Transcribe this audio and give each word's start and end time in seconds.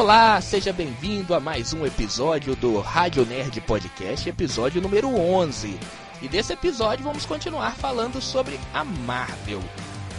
Olá, 0.00 0.40
seja 0.40 0.72
bem-vindo 0.72 1.34
a 1.34 1.40
mais 1.40 1.74
um 1.74 1.84
episódio 1.84 2.56
do 2.56 2.80
Rádio 2.80 3.26
Nerd 3.26 3.60
Podcast, 3.60 4.26
episódio 4.26 4.80
número 4.80 5.14
11. 5.14 5.78
E 6.22 6.26
desse 6.26 6.54
episódio 6.54 7.04
vamos 7.04 7.26
continuar 7.26 7.72
falando 7.72 8.18
sobre 8.18 8.58
a 8.72 8.82
Marvel. 8.82 9.60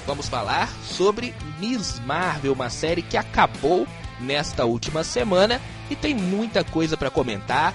Vamos 0.06 0.30
falar 0.30 0.70
sobre 0.84 1.34
Miss 1.60 2.00
Marvel, 2.06 2.54
uma 2.54 2.70
série 2.70 3.02
que 3.02 3.18
acabou 3.18 3.88
nesta 4.20 4.66
última 4.66 5.04
semana 5.04 5.60
e 5.90 5.96
tem 5.96 6.14
muita 6.14 6.64
coisa 6.64 6.96
para 6.96 7.10
comentar. 7.10 7.74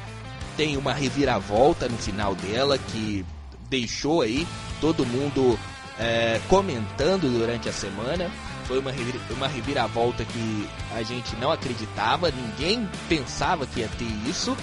Tem 0.57 0.77
uma 0.77 0.93
reviravolta 0.93 1.89
no 1.89 1.99
final 1.99 2.37
dela 2.37 2.79
que 2.79 3.27
deixou 3.69 4.23
aí 4.23 4.47
todo 4.81 5.05
mundo 5.05 5.59
é, 5.99 6.41
comentando 6.49 7.29
durante 7.37 7.69
a 7.69 7.73
semana. 7.73 8.31
Foi 8.67 8.79
uma, 8.79 8.91
uma 9.31 9.47
reviravolta 9.47 10.25
que 10.25 10.69
a 10.95 11.03
gente 11.03 11.37
não 11.37 11.53
acreditava, 11.53 12.31
ninguém 12.31 12.89
pensava 13.09 13.67
que 13.67 13.81
ia 13.81 13.89
ter 13.97 14.29
isso. 14.29 14.57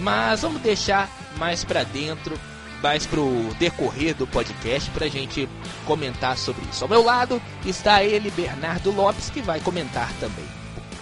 Mas 0.00 0.42
vamos 0.42 0.60
deixar 0.60 1.08
mais 1.38 1.64
para 1.64 1.84
dentro, 1.84 2.38
mais 2.82 3.06
pro 3.06 3.54
decorrer 3.58 4.14
do 4.14 4.26
podcast 4.26 4.90
pra 4.90 5.08
gente 5.08 5.48
comentar 5.86 6.36
sobre 6.36 6.66
isso. 6.68 6.84
Ao 6.84 6.90
meu 6.90 7.02
lado 7.02 7.40
está 7.64 8.02
ele, 8.02 8.30
Bernardo 8.30 8.90
Lopes, 8.90 9.30
que 9.30 9.40
vai 9.40 9.60
comentar 9.60 10.12
também. 10.20 10.44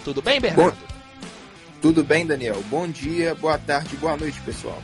Tudo 0.04 0.22
bem, 0.22 0.40
Bernardo? 0.40 0.76
Bom, 0.76 0.94
tudo 1.80 2.04
bem, 2.04 2.26
Daniel. 2.26 2.62
Bom 2.70 2.86
dia, 2.86 3.34
boa 3.34 3.58
tarde, 3.58 3.96
boa 3.96 4.16
noite, 4.16 4.40
pessoal. 4.42 4.80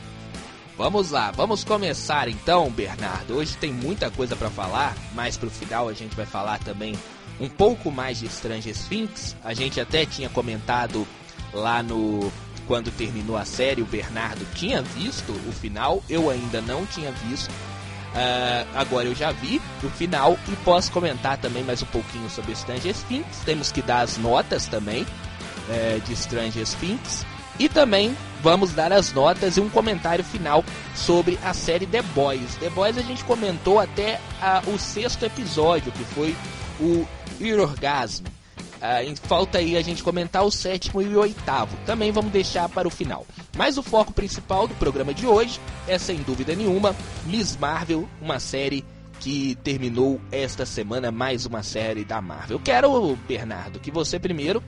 Vamos 0.77 1.11
lá, 1.11 1.29
vamos 1.29 1.63
começar 1.63 2.27
então, 2.27 2.69
Bernardo. 2.71 3.35
Hoje 3.35 3.55
tem 3.55 3.71
muita 3.71 4.09
coisa 4.09 4.35
para 4.35 4.49
falar, 4.49 4.95
mas 5.13 5.37
pro 5.37 5.49
final 5.49 5.87
a 5.87 5.93
gente 5.93 6.15
vai 6.15 6.25
falar 6.25 6.57
também 6.59 6.95
um 7.41 7.49
pouco 7.49 7.91
mais 7.91 8.19
de 8.19 8.29
Stranger 8.29 8.75
Things. 8.87 9.35
A 9.43 9.53
gente 9.53 9.81
até 9.81 10.05
tinha 10.05 10.29
comentado 10.29 11.07
lá 11.51 11.81
no 11.81 12.31
quando 12.67 12.91
terminou 12.91 13.35
a 13.35 13.43
série, 13.43 13.81
o 13.81 13.85
Bernardo 13.85 14.45
tinha 14.53 14.81
visto 14.81 15.31
o 15.31 15.51
final, 15.51 16.01
eu 16.09 16.29
ainda 16.29 16.61
não 16.61 16.85
tinha 16.85 17.11
visto. 17.11 17.49
Uh, 17.49 18.67
agora 18.75 19.07
eu 19.07 19.15
já 19.15 19.31
vi 19.31 19.61
o 19.83 19.89
final 19.89 20.37
e 20.47 20.55
posso 20.57 20.91
comentar 20.91 21.37
também 21.37 21.63
mais 21.63 21.81
um 21.81 21.87
pouquinho 21.87 22.29
sobre 22.29 22.55
Stranger 22.55 22.95
Things. 23.07 23.39
Temos 23.43 23.71
que 23.71 23.81
dar 23.81 24.01
as 24.01 24.17
notas 24.17 24.67
também 24.67 25.01
uh, 25.03 25.99
de 26.01 26.15
Stranger 26.15 26.65
Things. 26.79 27.25
E 27.59 27.67
também 27.67 28.15
vamos 28.41 28.71
dar 28.71 28.93
as 28.93 29.11
notas 29.11 29.57
e 29.57 29.61
um 29.61 29.69
comentário 29.69 30.23
final 30.23 30.63
sobre 30.95 31.37
a 31.43 31.53
série 31.53 31.85
The 31.85 32.01
Boys. 32.01 32.55
The 32.55 32.69
Boys 32.69 32.97
a 32.97 33.01
gente 33.01 33.23
comentou 33.23 33.79
até 33.79 34.19
uh, 34.41 34.71
o 34.71 34.79
sexto 34.79 35.25
episódio, 35.25 35.91
que 35.91 36.03
foi 36.05 36.35
o 36.79 37.07
Orgasm. 37.59 38.25
Uh, 38.81 39.15
falta 39.27 39.59
aí 39.59 39.77
a 39.77 39.81
gente 39.81 40.01
comentar 40.01 40.43
o 40.43 40.49
sétimo 40.49 41.01
e 41.01 41.15
o 41.15 41.19
oitavo. 41.19 41.77
Também 41.85 42.11
vamos 42.11 42.31
deixar 42.31 42.67
para 42.67 42.87
o 42.87 42.91
final. 42.91 43.27
Mas 43.55 43.77
o 43.77 43.83
foco 43.83 44.11
principal 44.11 44.67
do 44.67 44.73
programa 44.75 45.13
de 45.13 45.27
hoje 45.27 45.59
é, 45.87 45.97
sem 45.99 46.17
dúvida 46.23 46.55
nenhuma, 46.55 46.95
Miss 47.25 47.55
Marvel, 47.57 48.07
uma 48.19 48.39
série 48.39 48.83
que 49.19 49.55
terminou 49.63 50.19
esta 50.31 50.65
semana, 50.65 51.11
mais 51.11 51.45
uma 51.45 51.61
série 51.61 52.03
da 52.03 52.19
Marvel. 52.19 52.57
Eu 52.57 52.63
quero, 52.63 53.15
Bernardo, 53.27 53.79
que 53.79 53.91
você 53.91 54.19
primeiro 54.19 54.63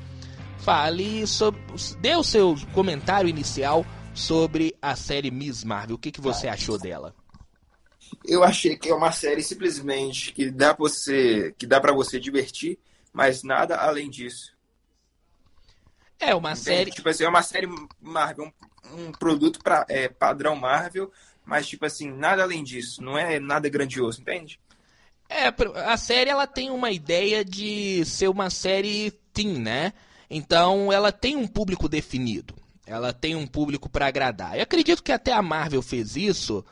fale 0.60 1.26
sobre. 1.26 1.60
dê 2.00 2.16
o 2.16 2.24
seu 2.24 2.56
comentário 2.72 3.28
inicial 3.28 3.84
sobre 4.14 4.76
a 4.80 4.96
série 4.96 5.32
Miss 5.32 5.64
Marvel. 5.64 5.96
O 5.96 6.00
que, 6.00 6.12
que 6.12 6.22
você 6.22 6.48
achou 6.48 6.78
dela? 6.78 7.16
Eu 8.25 8.44
achei 8.44 8.78
que 8.78 8.89
é 8.89 8.95
uma 8.95 9.11
série 9.11 9.42
simplesmente 9.42 10.33
que 10.33 10.49
dá 10.49 10.73
para 10.73 10.83
você, 10.83 11.54
que 11.58 11.65
dá 11.65 11.80
para 11.80 11.93
você 11.93 12.20
divertir, 12.20 12.80
mas 13.11 13.43
nada 13.43 13.77
além 13.77 14.10
disso. 14.10 14.54
É 16.20 16.33
uma 16.33 16.52
Entende? 16.52 16.64
série, 16.64 16.92
tipo 16.92 17.10
assim, 17.10 17.23
é 17.23 17.30
uma 17.30 17.43
série 17.43 17.67
Marvel, 18.02 18.52
um, 18.92 19.08
um 19.08 19.11
produto 19.11 19.60
para 19.61 19.86
é, 19.89 20.08
padrão 20.08 20.55
Marvel, 20.55 21.11
mas 21.45 21.67
tipo 21.67 21.86
assim, 21.86 22.11
nada 22.11 22.43
além 22.43 22.64
disso, 22.64 23.04
não 23.04 23.17
é 23.17 23.39
nada 23.39 23.67
grandioso, 23.70 24.21
entende? 24.21 24.59
É, 25.30 25.48
a 25.86 25.98
série 25.98 26.30
ela 26.30 26.48
tem 26.48 26.70
uma 26.70 26.92
ideia 26.92 27.43
de 27.43 28.05
ser 28.05 28.30
uma 28.30 28.49
série 28.49 29.11
teen, 29.33 29.59
né? 29.59 29.93
Então 30.30 30.92
ela 30.92 31.11
tem 31.11 31.36
um 31.36 31.48
público 31.48 31.89
definido. 31.89 32.55
Ela 32.86 33.14
tem 33.14 33.36
um 33.36 33.48
público 33.48 33.89
para 33.89 34.08
agradar. 34.08 34.55
Eu 34.55 34.64
acredito 34.64 35.02
que 35.02 35.11
até 35.11 35.32
a 35.32 35.42
Marvel 35.42 35.82
fez 35.82 36.15
isso 36.15 36.64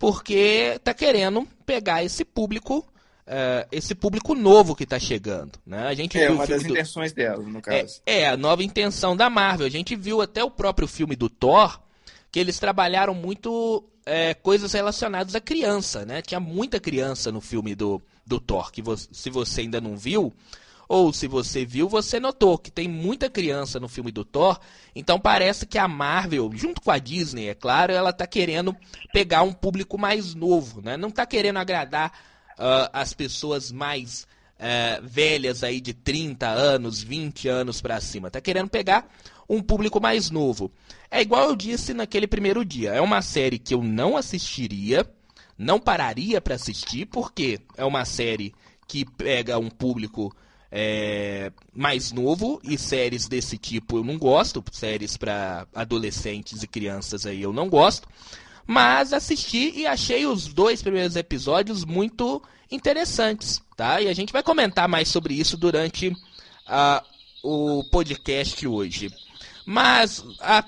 porque 0.00 0.80
tá 0.82 0.94
querendo 0.94 1.46
pegar 1.66 2.02
esse 2.02 2.24
público, 2.24 2.78
uh, 2.78 3.68
esse 3.70 3.94
público 3.94 4.34
novo 4.34 4.74
que 4.74 4.86
tá 4.86 4.98
chegando, 4.98 5.58
né? 5.64 5.86
A 5.86 5.92
gente 5.92 6.18
é 6.18 6.30
uma 6.30 6.46
das 6.46 6.62
do... 6.62 6.70
intenções 6.70 7.12
dela, 7.12 7.42
no 7.42 7.60
caso. 7.60 8.00
É, 8.06 8.20
é, 8.20 8.28
a 8.28 8.36
nova 8.36 8.64
intenção 8.64 9.14
da 9.14 9.28
Marvel. 9.28 9.66
A 9.66 9.70
gente 9.70 9.94
viu 9.94 10.22
até 10.22 10.42
o 10.42 10.50
próprio 10.50 10.88
filme 10.88 11.14
do 11.14 11.28
Thor, 11.28 11.78
que 12.32 12.40
eles 12.40 12.58
trabalharam 12.58 13.12
muito 13.12 13.84
é, 14.06 14.32
coisas 14.32 14.72
relacionadas 14.72 15.34
à 15.34 15.40
criança, 15.40 16.06
né? 16.06 16.22
Tinha 16.22 16.40
muita 16.40 16.80
criança 16.80 17.30
no 17.30 17.42
filme 17.42 17.74
do, 17.74 18.00
do 18.24 18.40
Thor, 18.40 18.72
que 18.72 18.82
se 19.12 19.28
você 19.28 19.60
ainda 19.60 19.82
não 19.82 19.98
viu, 19.98 20.32
ou 20.90 21.12
se 21.12 21.28
você 21.28 21.64
viu, 21.64 21.88
você 21.88 22.18
notou 22.18 22.58
que 22.58 22.68
tem 22.68 22.88
muita 22.88 23.30
criança 23.30 23.78
no 23.78 23.88
filme 23.88 24.10
do 24.10 24.24
Thor. 24.24 24.58
Então 24.92 25.20
parece 25.20 25.64
que 25.64 25.78
a 25.78 25.86
Marvel, 25.86 26.50
junto 26.52 26.80
com 26.80 26.90
a 26.90 26.98
Disney, 26.98 27.46
é 27.46 27.54
claro, 27.54 27.92
ela 27.92 28.10
está 28.10 28.26
querendo 28.26 28.74
pegar 29.12 29.42
um 29.42 29.52
público 29.52 29.96
mais 29.96 30.34
novo, 30.34 30.82
né? 30.82 30.96
Não 30.96 31.08
está 31.08 31.24
querendo 31.24 31.58
agradar 31.58 32.10
uh, 32.58 32.90
as 32.92 33.14
pessoas 33.14 33.70
mais 33.70 34.26
uh, 34.56 35.06
velhas 35.06 35.62
aí 35.62 35.80
de 35.80 35.94
30 35.94 36.48
anos, 36.48 37.00
20 37.00 37.46
anos 37.46 37.80
para 37.80 38.00
cima. 38.00 38.26
Está 38.26 38.40
querendo 38.40 38.68
pegar 38.68 39.08
um 39.48 39.62
público 39.62 40.00
mais 40.00 40.28
novo. 40.28 40.72
É 41.08 41.20
igual 41.20 41.50
eu 41.50 41.54
disse 41.54 41.94
naquele 41.94 42.26
primeiro 42.26 42.64
dia. 42.64 42.90
É 42.90 43.00
uma 43.00 43.22
série 43.22 43.60
que 43.60 43.74
eu 43.74 43.80
não 43.80 44.16
assistiria, 44.16 45.08
não 45.56 45.78
pararia 45.78 46.40
para 46.40 46.56
assistir, 46.56 47.06
porque 47.06 47.60
é 47.76 47.84
uma 47.84 48.04
série 48.04 48.52
que 48.88 49.04
pega 49.04 49.56
um 49.56 49.70
público 49.70 50.34
é, 50.70 51.52
mais 51.74 52.12
novo 52.12 52.60
e 52.62 52.78
séries 52.78 53.26
desse 53.26 53.58
tipo 53.58 53.98
eu 53.98 54.04
não 54.04 54.18
gosto, 54.18 54.62
séries 54.72 55.16
para 55.16 55.66
adolescentes 55.74 56.62
e 56.62 56.66
crianças 56.68 57.26
aí 57.26 57.42
eu 57.42 57.52
não 57.52 57.68
gosto, 57.68 58.08
mas 58.66 59.12
assisti 59.12 59.72
e 59.76 59.86
achei 59.86 60.26
os 60.26 60.46
dois 60.46 60.80
primeiros 60.80 61.16
episódios 61.16 61.84
muito 61.84 62.42
interessantes, 62.70 63.60
tá? 63.76 64.00
E 64.00 64.08
a 64.08 64.12
gente 64.12 64.32
vai 64.32 64.42
comentar 64.42 64.88
mais 64.88 65.08
sobre 65.08 65.34
isso 65.34 65.56
durante 65.56 66.14
a, 66.66 67.02
o 67.42 67.82
podcast 67.90 68.64
hoje. 68.66 69.12
Mas 69.66 70.24
a, 70.40 70.64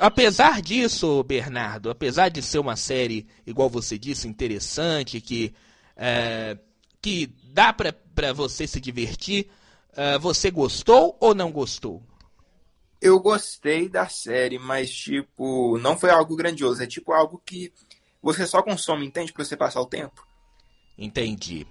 apesar 0.00 0.62
disso, 0.62 1.22
Bernardo, 1.24 1.90
apesar 1.90 2.30
de 2.30 2.40
ser 2.40 2.58
uma 2.58 2.76
série, 2.76 3.26
igual 3.46 3.68
você 3.68 3.98
disse, 3.98 4.26
interessante, 4.26 5.20
que, 5.20 5.52
é, 5.96 6.56
que 7.00 7.30
dá 7.52 7.72
para 7.72 8.32
você 8.32 8.66
se 8.66 8.80
divertir. 8.80 9.48
Uh, 9.92 10.18
você 10.18 10.50
gostou 10.50 11.16
ou 11.20 11.34
não 11.34 11.52
gostou? 11.52 12.02
Eu 13.00 13.20
gostei 13.20 13.88
da 13.88 14.08
série, 14.08 14.58
mas 14.58 14.90
tipo, 14.90 15.76
não 15.78 15.98
foi 15.98 16.10
algo 16.10 16.34
grandioso. 16.34 16.82
É 16.82 16.86
tipo 16.86 17.12
algo 17.12 17.42
que 17.44 17.72
você 18.22 18.46
só 18.46 18.62
consome, 18.62 19.06
entende? 19.06 19.32
Pra 19.32 19.44
você 19.44 19.56
passar 19.56 19.80
o 19.80 19.86
tempo. 19.86 20.26
Entendi. 20.96 21.66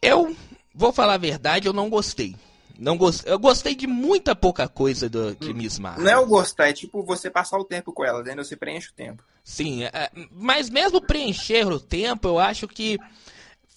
Eu 0.00 0.34
vou 0.74 0.92
falar 0.92 1.14
a 1.14 1.18
verdade, 1.18 1.66
eu 1.66 1.72
não 1.72 1.90
gostei. 1.90 2.34
Não 2.78 2.96
gost... 2.96 3.24
Eu 3.26 3.38
gostei 3.38 3.74
de 3.74 3.86
muita 3.86 4.34
pouca 4.34 4.66
coisa 4.66 5.08
do... 5.08 5.34
de 5.34 5.52
Miss 5.52 5.78
Marvel. 5.78 6.04
Não 6.04 6.10
é 6.10 6.18
o 6.18 6.26
gostar, 6.26 6.68
é 6.68 6.72
tipo 6.72 7.04
você 7.04 7.30
passar 7.30 7.58
o 7.58 7.64
tempo 7.64 7.92
com 7.92 8.04
ela, 8.04 8.20
entendeu? 8.20 8.44
Você 8.44 8.56
preenche 8.56 8.88
o 8.88 8.94
tempo. 8.94 9.22
Sim, 9.44 9.84
é... 9.84 10.10
mas 10.30 10.70
mesmo 10.70 11.00
preencher 11.00 11.66
o 11.66 11.78
tempo, 11.78 12.28
eu 12.28 12.38
acho 12.38 12.66
que 12.66 12.98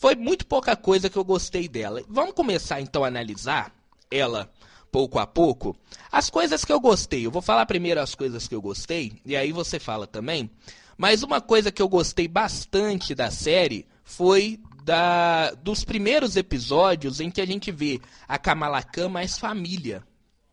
foi 0.05 0.15
muito 0.15 0.45
pouca 0.45 0.75
coisa 0.75 1.09
que 1.09 1.17
eu 1.17 1.23
gostei 1.23 1.67
dela. 1.67 2.03
Vamos 2.07 2.35
começar 2.35 2.79
então 2.79 3.03
a 3.03 3.07
analisar 3.07 3.73
ela 4.11 4.51
pouco 4.91 5.17
a 5.17 5.25
pouco. 5.25 5.75
As 6.11 6.29
coisas 6.29 6.63
que 6.63 6.71
eu 6.71 6.79
gostei. 6.79 7.25
Eu 7.25 7.31
vou 7.31 7.41
falar 7.41 7.65
primeiro 7.65 7.99
as 7.99 8.13
coisas 8.13 8.47
que 8.47 8.53
eu 8.53 8.61
gostei 8.61 9.19
e 9.25 9.35
aí 9.35 9.51
você 9.51 9.79
fala 9.79 10.05
também. 10.05 10.47
Mas 10.95 11.23
uma 11.23 11.41
coisa 11.41 11.71
que 11.71 11.81
eu 11.81 11.89
gostei 11.89 12.27
bastante 12.27 13.15
da 13.15 13.31
série 13.31 13.87
foi 14.03 14.59
da, 14.83 15.49
dos 15.55 15.83
primeiros 15.83 16.35
episódios 16.35 17.19
em 17.19 17.31
que 17.31 17.41
a 17.41 17.47
gente 17.47 17.71
vê 17.71 17.99
a 18.27 18.37
Kamala 18.37 18.83
Khan 18.83 19.09
mais 19.09 19.39
família. 19.39 20.03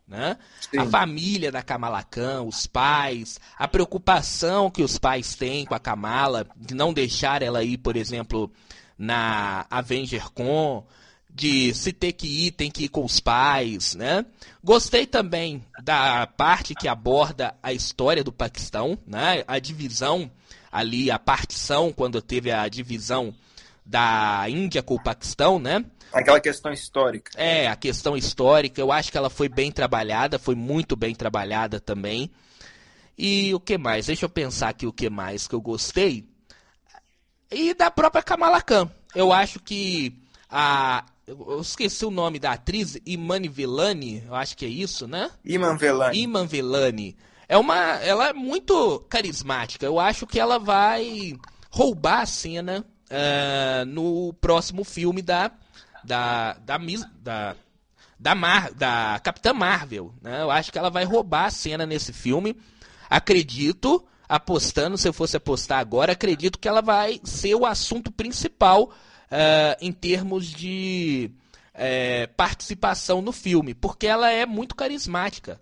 Né? 0.09 0.39
A 0.79 0.87
família 0.87 1.53
da 1.53 1.63
Kamala 1.63 2.03
Khan, 2.03 2.45
os 2.45 2.67
pais, 2.67 3.39
a 3.59 3.69
preocupação 3.69 4.71
que 4.71 4.83
os 4.83 4.97
pais 4.97 5.35
têm 5.35 5.67
com 5.67 5.75
a 5.75 5.79
Kamala, 5.79 6.47
de 6.57 6.75
não 6.75 6.91
deixar 6.91 7.43
ela 7.43 7.63
ir, 7.63 7.77
por 7.77 7.97
exemplo, 7.97 8.51
na 9.03 9.67
Avenger 9.69 10.31
Con, 10.31 10.87
de 11.29 11.75
se 11.75 11.93
ter 11.93 12.13
que 12.13 12.47
ir, 12.47 12.53
tem 12.53 12.71
que 12.71 12.85
ir 12.85 12.89
com 12.89 13.05
os 13.05 13.19
pais, 13.19 13.97
né? 13.97 14.25
Gostei 14.63 15.07
também 15.07 15.65
da 15.83 16.25
parte 16.29 16.73
que 16.73 16.87
aborda 16.87 17.53
a 17.61 17.73
história 17.73 18.23
do 18.23 18.31
Paquistão, 18.31 18.97
né? 19.05 19.43
A 19.49 19.59
divisão 19.59 20.31
ali, 20.71 21.11
a 21.11 21.19
partição, 21.19 21.93
quando 21.93 22.23
teve 22.23 22.53
a 22.53 22.69
divisão 22.69 23.35
da 23.85 24.45
Índia 24.49 24.85
com 24.85 24.95
o 24.95 25.03
Paquistão, 25.03 25.59
né? 25.59 25.85
Aquela 26.13 26.39
questão 26.39 26.73
histórica. 26.73 27.33
É, 27.35 27.67
a 27.67 27.75
questão 27.75 28.17
histórica, 28.17 28.81
eu 28.81 28.93
acho 28.93 29.11
que 29.11 29.19
ela 29.19 29.31
foi 29.31 29.49
bem 29.49 29.73
trabalhada, 29.73 30.39
foi 30.39 30.55
muito 30.55 30.95
bem 30.95 31.13
trabalhada 31.13 31.81
também. 31.81 32.31
E 33.19 33.53
o 33.53 33.59
que 33.59 33.77
mais? 33.77 34.07
Deixa 34.07 34.27
eu 34.27 34.31
pensar 34.31 34.69
aqui 34.69 34.87
o 34.87 34.93
que 34.93 35.11
mais 35.11 35.49
que 35.49 35.55
eu 35.57 35.61
gostei. 35.61 36.25
E 37.53 37.75
da 37.75 37.91
própria 37.91 38.23
Kamala 38.23 38.61
Khan. 38.61 38.91
Eu 39.15 39.33
acho 39.33 39.61
que 39.61 40.19
a. 40.51 41.05
Eu 41.27 41.61
esqueci 41.61 42.05
o 42.05 42.11
nome 42.11 42.39
da 42.39 42.53
atriz, 42.53 42.99
Imani 43.07 43.49
Velani, 43.49 44.25
eu 44.27 44.35
acho 44.35 44.57
que 44.57 44.65
é 44.65 44.69
isso, 44.69 45.07
né? 45.07 45.31
Iman 45.45 45.77
Velani. 45.77 46.19
Iman 46.19 46.47
Velani. 46.47 47.17
É 47.49 47.57
uma, 47.57 47.77
ela 48.03 48.29
é 48.29 48.33
muito 48.33 48.99
carismática. 49.09 49.87
Eu 49.87 50.01
acho 50.01 50.27
que 50.27 50.41
ela 50.41 50.59
vai 50.59 51.35
roubar 51.71 52.23
a 52.23 52.27
cena 52.27 52.85
uh, 53.11 53.85
no 53.87 54.33
próximo 54.41 54.85
filme 54.85 55.23
da 55.23 55.53
da 56.03 56.55
da 56.55 56.79
da 57.21 57.57
da, 58.19 58.35
Mar, 58.35 58.73
da 58.73 59.21
Capitã 59.23 59.53
Marvel. 59.53 60.15
Né? 60.23 60.43
Eu 60.43 60.51
acho 60.51 60.73
que 60.73 60.79
ela 60.79 60.91
vai 60.91 61.05
roubar 61.05 61.47
a 61.47 61.51
cena 61.51 61.85
nesse 61.85 62.13
filme. 62.13 62.57
Acredito, 63.11 64.05
apostando, 64.32 64.96
se 64.96 65.06
eu 65.06 65.12
fosse 65.12 65.37
apostar 65.37 65.79
agora, 65.79 66.12
acredito 66.12 66.58
que 66.58 66.67
ela 66.67 66.81
vai 66.81 67.20
ser 67.23 67.55
o 67.55 67.67
assunto 67.67 68.11
principal 68.11 68.84
uh, 68.84 69.76
em 69.79 69.93
termos 69.93 70.46
de 70.46 71.31
uh, 71.75 72.32
participação 72.34 73.20
no 73.20 73.31
filme, 73.31 73.75
porque 73.75 74.06
ela 74.06 74.31
é 74.31 74.46
muito 74.46 74.75
carismática. 74.75 75.61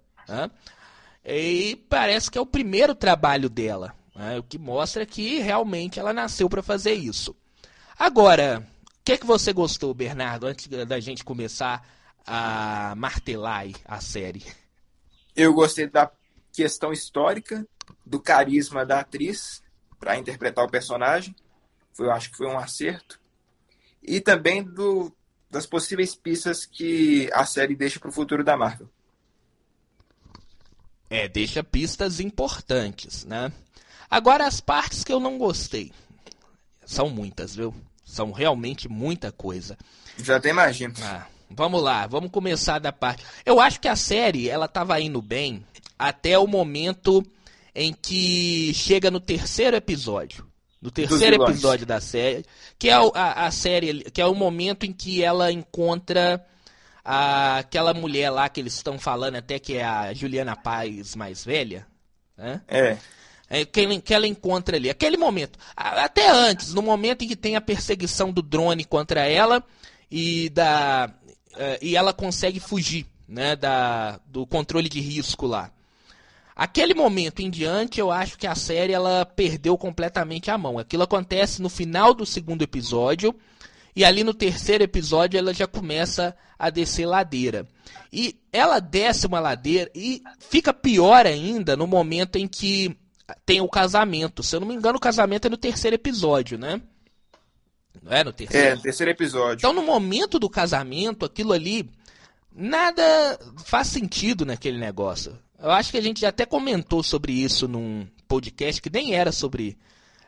E 1.25 1.85
parece 1.89 2.31
que 2.31 2.39
é 2.39 2.41
o 2.41 2.47
primeiro 2.47 2.95
trabalho 2.95 3.51
dela, 3.51 3.93
né? 4.15 4.39
o 4.39 4.43
que 4.45 4.57
mostra 4.57 5.05
que 5.05 5.41
realmente 5.41 5.99
ela 5.99 6.13
nasceu 6.13 6.49
para 6.49 6.63
fazer 6.63 6.93
isso. 6.93 7.35
Agora, 7.99 8.65
o 8.87 9.05
que, 9.05 9.13
é 9.13 9.19
que 9.19 9.27
você 9.27 9.53
gostou, 9.53 9.93
Bernardo, 9.93 10.47
antes 10.47 10.69
da 10.69 11.01
gente 11.01 11.25
começar 11.25 11.85
a 12.25 12.95
martelar 12.97 13.67
a 13.85 14.01
série? 14.01 14.45
Eu 15.35 15.53
gostei 15.53 15.89
da 15.89 16.09
questão 16.53 16.93
histórica 16.93 17.67
do 18.11 18.21
carisma 18.21 18.85
da 18.85 18.99
atriz 18.99 19.63
para 19.99 20.19
interpretar 20.19 20.65
o 20.65 20.71
personagem. 20.71 21.35
Foi, 21.93 22.07
eu 22.07 22.13
acho 22.13 22.31
que 22.31 22.37
foi 22.37 22.49
um 22.49 22.59
acerto. 22.59 23.21
E 24.03 24.21
também 24.21 24.65
do, 24.65 25.15
das 25.49 25.65
possíveis 25.65 26.17
pistas 26.17 26.67
que 26.67 27.31
a 27.33 27.47
série 27.47 27.77
deixa 27.77 28.01
para 28.01 28.09
o 28.09 28.13
futuro 28.13 28.43
da 28.43 28.57
Marvel. 28.57 28.89
É, 31.09 31.29
deixa 31.29 31.63
pistas 31.63 32.19
importantes, 32.19 33.25
né? 33.25 33.53
Agora, 34.11 34.45
as 34.45 34.61
partes 34.61 35.05
que 35.05 35.13
eu 35.13 35.21
não 35.21 35.39
gostei. 35.39 35.93
São 36.85 37.09
muitas, 37.09 37.55
viu? 37.55 37.73
São 38.05 38.33
realmente 38.33 38.89
muita 38.89 39.31
coisa. 39.31 39.79
Já 40.19 40.37
até 40.37 40.51
imagino. 40.51 40.95
Ah, 41.03 41.27
vamos 41.49 41.81
lá, 41.81 42.09
vamos 42.09 42.33
começar 42.33 42.81
da 42.81 42.93
parte. 42.93 43.25
Eu 43.47 43.61
acho 43.61 43.81
que 43.81 43.87
a 43.87 43.95
série, 43.95 44.49
ela 44.49 44.67
tava 44.67 45.01
indo 45.01 45.23
bem 45.23 45.65
até 45.97 46.37
o 46.39 46.47
momento 46.47 47.25
em 47.75 47.93
que 47.93 48.73
chega 48.75 49.11
no 49.11 49.21
terceiro 49.21 49.77
episódio. 49.77 50.51
No 50.81 50.91
terceiro 50.91 51.43
episódio 51.45 51.85
da 51.85 52.01
série, 52.01 52.45
que 52.79 52.89
é 52.89 52.95
a, 52.95 53.45
a, 53.45 53.51
série, 53.51 54.03
que 54.05 54.21
é 54.21 54.25
o 54.25 54.35
momento 54.35 54.87
em 54.87 54.93
que 54.93 55.23
ela 55.23 55.53
encontra 55.53 56.43
a, 57.05 57.59
aquela 57.59 57.93
mulher 57.93 58.31
lá 58.31 58.49
que 58.49 58.61
eles 58.61 58.75
estão 58.75 58.99
falando 58.99 59.37
até 59.37 59.59
que 59.59 59.77
é 59.77 59.85
a 59.85 60.15
Juliana 60.15 60.57
Paz 60.57 61.15
mais 61.15 61.45
velha, 61.45 61.87
né? 62.35 62.63
É. 62.67 62.97
é 63.51 63.65
que, 63.67 64.01
que 64.01 64.15
ela 64.15 64.27
encontra 64.27 64.79
ali. 64.79 64.89
Aquele 64.89 65.19
momento, 65.19 65.59
até 65.77 66.31
antes, 66.31 66.73
no 66.73 66.81
momento 66.81 67.25
em 67.25 67.29
que 67.29 67.37
tem 67.37 67.57
a 67.57 67.61
perseguição 67.61 68.33
do 68.33 68.41
drone 68.41 68.85
contra 68.85 69.27
ela 69.27 69.63
e 70.11 70.49
da 70.49 71.13
uh, 71.53 71.79
e 71.83 71.95
ela 71.95 72.15
consegue 72.15 72.59
fugir, 72.59 73.07
né, 73.29 73.55
da 73.55 74.19
do 74.27 74.47
controle 74.47 74.89
de 74.89 75.01
risco 75.01 75.47
lá. 75.47 75.71
Aquele 76.61 76.93
momento 76.93 77.41
em 77.41 77.49
diante, 77.49 78.01
eu 78.01 78.11
acho 78.11 78.37
que 78.37 78.47
a 78.47 78.55
série 78.55 78.93
ela 78.93 79.25
perdeu 79.25 79.79
completamente 79.79 80.51
a 80.51 80.59
mão. 80.59 80.79
Aquilo 80.79 81.05
acontece 81.05 81.63
no 81.63 81.71
final 81.71 82.13
do 82.13 82.27
segundo 82.27 82.61
episódio. 82.61 83.35
E 83.97 84.05
ali 84.05 84.23
no 84.23 84.35
terceiro 84.35 84.85
episódio 84.85 85.39
ela 85.39 85.55
já 85.55 85.67
começa 85.67 86.37
a 86.59 86.69
descer 86.69 87.07
ladeira. 87.07 87.67
E 88.13 88.39
ela 88.53 88.79
desce 88.79 89.27
uma 89.27 89.41
ladeira 89.41 89.91
e 89.95 90.23
fica 90.39 90.71
pior 90.71 91.25
ainda 91.25 91.79
no 91.79 91.87
momento 91.87 92.37
em 92.37 92.47
que 92.47 92.95
tem 93.47 93.63
o 93.63 93.69
casamento. 93.69 94.43
Se 94.43 94.55
eu 94.55 94.61
não 94.61 94.69
me 94.69 94.75
engano, 94.75 94.99
o 94.99 95.01
casamento 95.01 95.47
é 95.47 95.49
no 95.49 95.57
terceiro 95.57 95.95
episódio, 95.95 96.59
né? 96.59 96.79
Não 98.03 98.13
é 98.13 98.23
no 98.23 98.35
terceiro? 98.35 98.67
É, 98.67 98.75
no 98.75 98.83
terceiro 98.83 99.11
episódio. 99.11 99.63
Então, 99.63 99.73
no 99.73 99.83
momento 99.83 100.39
do 100.39 100.51
casamento, 100.51 101.25
aquilo 101.25 101.55
ali, 101.55 101.89
nada 102.55 103.03
faz 103.65 103.87
sentido 103.87 104.45
naquele 104.45 104.77
negócio. 104.77 105.39
Eu 105.63 105.71
acho 105.71 105.91
que 105.91 105.99
a 105.99 106.03
gente 106.03 106.23
já 106.23 106.29
até 106.31 106.47
comentou 106.47 107.03
sobre 107.03 107.33
isso 107.33 107.69
num 107.69 108.09
podcast 108.27 108.81
que 108.81 108.89
nem 108.89 109.15
era 109.15 109.31
sobre 109.31 109.77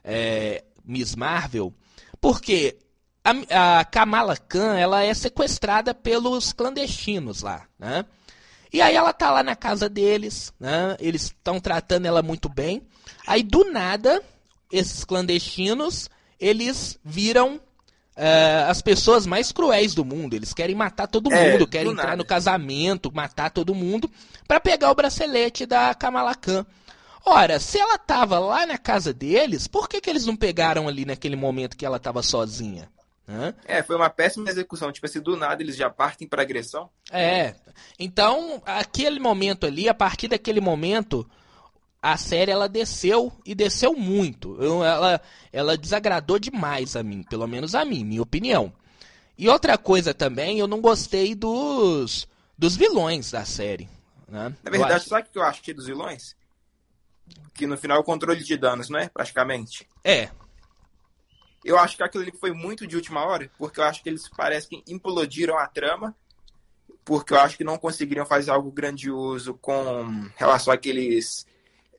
é, 0.05 0.63
Miss 0.85 1.17
Marvel, 1.17 1.73
porque 2.21 2.77
a, 3.25 3.79
a, 3.79 3.85
Kamala 3.85 4.37
Khan 4.37 4.77
ela 4.77 5.03
é 5.03 5.15
sequestrada 5.15 5.95
pelos 5.95 6.53
clandestinos 6.53 7.41
lá, 7.41 7.67
né? 7.79 8.05
E 8.71 8.83
aí 8.83 8.95
ela 8.95 9.13
tá 9.13 9.31
lá 9.31 9.43
na 9.43 9.57
casa 9.57 9.89
deles, 9.89 10.53
né? 10.61 10.97
Eles 10.99 11.25
estão 11.25 11.59
tratando 11.59 12.07
ela 12.07 12.23
muito 12.23 12.49
bem. 12.49 12.83
Aí 13.27 13.43
do 13.43 13.71
nada, 13.71 14.23
esses 14.71 15.03
clandestinos, 15.03 16.11
eles 16.39 16.99
viram 17.03 17.59
uh, 18.17 18.69
as 18.71 18.83
pessoas 18.83 19.27
mais 19.27 19.53
cruéis 19.53 19.95
do 19.95 20.05
mundo. 20.05 20.35
Eles 20.35 20.53
querem 20.53 20.75
matar 20.75 21.07
todo 21.07 21.33
é, 21.33 21.53
mundo, 21.53 21.67
querem 21.67 21.93
entrar 21.93 22.09
nada. 22.09 22.17
no 22.17 22.25
casamento, 22.25 23.13
matar 23.15 23.51
todo 23.51 23.75
mundo, 23.75 24.11
para 24.47 24.61
pegar 24.61 24.91
o 24.91 24.95
bracelete 24.95 25.67
da 25.67 25.95
Kamala 25.95 26.35
Khan. 26.35 26.67
Ora, 27.25 27.61
se 27.61 27.79
ela 27.79 27.97
tava 27.99 28.39
lá 28.39 28.67
na 28.67 28.77
casa 28.77 29.13
deles, 29.13 29.69
por 29.69 29.89
que, 29.89 30.01
que 30.01 30.11
eles 30.11 30.27
não 30.27 30.37
pegaram 30.37 30.89
ali 30.89 31.05
naquele 31.05 31.37
momento 31.37 31.77
que 31.77 31.87
ela 31.87 31.99
tava 31.99 32.23
sozinha? 32.23 32.89
Hã? 33.29 33.55
É, 33.65 33.83
foi 33.83 33.95
uma 33.95 34.11
péssima 34.11 34.51
execução. 34.51 34.91
Tipo 34.91 35.07
assim, 35.07 35.21
do 35.21 35.37
nada 35.37 35.63
eles 35.63 35.77
já 35.77 35.89
partem 35.89 36.27
para 36.27 36.43
agressão. 36.43 36.91
É. 37.11 37.55
Então, 37.97 38.61
aquele 38.67 39.21
momento 39.21 39.67
ali, 39.67 39.89
a 39.89 39.95
partir 39.95 40.27
daquele 40.29 40.61
momento, 40.61 41.29
a 42.03 42.17
série 42.17 42.51
ela 42.51 42.69
desceu 42.69 43.33
e 43.47 43.55
desceu 43.55 43.95
muito. 43.95 44.61
Eu, 44.61 44.83
ela, 44.83 45.21
ela 45.53 45.79
desagradou 45.79 46.37
demais 46.37 46.97
a 46.97 47.03
mim, 47.03 47.23
pelo 47.23 47.47
menos 47.47 47.77
a 47.77 47.85
mim, 47.85 48.05
minha 48.05 48.21
opinião. 48.21 48.73
E 49.39 49.49
outra 49.49 49.79
coisa 49.79 50.13
também, 50.13 50.59
eu 50.59 50.67
não 50.67 50.81
gostei 50.81 51.33
dos, 51.37 52.27
dos 52.59 52.77
vilões 52.77 53.31
da 53.31 53.45
série. 53.45 53.89
Né? 54.27 54.53
Na 54.65 54.71
verdade, 54.71 54.95
acho... 54.95 55.09
sabe 55.09 55.29
o 55.29 55.33
que 55.33 55.39
eu 55.39 55.45
achei 55.45 55.73
dos 55.73 55.87
vilões? 55.87 56.35
Que 57.55 57.67
no 57.69 57.79
final 57.79 57.99
é 57.99 58.01
o 58.01 58.05
controle 58.05 58.43
de 58.43 58.57
danos, 58.57 58.91
não 58.91 58.99
é? 58.99 59.09
Praticamente. 59.09 59.89
É. 60.03 60.29
Eu 61.65 61.79
acho 61.79 61.97
que 61.97 62.03
aquilo 62.03 62.25
ali 62.25 62.33
foi 62.33 62.53
muito 62.53 62.85
de 62.85 62.97
última 62.97 63.25
hora, 63.25 63.49
porque 63.57 63.79
eu 63.79 63.85
acho 63.85 64.03
que 64.03 64.09
eles 64.09 64.29
parecem 64.29 64.83
que 64.83 64.93
implodiram 64.93 65.57
a 65.57 65.69
trama, 65.69 66.17
porque 67.05 67.33
eu 67.33 67.41
acho 67.41 67.57
que 67.57 67.63
não 67.63 67.79
conseguiriam 67.79 68.27
fazer 68.27 68.51
algo 68.51 68.73
grandioso 68.73 69.55
com 69.55 70.29
relação 70.37 70.75
àqueles 70.75 71.47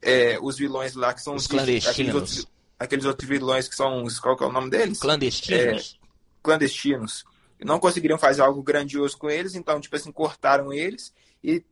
é, 0.03 0.39
os 0.41 0.57
vilões 0.57 0.93
lá 0.95 1.13
que 1.13 1.21
são 1.21 1.35
os, 1.35 1.43
os 1.43 1.47
clandestinos. 1.47 1.89
Aqueles 1.93 2.15
outros, 2.15 2.47
aqueles 2.79 3.05
outros, 3.05 3.29
vilões 3.29 3.67
que 3.67 3.75
são 3.75 4.03
os. 4.03 4.19
Qual 4.19 4.37
que 4.37 4.43
é 4.43 4.47
o 4.47 4.51
nome 4.51 4.69
deles? 4.69 4.99
Clandestinos. 4.99 5.99
É, 6.01 6.07
clandestinos. 6.41 7.25
Não 7.63 7.79
conseguiriam 7.79 8.19
fazer 8.19 8.41
algo 8.41 8.61
grandioso 8.61 9.17
com 9.17 9.29
eles, 9.29 9.55
então, 9.55 9.79
tipo 9.79 9.95
assim, 9.95 10.11
cortaram 10.11 10.73
eles 10.73 11.13
e, 11.41 11.63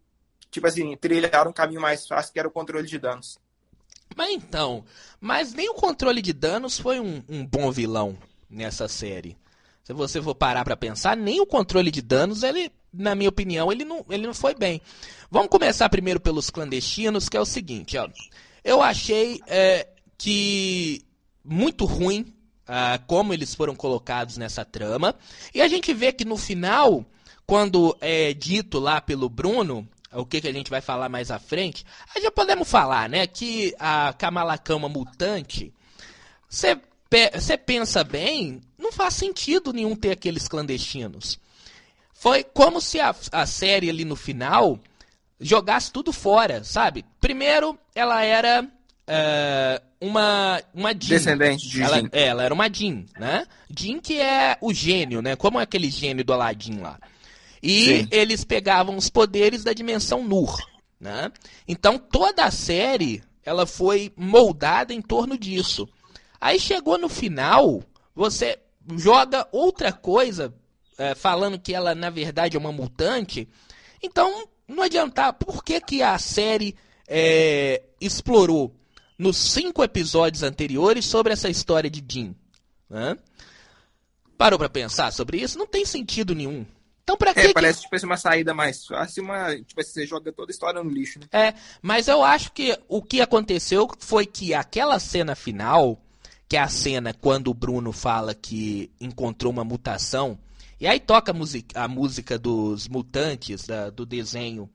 tipo 0.49 0.65
assim, 0.65 0.95
trilharam 0.95 1.51
um 1.51 1.53
caminho 1.53 1.81
mais 1.81 2.07
fácil 2.07 2.31
que 2.31 2.39
era 2.39 2.47
o 2.47 2.51
controle 2.51 2.87
de 2.87 2.97
danos. 2.97 3.37
Mas 4.15 4.31
então, 4.31 4.83
mas 5.19 5.53
nem 5.53 5.69
o 5.69 5.73
controle 5.73 6.21
de 6.21 6.33
danos 6.33 6.79
foi 6.79 6.99
um, 6.99 7.23
um 7.27 7.45
bom 7.45 7.71
vilão 7.71 8.17
nessa 8.49 8.87
série. 8.87 9.37
Se 9.83 9.93
você 9.93 10.21
for 10.21 10.35
parar 10.35 10.63
para 10.63 10.77
pensar, 10.77 11.17
nem 11.17 11.41
o 11.41 11.45
controle 11.45 11.89
de 11.89 12.01
danos, 12.01 12.43
ele, 12.43 12.71
na 12.93 13.15
minha 13.15 13.29
opinião, 13.29 13.71
ele 13.71 13.85
não, 13.85 14.05
ele 14.09 14.27
não 14.27 14.33
foi 14.33 14.53
bem. 14.53 14.81
Vamos 15.29 15.49
começar 15.49 15.89
primeiro 15.89 16.19
pelos 16.19 16.49
clandestinos, 16.49 17.29
que 17.29 17.37
é 17.37 17.39
o 17.39 17.45
seguinte, 17.45 17.97
ó. 17.97 18.09
Eu 18.63 18.81
achei 18.81 19.41
é, 19.47 19.87
que 20.17 21.03
muito 21.43 21.85
ruim 21.85 22.33
uh, 22.67 23.03
como 23.07 23.33
eles 23.33 23.55
foram 23.55 23.75
colocados 23.75 24.37
nessa 24.37 24.63
trama. 24.63 25.15
E 25.53 25.61
a 25.61 25.67
gente 25.67 25.93
vê 25.93 26.11
que 26.11 26.25
no 26.25 26.37
final, 26.37 27.05
quando 27.45 27.95
é 27.99 28.33
dito 28.33 28.79
lá 28.79 29.01
pelo 29.01 29.29
Bruno, 29.29 29.87
o 30.13 30.25
que, 30.25 30.41
que 30.41 30.47
a 30.47 30.53
gente 30.53 30.69
vai 30.69 30.81
falar 30.81 31.09
mais 31.09 31.31
à 31.31 31.39
frente, 31.39 31.85
aí 32.13 32.21
já 32.21 32.31
podemos 32.31 32.69
falar, 32.69 33.09
né? 33.09 33.25
Que 33.25 33.73
a 33.79 34.13
Kamala 34.13 34.57
Kama 34.57 34.89
mutante, 34.89 35.73
você 36.49 36.77
pensa 37.57 38.03
bem, 38.03 38.61
não 38.77 38.91
faz 38.91 39.15
sentido 39.15 39.73
nenhum 39.73 39.95
ter 39.95 40.11
aqueles 40.11 40.47
clandestinos. 40.47 41.39
Foi 42.21 42.43
como 42.43 42.79
se 42.79 42.99
a, 42.99 43.15
a 43.31 43.47
série 43.47 43.89
ali 43.89 44.05
no 44.05 44.15
final 44.15 44.77
jogasse 45.39 45.91
tudo 45.91 46.13
fora, 46.13 46.63
sabe? 46.63 47.03
Primeiro, 47.19 47.75
ela 47.95 48.23
era 48.23 48.63
uh, 48.63 49.83
uma, 49.99 50.61
uma 50.71 50.89
Jean. 50.91 51.17
Descendente 51.17 51.67
de 51.67 51.81
ela, 51.81 51.97
Jin. 51.97 52.09
é, 52.11 52.27
ela 52.27 52.43
era 52.43 52.53
uma 52.53 52.71
Jean, 52.71 53.05
né? 53.17 53.47
Jean 53.75 53.99
que 53.99 54.21
é 54.21 54.55
o 54.61 54.71
gênio, 54.71 55.19
né? 55.19 55.35
Como 55.35 55.59
é 55.59 55.63
aquele 55.63 55.89
gênio 55.89 56.23
do 56.23 56.31
Aladdin 56.31 56.77
lá. 56.77 56.99
E 57.59 57.85
Sim. 57.85 58.07
eles 58.11 58.43
pegavam 58.43 58.95
os 58.97 59.09
poderes 59.09 59.63
da 59.63 59.73
dimensão 59.73 60.23
Nur, 60.23 60.55
né? 60.99 61.31
Então 61.67 61.97
toda 61.97 62.45
a 62.45 62.51
série, 62.51 63.23
ela 63.43 63.65
foi 63.65 64.13
moldada 64.15 64.93
em 64.93 65.01
torno 65.01 65.35
disso. 65.35 65.89
Aí 66.39 66.59
chegou 66.59 66.99
no 66.99 67.09
final, 67.09 67.81
você 68.13 68.59
joga 68.95 69.47
outra 69.51 69.91
coisa, 69.91 70.53
é, 70.97 71.15
falando 71.15 71.57
que 71.59 71.73
ela 71.73 71.93
na 71.95 72.09
verdade 72.09 72.55
é 72.55 72.59
uma 72.59 72.71
mutante. 72.71 73.47
Então 74.01 74.47
não 74.67 74.83
adianta. 74.83 75.31
Por 75.33 75.63
que, 75.63 75.79
que 75.81 76.01
a 76.01 76.17
série 76.17 76.75
é, 77.07 77.83
explorou 77.99 78.75
nos 79.17 79.37
cinco 79.37 79.83
episódios 79.83 80.43
anteriores 80.43 81.05
sobre 81.05 81.33
essa 81.33 81.49
história 81.49 81.89
de 81.89 82.03
Jin? 82.07 82.35
né? 82.89 83.15
Parou 84.37 84.57
pra 84.57 84.69
pensar 84.69 85.11
sobre 85.13 85.37
isso? 85.39 85.57
Não 85.57 85.67
tem 85.67 85.85
sentido 85.85 86.33
nenhum. 86.33 86.65
Então 87.03 87.15
pra 87.17 87.33
que 87.33 87.39
É, 87.41 87.47
que- 87.47 87.53
parece 87.53 87.81
tipo 87.81 87.95
assim, 87.95 88.05
uma 88.05 88.17
saída 88.17 88.53
mais 88.53 88.85
fácil, 88.85 89.23
uma, 89.23 89.55
tipo 89.55 89.79
assim, 89.79 89.91
você 89.91 90.05
joga 90.07 90.31
toda 90.31 90.51
a 90.51 90.53
história 90.53 90.83
no 90.83 90.89
lixo, 90.89 91.19
né? 91.19 91.25
É, 91.31 91.53
mas 91.81 92.07
eu 92.07 92.23
acho 92.23 92.51
que 92.51 92.77
o 92.87 93.01
que 93.01 93.21
aconteceu 93.21 93.87
foi 93.99 94.25
que 94.25 94.53
aquela 94.53 94.97
cena 94.99 95.35
final, 95.35 95.99
que 96.47 96.57
é 96.57 96.59
a 96.59 96.67
cena 96.67 97.13
quando 97.13 97.49
o 97.49 97.53
Bruno 97.53 97.91
fala 97.91 98.33
que 98.33 98.89
encontrou 98.99 99.51
uma 99.51 99.63
mutação, 99.63 100.37
e 100.81 100.87
aí 100.87 100.99
toca 100.99 101.31
a, 101.31 101.33
musi- 101.33 101.65
a 101.75 101.87
música 101.87 102.37
dos 102.37 102.87
mutantes, 102.87 103.65
da- 103.67 103.89
do 103.89 104.05
desenho, 104.05 104.69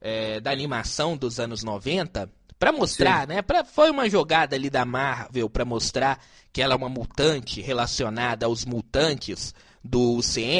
é, 0.00 0.40
da 0.40 0.50
animação 0.50 1.16
dos 1.16 1.38
anos 1.38 1.62
90, 1.62 2.28
pra 2.58 2.72
mostrar, 2.72 3.26
né? 3.28 3.42
Pra, 3.42 3.64
foi 3.64 3.90
uma 3.90 4.08
jogada 4.08 4.56
ali 4.56 4.70
da 4.70 4.84
Marvel 4.84 5.48
pra 5.50 5.64
mostrar 5.64 6.18
que 6.52 6.62
ela 6.62 6.72
é 6.74 6.76
uma 6.76 6.88
mutante 6.88 7.60
relacionada 7.60 8.46
aos 8.46 8.64
mutantes 8.64 9.54
do, 9.82 10.18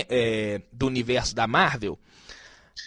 é, 0.09 0.61
do 0.73 0.87
universo 0.87 1.35
da 1.35 1.47
Marvel. 1.47 1.99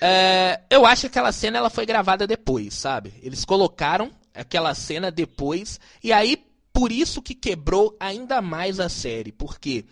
É, 0.01 0.61
eu 0.69 0.85
acho 0.85 1.01
que 1.01 1.07
aquela 1.07 1.31
cena 1.31 1.57
ela 1.57 1.69
foi 1.69 1.85
gravada 1.85 2.27
depois, 2.27 2.73
sabe? 2.75 3.13
Eles 3.23 3.43
colocaram 3.45 4.11
aquela 4.35 4.75
cena 4.75 5.09
depois 5.09 5.79
e 6.03 6.11
aí 6.13 6.45
por 6.71 6.91
isso 6.91 7.21
que 7.23 7.33
quebrou 7.33 7.95
ainda 7.99 8.39
mais 8.41 8.79
a 8.79 8.87
série, 8.89 9.31
porque 9.31 9.85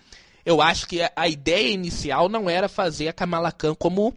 eu 0.46 0.62
acho 0.62 0.88
que 0.88 1.00
a, 1.16 1.28
ideia 1.28 1.74
inicial 1.74 2.30
não 2.30 2.50
era 2.50 2.70
fazer 2.70 3.08
a 3.08 3.14
Kamala 3.14 3.52
Khan 3.52 3.74
como 3.74 4.16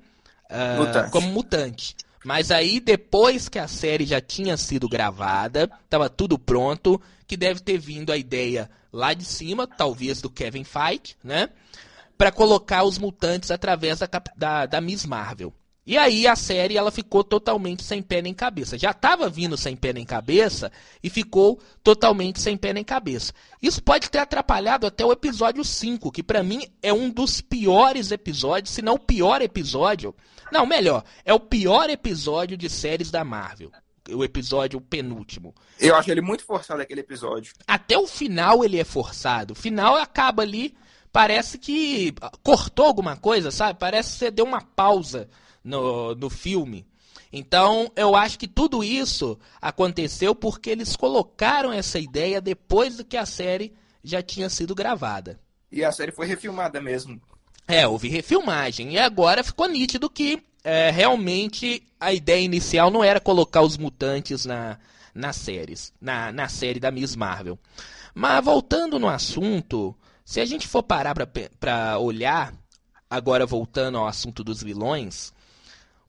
ah, 0.51 0.77
Mutante. 0.79 1.11
como 1.11 1.29
mutante. 1.29 1.97
Mas 2.25 2.51
aí 2.51 2.81
depois 2.81 3.49
que 3.49 3.59
a 3.59 3.69
série 3.69 4.05
já 4.05 4.21
tinha 4.21 4.57
sido 4.57 4.89
gravada, 4.89 5.71
tava 5.89 6.11
tudo 6.11 6.39
pronto, 6.39 7.01
que 7.27 7.37
deve 7.37 7.61
ter 7.61 7.79
vindo 7.79 8.13
a 8.13 8.17
ideia 8.17 8.71
lá 8.93 9.15
de 9.15 9.25
cima, 9.25 9.67
talvez 9.67 10.21
do 10.21 10.29
Kevin 10.29 10.65
Feige, 10.65 11.17
né? 11.23 11.49
Pra 12.17 12.33
colocar 12.33 12.83
os 12.83 12.99
mutantes 12.99 13.51
através 13.51 14.01
da, 14.01 14.09
da, 14.37 14.67
da 14.67 14.81
Miss 14.81 15.07
Marvel. 15.07 15.53
E 15.89 15.97
aí 15.97 16.27
a 16.27 16.37
série 16.37 16.77
ela 16.77 16.91
ficou 16.91 17.25
totalmente 17.25 17.83
sem 17.83 18.03
pé 18.03 18.21
nem 18.21 18.35
cabeça. 18.35 18.77
Já 18.77 18.91
estava 18.91 19.31
vindo 19.31 19.57
sem 19.57 19.75
pé 19.75 19.91
nem 19.91 20.05
cabeça 20.05 20.71
e 21.03 21.09
ficou 21.09 21.59
totalmente 21.83 22.43
sem 22.43 22.59
pé 22.59 22.75
nem 22.75 22.85
cabeça. 22.85 23.33
Isso 23.63 23.83
pode 23.83 24.11
ter 24.11 24.19
atrapalhado 24.19 24.87
até 24.87 25.03
o 25.03 25.11
episódio 25.11 25.65
5, 25.65 26.13
que 26.13 26.23
pra 26.23 26.43
mim 26.43 26.63
é 26.83 26.93
um 26.93 27.09
dos 27.09 27.41
piores 27.41 28.11
episódios, 28.11 28.75
se 28.75 28.83
não 28.83 28.97
o 28.97 28.99
pior 28.99 29.41
episódio. 29.41 30.15
Não, 30.53 30.67
melhor, 30.67 31.03
é 31.25 31.33
o 31.33 31.41
pior 31.41 31.89
episódio 31.89 32.55
de 32.55 32.69
séries 32.69 33.11
da 33.11 33.25
Marvel. 33.25 33.73
O 34.11 34.23
episódio 34.23 34.83
penúltimo. 34.83 35.55
Eu 35.81 35.97
acho 35.97 36.11
ele 36.11 36.21
muito 36.21 36.45
forçado 36.45 36.83
aquele 36.83 37.01
episódio. 37.01 37.55
Até 37.67 37.97
o 37.97 38.07
final 38.07 38.63
ele 38.63 38.79
é 38.79 38.85
forçado. 38.85 39.53
O 39.53 39.57
final 39.57 39.97
acaba 39.97 40.43
ali, 40.43 40.77
parece 41.11 41.57
que 41.57 42.13
cortou 42.43 42.85
alguma 42.85 43.17
coisa, 43.17 43.51
sabe? 43.51 43.79
Parece 43.79 44.13
que 44.13 44.19
você 44.19 44.31
deu 44.31 44.45
uma 44.45 44.61
pausa 44.61 45.31
no, 45.69 46.15
no 46.15 46.31
filme. 46.31 46.87
Então, 47.33 47.93
eu 47.95 48.17
acho 48.17 48.39
que 48.39 48.49
tudo 48.49 48.83
isso 48.83 49.39
aconteceu 49.61 50.35
porque 50.35 50.71
eles 50.71 50.97
colocaram 50.97 51.73
essa 51.73 51.99
ideia 51.99 52.41
depois 52.41 52.97
do 52.97 53.05
que 53.05 53.17
a 53.17 53.27
série 53.27 53.75
já 54.03 54.23
tinha 54.23 54.49
sido 54.49 54.75
gravada. 54.75 55.39
E 55.71 55.85
a 55.85 55.93
série 55.93 56.11
foi 56.11 56.27
refilmada 56.27 56.81
mesmo. 56.81 57.21
É, 57.67 57.87
houve 57.87 58.09
refilmagem. 58.09 58.95
E 58.95 58.99
agora 58.99 59.45
ficou 59.45 59.69
nítido 59.69 60.09
que 60.09 60.43
é, 60.65 60.91
realmente 60.91 61.83
a 62.01 62.13
ideia 62.15 62.41
inicial 62.41 62.91
não 62.91 63.05
era 63.05 63.21
colocar 63.21 63.61
os 63.61 63.77
mutantes 63.77 64.47
na, 64.47 64.79
nas 65.15 65.37
séries, 65.37 65.93
na, 66.01 66.33
na 66.33 66.49
série 66.49 66.81
da 66.81 66.91
Miss 66.91 67.15
Marvel. 67.15 67.59
Mas 68.15 68.43
voltando 68.43 68.99
no 68.99 69.09
assunto, 69.09 69.95
se 70.25 70.41
a 70.41 70.47
gente 70.47 70.67
for 70.67 70.83
parar 70.83 71.15
pra 71.15 71.29
pra 71.61 71.99
olhar, 71.99 72.55
agora 73.11 73.45
voltando 73.45 73.99
ao 73.99 74.07
assunto 74.07 74.43
dos 74.43 74.63
vilões, 74.63 75.33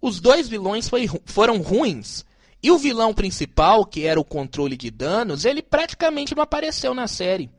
os 0.02 0.20
dois 0.20 0.48
vilões 0.48 0.88
foi 0.88 1.10
foram 1.26 1.58
ruins. 1.62 2.26
E 2.62 2.72
o 2.72 2.78
vilão 2.78 3.14
principal, 3.14 3.86
que 3.86 4.06
era 4.06 4.20
o 4.20 4.26
controle 4.26 4.76
de 4.76 4.92
danos, 4.92 5.46
ele 5.46 5.62
praticamente 5.62 6.36
não 6.36 6.44
apareceu 6.44 6.94
na 6.94 7.08
série. 7.08 7.50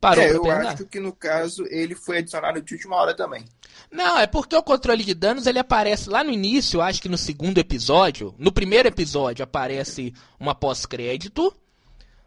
Parou 0.00 0.24
é, 0.24 0.30
eu 0.32 0.42
pensar? 0.42 0.68
acho 0.68 0.86
que 0.86 1.00
no 1.00 1.12
caso 1.12 1.64
ele 1.68 1.94
foi 1.94 2.18
adicionado 2.18 2.62
de 2.62 2.74
última 2.74 2.96
hora 2.96 3.14
também. 3.14 3.44
Não, 3.90 4.18
é 4.18 4.26
porque 4.26 4.54
o 4.54 4.62
controle 4.62 5.04
de 5.04 5.12
danos 5.12 5.46
ele 5.46 5.58
aparece 5.58 6.08
lá 6.08 6.22
no 6.22 6.30
início, 6.30 6.80
acho 6.80 7.02
que 7.02 7.08
no 7.08 7.18
segundo 7.18 7.58
episódio. 7.58 8.34
No 8.38 8.52
primeiro 8.52 8.88
episódio 8.88 9.42
aparece 9.42 10.14
uma 10.38 10.54
pós-crédito 10.54 11.52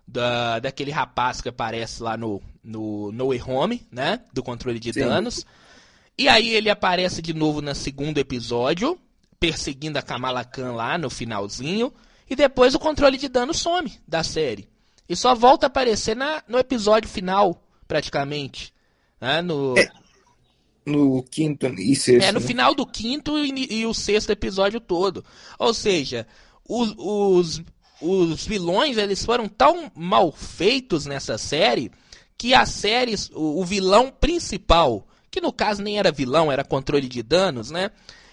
da, 0.05 0.59
daquele 0.59 0.91
rapaz 0.91 1.39
que 1.39 1.49
aparece 1.49 2.03
lá 2.03 2.17
no, 2.17 2.41
no 2.63 3.11
No 3.13 3.29
Way 3.29 3.41
Home, 3.43 3.87
né? 3.89 4.19
Do 4.33 4.43
controle 4.43 4.79
de 4.79 4.91
Sim. 4.91 5.01
danos. 5.01 5.45
E 6.21 6.29
aí 6.29 6.49
ele 6.53 6.69
aparece 6.69 7.19
de 7.19 7.33
novo 7.33 7.63
no 7.63 7.73
segundo 7.73 8.19
episódio, 8.19 8.95
perseguindo 9.39 9.97
a 9.97 10.03
Kamala 10.03 10.45
Khan 10.45 10.73
lá 10.73 10.95
no 10.95 11.09
finalzinho. 11.09 11.91
E 12.29 12.35
depois 12.35 12.75
o 12.75 12.79
controle 12.79 13.17
de 13.17 13.27
danos 13.27 13.57
some 13.57 13.91
da 14.07 14.23
série. 14.23 14.69
E 15.09 15.15
só 15.15 15.33
volta 15.33 15.65
a 15.65 15.67
aparecer 15.67 16.15
na, 16.15 16.43
no 16.47 16.59
episódio 16.59 17.09
final, 17.09 17.59
praticamente. 17.87 18.71
Né? 19.19 19.41
No, 19.41 19.75
É, 19.79 19.89
No 20.85 21.23
quinto 21.23 21.65
e 21.65 21.95
sexto. 21.95 22.23
é, 22.23 22.31
no 22.31 22.39
né? 22.39 22.45
final 22.45 22.75
do 22.75 22.85
quinto 22.85 23.35
e, 23.43 23.79
e 23.79 23.85
o 23.87 23.93
sexto 23.93 24.29
episódio 24.29 24.79
todo. 24.79 25.25
Ou 25.57 25.73
seja, 25.73 26.27
os, 26.69 26.93
os, 26.99 27.63
os 27.99 28.45
vilões 28.45 28.99
eles 28.99 29.25
foram 29.25 29.47
tão 29.47 29.91
mal 29.95 30.31
feitos 30.31 31.07
nessa 31.07 31.35
série 31.39 31.91
que 32.37 32.53
a 32.53 32.67
série, 32.67 33.15
o, 33.33 33.59
o 33.59 33.65
vilão 33.65 34.11
principal, 34.11 35.07
que 35.31 35.41
no 35.41 35.53
caso 35.53 35.81
nem 35.81 35.97
era 35.97 36.11
vilão, 36.11 36.51
era 36.51 36.63
controle 36.63 37.07
de 37.07 37.23
danos, 37.23 37.71
né? 37.71 37.89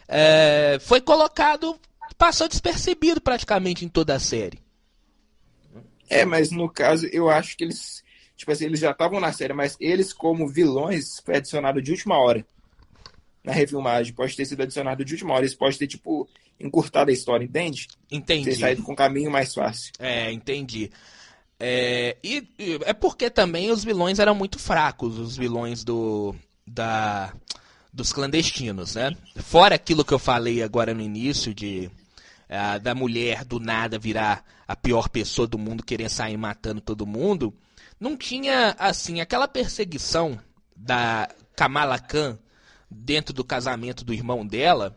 é, 0.09 0.78
foi 0.81 1.00
colocado, 1.00 1.78
passou 2.17 2.49
despercebido 2.49 3.21
praticamente 3.21 3.85
em 3.85 3.88
toda 3.88 4.14
a 4.14 4.19
série. 4.19 4.59
É, 6.09 6.25
mas 6.25 6.50
no 6.50 6.71
caso 6.71 7.07
eu 7.12 7.28
acho 7.28 7.57
que 7.57 7.64
eles. 7.64 8.02
Tipo 8.35 8.52
assim, 8.52 8.64
eles 8.64 8.81
já 8.81 8.93
estavam 8.93 9.21
na 9.21 9.33
série, 9.33 9.52
mas 9.52 9.76
eles, 9.78 10.12
como 10.12 10.49
vilões, 10.49 11.21
foi 11.21 11.37
adicionado 11.37 11.83
de 11.83 11.90
última 11.90 12.17
hora. 12.17 12.47
Na 13.45 13.52
refilmagem. 13.52 14.14
Pode 14.14 14.35
ter 14.37 14.47
sido 14.47 14.62
adicionado 14.62 15.05
de 15.05 15.12
última 15.12 15.35
hora. 15.35 15.43
Eles 15.43 15.57
podem 15.57 15.76
ter, 15.76 15.88
tipo, 15.88 16.28
encurtado 16.59 17.11
a 17.11 17.12
história, 17.12 17.45
entende? 17.45 17.88
Entendi. 18.11 18.50
Ter 18.50 18.57
saído 18.57 18.83
com 18.85 18.93
um 18.93 18.97
caminho 18.97 19.31
mais 19.31 19.52
fácil. 19.52 19.93
É, 19.99 20.31
entendi. 20.31 20.90
É, 21.59 22.17
e, 22.23 22.49
e 22.59 22.78
é 22.85 22.93
porque 22.93 23.28
também 23.28 23.73
os 23.73 23.83
vilões 23.83 24.21
eram 24.21 24.37
muito 24.37 24.57
fracos, 24.59 25.19
os 25.19 25.37
vilões 25.37 25.83
do 25.83 26.33
da 26.68 27.32
dos 27.92 28.12
clandestinos, 28.12 28.94
né? 28.94 29.16
Fora 29.37 29.75
aquilo 29.75 30.04
que 30.04 30.12
eu 30.12 30.18
falei 30.18 30.62
agora 30.62 30.94
no 30.94 31.00
início 31.00 31.54
de 31.54 31.90
ah, 32.48 32.78
da 32.78 32.94
mulher 32.94 33.44
do 33.44 33.58
nada 33.58 33.98
virar 33.98 34.44
a 34.66 34.76
pior 34.76 35.08
pessoa 35.08 35.46
do 35.48 35.58
mundo, 35.58 35.82
querer 35.82 36.08
sair 36.08 36.37
matando 36.37 36.80
todo 36.80 37.06
mundo, 37.06 37.52
não 37.98 38.16
tinha 38.16 38.76
assim 38.78 39.20
aquela 39.20 39.48
perseguição 39.48 40.38
da 40.76 41.28
Kamala 41.56 41.98
Khan 41.98 42.38
dentro 42.90 43.34
do 43.34 43.44
casamento 43.44 44.04
do 44.04 44.14
irmão 44.14 44.46
dela. 44.46 44.96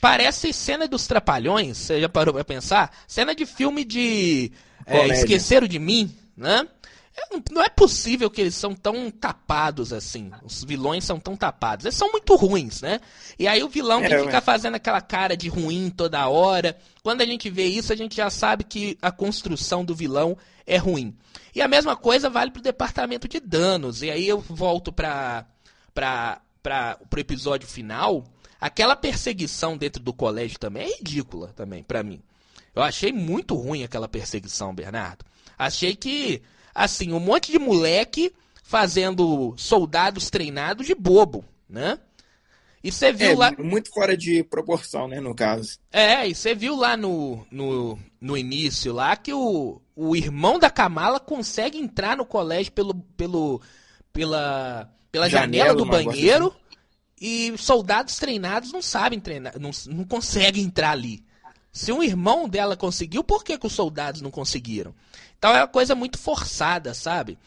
Parece 0.00 0.52
cena 0.52 0.86
dos 0.86 1.06
Trapalhões, 1.06 1.76
você 1.76 2.00
já 2.00 2.08
parou 2.08 2.34
pra 2.34 2.44
pensar? 2.44 2.96
Cena 3.06 3.34
de 3.34 3.44
filme 3.44 3.84
de 3.84 4.52
é. 4.86 5.08
Esqueceram 5.08 5.66
de 5.66 5.78
Mim, 5.78 6.14
né? 6.36 6.66
É, 7.20 7.36
não- 7.50 7.62
é 7.62 7.68
possível 7.68 8.30
que 8.30 8.40
eles 8.40 8.54
são 8.54 8.74
tão 8.74 9.10
tapados 9.10 9.92
assim. 9.92 10.30
Os 10.44 10.62
vilões 10.62 11.04
são 11.04 11.18
tão 11.18 11.36
tapados. 11.36 11.84
Eles 11.84 11.96
são 11.96 12.12
muito 12.12 12.36
ruins, 12.36 12.80
né? 12.80 13.00
E 13.38 13.48
aí 13.48 13.62
o 13.62 13.68
vilão 13.68 14.00
que 14.00 14.06
É, 14.06 14.24
fica 14.24 14.40
fazendo 14.40 14.74
aquela 14.76 15.00
cara 15.00 15.36
de 15.36 15.48
ruim 15.48 15.90
toda 15.90 16.28
hora. 16.28 16.78
Quando 17.02 17.20
a 17.22 17.26
gente 17.26 17.50
vê 17.50 17.64
isso, 17.64 17.92
a 17.92 17.96
gente 17.96 18.14
já 18.16 18.30
sabe 18.30 18.62
que 18.64 18.96
a 19.02 19.10
construção 19.10 19.84
do 19.84 19.94
vilão 19.94 20.36
é 20.66 20.76
ruim. 20.76 21.16
E 21.54 21.60
a 21.62 21.66
mesma 21.66 21.96
coisa 21.96 22.30
vale 22.30 22.50
pro 22.50 22.62
departamento 22.62 23.26
de 23.26 23.40
danos. 23.40 24.02
E 24.02 24.10
aí 24.10 24.28
eu 24.28 24.38
volto 24.40 24.92
pra, 24.92 25.44
pra, 25.92 26.40
pra, 26.62 26.98
pro 27.10 27.20
episódio 27.20 27.66
final. 27.66 28.24
Aquela 28.60 28.94
perseguição 28.96 29.76
dentro 29.76 30.02
do 30.02 30.12
colégio 30.12 30.58
também 30.58 30.88
é 30.92 30.96
ridícula 30.98 31.48
também, 31.56 31.82
pra 31.82 32.02
mim. 32.02 32.20
Eu 32.74 32.82
achei 32.82 33.12
muito 33.12 33.54
ruim 33.54 33.82
aquela 33.82 34.06
perseguição, 34.08 34.74
Bernardo. 34.74 35.24
Achei 35.56 35.96
que, 35.96 36.42
assim, 36.84 37.12
um 37.12 37.20
monte 37.20 37.50
de 37.52 37.58
moleque 37.58 38.32
fazendo 38.62 39.54
soldados 39.56 40.30
treinados 40.30 40.86
de 40.86 40.94
bobo, 40.94 41.44
né? 41.68 41.98
E 42.82 42.92
você 42.92 43.12
viu 43.12 43.30
É, 43.30 43.34
lá. 43.34 43.52
muito 43.58 43.90
fora 43.92 44.16
de 44.16 44.44
proporção, 44.44 45.08
né, 45.08 45.20
no 45.20 45.34
caso. 45.34 45.78
É, 45.90 46.28
e 46.28 46.34
você 46.34 46.54
viu 46.54 46.76
lá 46.76 46.96
no, 46.96 47.44
no, 47.50 47.98
no 48.20 48.36
início 48.36 48.92
lá 48.92 49.16
que 49.16 49.32
o, 49.32 49.80
o 49.96 50.14
irmão 50.14 50.58
da 50.58 50.70
Kamala 50.70 51.18
consegue 51.18 51.76
entrar 51.76 52.16
no 52.16 52.24
colégio 52.24 52.70
pelo, 52.72 52.94
pelo, 53.16 53.60
pela, 54.12 54.88
pela 55.10 55.28
janela, 55.28 55.70
Janela, 55.70 55.74
do 55.74 55.84
banheiro 55.86 56.54
e 57.20 57.52
soldados 57.58 58.16
treinados 58.16 58.70
não 58.72 58.80
sabem 58.80 59.18
treinar, 59.18 59.58
não, 59.58 59.70
não 59.88 60.04
conseguem 60.04 60.62
entrar 60.62 60.90
ali. 60.92 61.24
Se 61.72 61.92
um 61.92 62.02
irmão 62.02 62.48
dela 62.48 62.76
conseguiu, 62.76 63.22
por 63.24 63.42
que, 63.44 63.58
que 63.58 63.66
os 63.66 63.72
soldados 63.72 64.20
não 64.20 64.30
conseguiram? 64.30 64.94
Então 65.38 65.54
é 65.54 65.60
uma 65.60 65.68
coisa 65.68 65.94
muito 65.94 66.18
forçada, 66.18 66.92
sabe? 66.94 67.38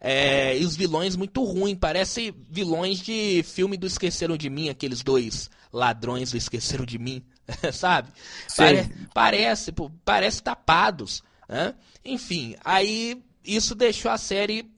É, 0.00 0.56
e 0.56 0.64
os 0.64 0.76
vilões 0.76 1.14
muito 1.14 1.44
ruins, 1.44 1.76
parece 1.78 2.34
vilões 2.48 3.00
de 3.00 3.42
filme 3.42 3.76
do 3.76 3.86
Esqueceram 3.86 4.36
de 4.36 4.48
Mim, 4.48 4.70
aqueles 4.70 5.02
dois 5.02 5.50
ladrões 5.72 6.30
do 6.30 6.38
Esqueceram 6.38 6.86
de 6.86 6.98
Mim, 6.98 7.22
sabe? 7.72 8.08
Pare- 8.56 8.88
parece, 9.12 9.72
parece 10.04 10.42
tapados, 10.42 11.22
né? 11.48 11.74
Enfim, 12.04 12.56
aí 12.64 13.22
isso 13.44 13.74
deixou 13.74 14.10
a 14.10 14.16
série 14.16 14.70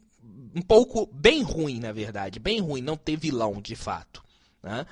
um 0.55 0.61
pouco 0.63 1.07
bem 1.13 1.43
ruim, 1.43 1.79
na 1.79 1.93
verdade, 1.93 2.41
bem 2.41 2.59
ruim, 2.61 2.83
não 2.83 2.97
ter 2.97 3.17
vilão 3.17 3.61
de 3.63 3.77
fato, 3.77 4.25
né? 4.63 4.87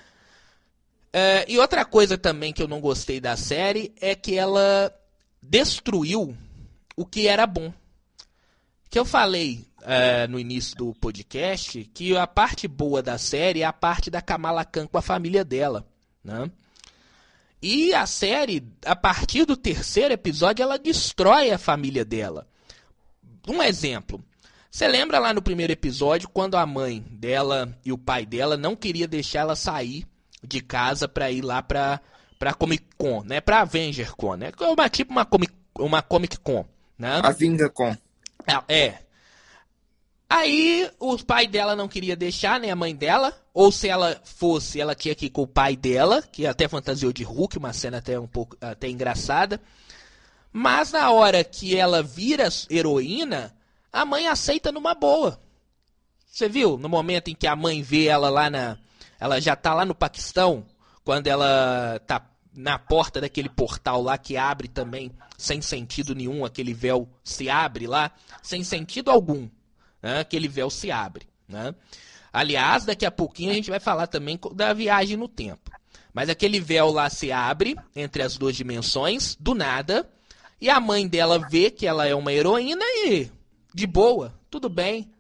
É, 1.13 1.45
e 1.49 1.59
outra 1.59 1.85
coisa 1.85 2.17
também 2.17 2.53
que 2.53 2.63
eu 2.63 2.69
não 2.69 2.81
gostei 2.81 3.21
da 3.21 3.37
série 3.37 3.93
é 4.01 4.15
que 4.15 4.37
ela 4.37 4.95
destruiu 5.43 6.37
o 6.97 7.04
que 7.04 7.26
era 7.26 7.47
bom. 7.47 7.73
Que 8.88 8.99
eu 8.99 9.04
falei 9.04 9.64
é, 9.82 10.26
no 10.26 10.38
início 10.38 10.76
do 10.76 10.94
podcast 10.94 11.85
que 11.94 12.16
a 12.16 12.26
parte 12.26 12.66
boa 12.66 13.02
da 13.02 13.18
série 13.18 13.62
é 13.62 13.64
a 13.64 13.73
parte 13.73 14.11
da 14.11 14.20
Kamala 14.20 14.64
Khan 14.64 14.87
com 14.87 14.99
a 14.99 15.02
família 15.02 15.44
dela, 15.44 15.87
né? 16.25 16.50
E 17.62 17.92
a 17.92 18.06
série, 18.06 18.66
a 18.85 18.97
partir 18.97 19.44
do 19.44 19.56
terceiro 19.56 20.14
episódio, 20.14 20.62
ela 20.62 20.78
destrói 20.78 21.50
a 21.50 21.59
família 21.59 22.04
dela. 22.04 22.49
Um 23.47 23.62
exemplo. 23.62 24.23
Você 24.70 24.87
lembra 24.88 25.18
lá 25.18 25.35
no 25.35 25.42
primeiro 25.42 25.73
episódio 25.73 26.28
quando 26.28 26.56
a 26.56 26.64
mãe 26.64 27.04
dela 27.11 27.76
e 27.85 27.92
o 27.92 27.99
pai 27.99 28.25
dela 28.25 28.56
não 28.56 28.76
queria 28.76 29.06
deixar 29.06 29.40
ela 29.40 29.56
sair 29.56 30.06
de 30.42 30.61
casa 30.61 31.06
pra 31.09 31.30
ir 31.30 31.42
lá 31.42 31.62
pra, 31.62 32.00
pra 32.38 32.54
Comic 32.54 32.85
Con, 32.97 33.23
né? 33.25 33.40
Pra 33.40 33.61
Avenger 33.61 34.14
Con, 34.14 34.37
né? 34.37 34.52
É 34.59 34.64
uma, 34.66 34.88
tipo 34.88 35.12
uma 35.12 35.26
Comic, 35.26 35.52
uma 35.78 36.00
Comic 36.00 36.38
Con, 36.38 36.64
né? 37.00 37.21
A 37.25 37.33
vinda 37.33 37.69
com. 37.71 37.88
É, 38.47 38.62
É. 38.69 38.99
Aí 40.28 40.88
o 41.00 41.19
pai 41.19 41.49
dela 41.49 41.75
não 41.75 41.88
queria 41.88 42.14
deixar, 42.14 42.61
nem 42.61 42.71
a 42.71 42.76
mãe 42.76 42.95
dela. 42.95 43.37
Ou 43.52 43.73
se 43.73 43.88
ela 43.88 44.21
fosse, 44.23 44.80
ela 44.80 44.95
tinha 44.95 45.12
que 45.12 45.26
ir 45.26 45.30
com 45.30 45.42
o 45.42 45.47
pai 45.47 45.75
dela, 45.75 46.23
que 46.23 46.47
até 46.47 46.69
fantasiou 46.69 47.12
de 47.12 47.25
Hulk, 47.25 47.59
uma 47.59 47.73
cena 47.73 47.99
até 47.99 48.21
um 48.21 48.28
pouco 48.28 48.57
até 48.61 48.88
engraçada. 48.88 49.61
Mas 50.52 50.92
na 50.92 51.11
hora 51.11 51.42
que 51.42 51.76
ela 51.76 52.00
vira 52.00 52.49
heroína, 52.71 53.52
a 53.92 54.04
mãe 54.04 54.28
aceita 54.28 54.71
numa 54.71 54.95
boa. 54.95 55.40
Você 56.30 56.49
viu? 56.49 56.78
No 56.78 56.88
momento 56.88 57.28
em 57.28 57.35
que 57.35 57.49
a 57.49 57.57
mãe 57.57 57.83
vê 57.83 58.07
ela 58.07 58.30
lá 58.30 58.49
na. 58.49 58.78
Ela 59.19 59.40
já 59.40 59.57
tá 59.57 59.75
lá 59.75 59.85
no 59.85 59.97
Paquistão, 59.97 60.64
quando 61.04 61.26
ela 61.26 62.00
tá 62.07 62.30
na 62.54 62.78
porta 62.78 63.21
daquele 63.21 63.49
portal 63.49 64.02
lá 64.02 64.19
que 64.19 64.37
abre 64.37 64.69
também, 64.69 65.11
sem 65.38 65.62
sentido 65.62 66.14
nenhum, 66.14 66.45
aquele 66.45 66.75
véu 66.75 67.09
se 67.23 67.49
abre 67.49 67.87
lá, 67.87 68.11
sem 68.42 68.64
sentido 68.64 69.11
algum. 69.11 69.49
Né? 70.03 70.20
Aquele 70.20 70.48
véu 70.48 70.70
se 70.70 70.90
abre. 70.90 71.27
Né? 71.48 71.75
Aliás, 72.33 72.85
daqui 72.85 73.07
a 73.07 73.11
pouquinho 73.11 73.51
a 73.51 73.55
gente 73.55 73.70
vai 73.70 73.81
falar 73.81 74.07
também 74.07 74.38
da 74.55 74.72
viagem 74.72 75.16
no 75.16 75.29
tempo. 75.29 75.70
Mas 76.12 76.29
aquele 76.29 76.59
véu 76.59 76.90
lá 76.90 77.09
se 77.09 77.31
abre 77.31 77.77
entre 77.94 78.22
as 78.22 78.37
duas 78.37 78.57
dimensões, 78.57 79.37
do 79.38 79.55
nada, 79.55 80.11
e 80.61 80.68
a 80.68 80.81
mãe 80.81 81.07
dela 81.09 81.38
vê 81.38 81.70
que 81.70 81.87
ela 81.87 82.07
é 82.07 82.14
uma 82.14 82.33
heroína 82.33 82.85
e, 83.07 83.31
de 83.72 83.87
boa, 83.87 84.35
tudo 84.51 84.68
bem. 84.68 85.11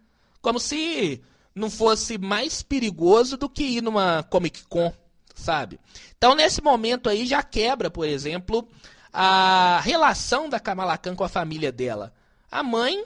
Como 0.42 0.58
se 0.58 1.22
não 1.54 1.70
fosse 1.70 2.18
mais 2.18 2.62
perigoso 2.62 3.36
do 3.36 3.48
que 3.48 3.62
ir 3.62 3.82
numa 3.82 4.22
Comic 4.24 4.64
Con, 4.68 4.92
sabe? 5.40 5.80
Então, 6.16 6.34
nesse 6.34 6.62
momento 6.62 7.08
aí, 7.08 7.26
já 7.26 7.42
quebra, 7.42 7.90
por 7.90 8.06
exemplo, 8.06 8.68
a 9.12 9.80
relação 9.82 10.48
da 10.48 10.60
Kamala 10.60 10.96
Khan 10.96 11.14
com 11.14 11.24
a 11.24 11.28
família 11.28 11.72
dela. 11.72 12.12
A 12.50 12.62
mãe, 12.62 13.04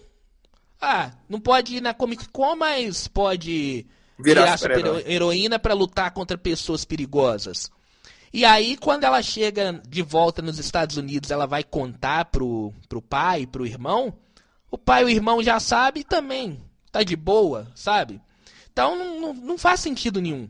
ah, 0.80 1.12
não 1.28 1.40
pode 1.40 1.76
ir 1.76 1.80
na 1.80 1.94
Comic 1.94 2.28
Con, 2.28 2.56
mas 2.56 3.08
pode 3.08 3.86
Virar 4.18 4.42
virar 4.42 4.58
super 4.58 5.10
heroína 5.10 5.58
para 5.58 5.74
lutar 5.74 6.10
contra 6.12 6.38
pessoas 6.38 6.84
perigosas. 6.84 7.70
E 8.32 8.44
aí, 8.44 8.76
quando 8.76 9.04
ela 9.04 9.22
chega 9.22 9.80
de 9.88 10.02
volta 10.02 10.42
nos 10.42 10.58
Estados 10.58 10.96
Unidos, 10.96 11.30
ela 11.30 11.46
vai 11.46 11.62
contar 11.62 12.24
pro, 12.26 12.72
pro 12.88 13.00
pai, 13.00 13.46
pro 13.46 13.66
irmão. 13.66 14.12
O 14.70 14.76
pai 14.76 15.02
e 15.02 15.04
o 15.04 15.08
irmão 15.08 15.42
já 15.42 15.60
sabe 15.60 16.02
também. 16.02 16.60
Tá 16.90 17.02
de 17.02 17.14
boa, 17.14 17.68
sabe? 17.76 18.20
Então 18.72 18.96
não, 18.96 19.20
não, 19.20 19.34
não 19.34 19.58
faz 19.58 19.78
sentido 19.78 20.20
nenhum. 20.20 20.48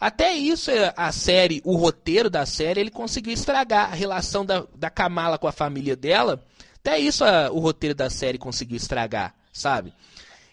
Até 0.00 0.32
isso, 0.34 0.70
é, 0.70 0.94
a 0.96 1.12
série, 1.12 1.60
o 1.62 1.76
roteiro 1.76 2.30
da 2.30 2.46
série, 2.46 2.80
ele 2.80 2.90
conseguiu 2.90 3.34
estragar 3.34 3.92
a 3.92 3.94
relação 3.94 4.46
da, 4.46 4.66
da 4.74 4.88
Kamala 4.88 5.36
com 5.38 5.46
a 5.46 5.52
família 5.52 5.94
dela. 5.94 6.42
Até 6.78 6.98
isso 6.98 7.22
a- 7.22 7.50
o 7.52 7.58
roteiro 7.58 7.94
da 7.94 8.08
série 8.08 8.38
conseguiu 8.38 8.78
estragar, 8.78 9.34
sabe? 9.52 9.92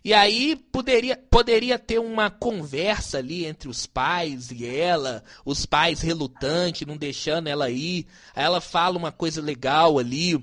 E 0.03 0.13
aí 0.13 0.55
poderia, 0.71 1.17
poderia 1.29 1.79
ter 1.79 1.99
uma 1.99 2.29
conversa 2.29 3.17
ali 3.17 3.45
entre 3.45 3.67
os 3.69 3.86
pais 3.86 4.51
e 4.51 4.65
ela, 4.65 5.23
os 5.45 5.65
pais 5.65 6.01
relutantes, 6.01 6.86
não 6.88 6.95
deixando 6.97 7.47
ela 7.47 7.69
ir. 7.69 8.05
Aí 8.36 8.43
ela 8.43 8.62
fala 8.62 8.97
uma 8.97 9.12
coisa 9.12 9.41
legal 9.41 9.97
ali 9.97 10.41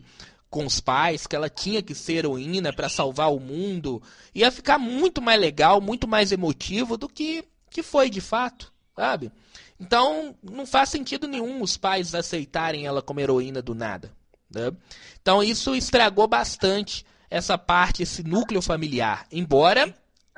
com 0.50 0.66
os 0.66 0.80
pais, 0.80 1.26
que 1.26 1.34
ela 1.34 1.48
tinha 1.48 1.82
que 1.82 1.94
ser 1.94 2.14
heroína 2.16 2.72
para 2.72 2.88
salvar 2.88 3.32
o 3.32 3.40
mundo. 3.40 4.02
Ia 4.34 4.50
ficar 4.50 4.78
muito 4.78 5.20
mais 5.22 5.40
legal, 5.40 5.80
muito 5.80 6.06
mais 6.06 6.30
emotivo 6.30 6.96
do 6.96 7.08
que, 7.08 7.44
que 7.70 7.82
foi 7.82 8.10
de 8.10 8.20
fato, 8.20 8.70
sabe? 8.96 9.30
Então 9.78 10.34
não 10.42 10.64
faz 10.66 10.88
sentido 10.88 11.26
nenhum 11.26 11.62
os 11.62 11.76
pais 11.76 12.14
aceitarem 12.14 12.86
ela 12.86 13.02
como 13.02 13.20
heroína 13.20 13.60
do 13.60 13.74
nada. 13.74 14.12
né? 14.50 14.72
Então 15.20 15.42
isso 15.42 15.74
estragou 15.74 16.26
bastante 16.28 17.04
essa 17.30 17.58
parte, 17.58 18.02
esse 18.02 18.22
núcleo 18.22 18.62
familiar. 18.62 19.26
Embora, 19.32 19.92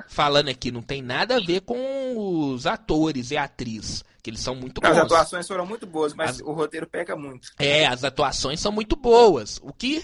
falando 0.07 0.49
aqui, 0.49 0.71
não 0.71 0.81
tem 0.81 1.01
nada 1.01 1.37
a 1.37 1.39
ver 1.39 1.61
com 1.61 2.17
os 2.51 2.65
atores 2.65 3.29
e 3.31 3.37
atriz, 3.37 4.03
que 4.23 4.29
eles 4.31 4.39
são 4.39 4.55
muito 4.55 4.81
Não, 4.81 4.89
as 4.89 4.95
bons. 4.97 5.03
atuações 5.05 5.47
foram 5.47 5.65
muito 5.65 5.85
boas, 5.85 6.13
mas 6.15 6.31
As- 6.31 6.39
o 6.41 6.51
roteiro 6.53 6.87
pega 6.87 7.15
muito. 7.15 7.49
É, 7.59 7.85
as 7.85 8.03
atuações 8.03 8.59
são 8.59 8.71
muito 8.71 8.95
boas. 8.95 9.59
O 9.61 9.71
que 9.71 10.03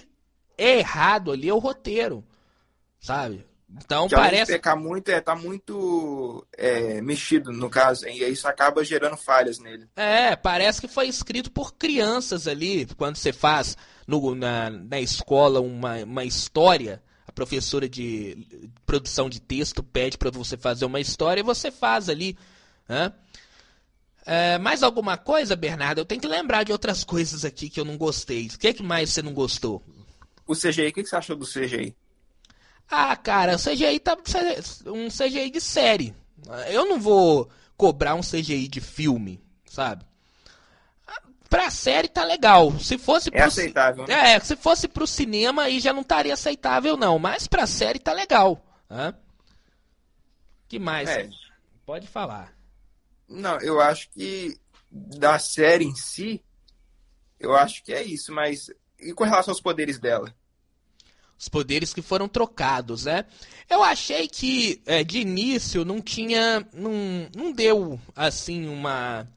é 0.58 0.78
errado 0.80 1.32
ali 1.32 1.50
é 1.50 1.54
o 1.54 1.58
roteiro, 1.58 2.24
sabe? 3.00 3.44
Então 3.76 4.08
Que 4.08 4.16
parece. 4.16 4.52
pecar 4.52 4.78
muito, 4.78 5.10
é, 5.10 5.20
tá 5.20 5.36
muito 5.36 6.46
é, 6.58 7.02
mexido, 7.02 7.52
no 7.52 7.70
caso, 7.70 8.08
e 8.08 8.24
isso 8.30 8.48
acaba 8.48 8.84
gerando 8.84 9.18
falhas 9.18 9.58
nele. 9.60 9.88
É, 9.96 10.36
parece 10.36 10.80
que 10.80 10.88
foi 10.88 11.08
escrito 11.08 11.50
por 11.52 11.74
crianças 11.76 12.48
ali. 12.48 12.86
Quando 12.98 13.16
você 13.16 13.34
faz 13.34 13.76
no- 14.08 14.36
na, 14.36 14.70
na 14.70 15.00
escola 15.00 15.60
uma, 15.60 15.98
uma 16.04 16.24
história, 16.24 17.02
a 17.28 17.32
professora 17.32 17.90
de 17.90 18.72
produção 18.86 19.28
de 19.30 19.40
texto 19.42 19.82
pede 19.82 20.18
para 20.18 20.30
você 20.30 20.56
fazer 20.56 20.86
uma 20.86 21.00
história 21.00 21.40
e 21.42 21.44
você 21.44 21.72
faz 21.72 22.10
ali. 22.10 22.38
né? 22.88 23.12
É, 24.26 24.58
mais 24.58 24.84
alguma 24.84 25.18
coisa, 25.18 25.56
Bernardo? 25.56 26.00
Eu 26.00 26.06
tenho 26.06 26.22
que 26.22 26.28
lembrar 26.28 26.64
de 26.64 26.72
outras 26.72 27.04
coisas 27.04 27.44
aqui 27.44 27.70
que 27.70 27.80
eu 27.80 27.84
não 27.86 27.98
gostei. 27.98 28.48
O 28.48 28.58
que, 28.60 28.74
que 28.74 28.84
mais 28.84 29.10
você 29.10 29.22
não 29.22 29.34
gostou? 29.34 29.84
O 30.48 30.54
CGI, 30.56 30.88
o 30.88 30.94
que 30.94 31.04
que 31.04 31.10
você 31.10 31.16
achou 31.16 31.36
do 31.36 31.46
CGI? 31.46 31.94
Ah, 32.90 33.16
cara, 33.16 33.56
o 33.56 33.60
CGI 33.60 34.00
tá 34.00 34.18
um 34.88 35.08
CGI 35.10 35.50
de 35.50 35.62
série. 35.62 36.16
Eu 36.70 36.86
não 36.86 37.00
vou 37.00 37.50
cobrar 37.78 38.16
um 38.16 38.22
CGI 38.22 38.68
de 38.68 38.82
filme, 38.82 39.42
sabe? 39.66 40.06
Pra 41.50 41.70
série 41.70 42.08
tá 42.08 42.24
legal. 42.24 42.78
Se 42.80 42.98
fosse 42.98 43.30
É 43.32 43.44
aceitável, 43.44 44.08
né? 44.08 44.34
É, 44.34 44.40
se 44.40 44.56
fosse 44.56 44.88
pro 44.88 45.06
cinema 45.06 45.64
aí 45.64 45.80
já 45.80 45.94
não 45.94 46.02
estaria 46.02 46.34
aceitável 46.34 46.98
não, 46.98 47.20
mas 47.20 47.48
pra 47.48 47.68
série 47.68 48.00
tá 48.00 48.12
legal. 48.12 48.60
Hã? 48.90 49.14
Que 50.68 50.80
mais? 50.80 51.08
É. 51.10 51.30
Pode 51.86 52.08
falar. 52.08 52.54
Não, 53.30 53.60
eu 53.60 53.80
acho 53.80 54.10
que 54.10 54.58
da 54.92 55.38
série 55.38 55.86
em 55.86 55.96
si, 55.96 56.44
eu 57.40 57.56
acho 57.56 57.84
que 57.84 57.94
é 57.94 58.04
isso, 58.04 58.32
mas 58.34 58.72
e 59.00 59.14
com 59.14 59.24
relação 59.24 59.52
aos 59.52 59.62
poderes 59.62 60.00
dela? 60.00 60.34
Os 61.44 61.50
poderes 61.50 61.94
que 61.94 62.02
foram 62.02 62.30
trocados, 62.30 63.04
né? 63.04 63.26
Eu 63.70 63.84
achei 63.84 64.30
que 64.30 64.82
é, 64.86 65.04
de 65.04 65.20
início 65.20 65.84
não 65.84 66.00
tinha. 66.00 66.66
Não, 66.74 66.94
não 67.36 67.52
deu 67.52 68.00
assim 68.16 68.66
uma. 68.70 69.28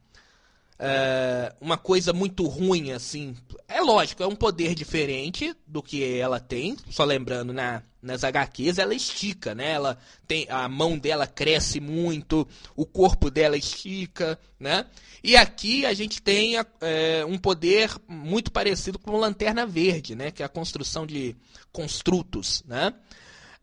é, 0.79 1.53
uma 1.61 1.77
coisa 1.77 2.13
muito 2.13 2.47
ruim, 2.47 2.93
assim. 2.93 3.35
É 3.67 3.81
lógico, 3.81 4.23
é 4.23 4.27
um 4.27 4.37
poder 4.37 4.73
diferente 4.73 5.53
do 5.67 5.83
que 5.83 6.17
ela 6.17 6.39
tem. 6.39 6.77
Só 6.89 7.03
lembrando, 7.03 7.53
na, 7.53 7.83
nas 8.07 8.25
HQs 8.25 8.79
ela 8.79 8.95
estica, 8.95 9.55
né? 9.55 9.73
Ela 9.73 9.99
tem, 10.27 10.47
a 10.49 10.69
mão 10.69 10.97
dela 10.99 11.27
cresce 11.27 11.81
muito, 11.81 12.47
o 12.75 12.87
corpo 12.87 13.31
dela 13.31 13.57
estica, 13.57 14.39
né? 14.59 14.87
E 15.23 15.37
aqui 15.37 15.85
a 15.85 15.93
gente 15.93 16.23
tem 16.23 16.55
é, 16.81 17.25
um 17.27 17.37
poder 17.37 17.91
muito 18.09 18.51
parecido 18.51 18.99
com 18.99 19.11
o 19.11 19.19
Lanterna 19.19 19.67
Verde, 19.67 20.15
né? 20.15 20.31
Que 20.31 20.43
é 20.43 20.47
a 20.47 20.49
construção 20.49 21.07
de 21.07 21.37
construtos, 21.73 22.63
né? 22.67 22.95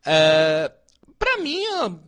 É, 0.04 0.70
para 1.18 1.38
mim, 1.38 1.62
eu 1.64 1.98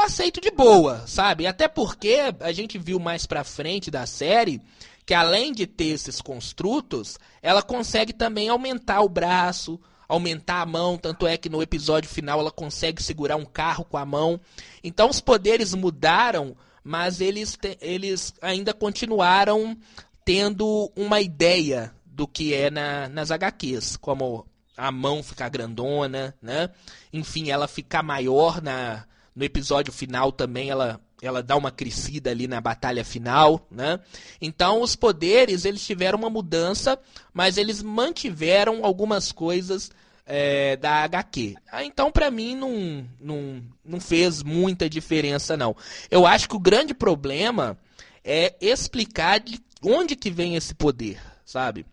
aceito 0.00 0.40
de 0.40 0.50
boa, 0.50 1.06
sabe? 1.06 1.46
Até 1.46 1.68
porque 1.68 2.18
a 2.40 2.52
gente 2.52 2.76
viu 2.76 2.98
mais 2.98 3.24
pra 3.24 3.44
frente 3.44 3.90
da 3.90 4.04
série 4.04 4.60
que 5.06 5.14
além 5.14 5.52
de 5.52 5.68
ter 5.68 5.86
esses 5.86 6.20
construtos, 6.20 7.16
ela 7.40 7.62
consegue 7.62 8.12
também 8.12 8.48
aumentar 8.48 9.02
o 9.02 9.08
braço, 9.08 9.80
aumentar 10.08 10.60
a 10.60 10.66
mão, 10.66 10.96
tanto 10.96 11.26
é 11.26 11.36
que 11.36 11.48
no 11.48 11.62
episódio 11.62 12.08
final 12.08 12.40
ela 12.40 12.50
consegue 12.50 13.02
segurar 13.02 13.36
um 13.36 13.44
carro 13.44 13.84
com 13.84 13.96
a 13.96 14.04
mão. 14.04 14.40
Então 14.82 15.08
os 15.10 15.20
poderes 15.20 15.74
mudaram, 15.74 16.56
mas 16.82 17.20
eles, 17.20 17.58
eles 17.80 18.34
ainda 18.40 18.72
continuaram 18.72 19.76
tendo 20.24 20.90
uma 20.96 21.20
ideia 21.20 21.92
do 22.04 22.26
que 22.26 22.54
é 22.54 22.70
na, 22.70 23.08
nas 23.08 23.30
HQs, 23.30 23.96
como 23.96 24.46
a 24.76 24.90
mão 24.90 25.22
ficar 25.22 25.48
grandona, 25.48 26.34
né? 26.40 26.70
Enfim, 27.12 27.50
ela 27.50 27.68
ficar 27.68 28.02
maior 28.02 28.60
na, 28.60 29.06
no 29.34 29.44
episódio 29.44 29.92
final 29.92 30.32
também 30.32 30.70
ela 30.70 31.00
ela 31.26 31.42
dá 31.42 31.56
uma 31.56 31.70
crescida 31.70 32.30
ali 32.30 32.46
na 32.46 32.60
batalha 32.60 33.04
final, 33.04 33.66
né? 33.70 34.00
Então 34.40 34.80
os 34.80 34.94
poderes 34.96 35.64
eles 35.64 35.84
tiveram 35.84 36.18
uma 36.18 36.30
mudança, 36.30 36.98
mas 37.32 37.56
eles 37.56 37.82
mantiveram 37.82 38.84
algumas 38.84 39.32
coisas 39.32 39.90
é, 40.26 40.76
da 40.76 41.04
HQ. 41.04 41.54
Ah, 41.70 41.84
então 41.84 42.10
para 42.10 42.30
mim 42.30 42.56
não, 42.56 43.06
não, 43.20 43.62
não 43.84 44.00
fez 44.00 44.42
muita 44.42 44.88
diferença 44.88 45.56
não. 45.56 45.76
Eu 46.10 46.26
acho 46.26 46.48
que 46.48 46.56
o 46.56 46.60
grande 46.60 46.92
problema 46.92 47.78
é 48.24 48.54
explicar 48.60 49.38
de 49.38 49.60
onde 49.82 50.16
que 50.16 50.30
vem 50.30 50.56
esse 50.56 50.74
poder, 50.74 51.20
sabe? 51.44 51.86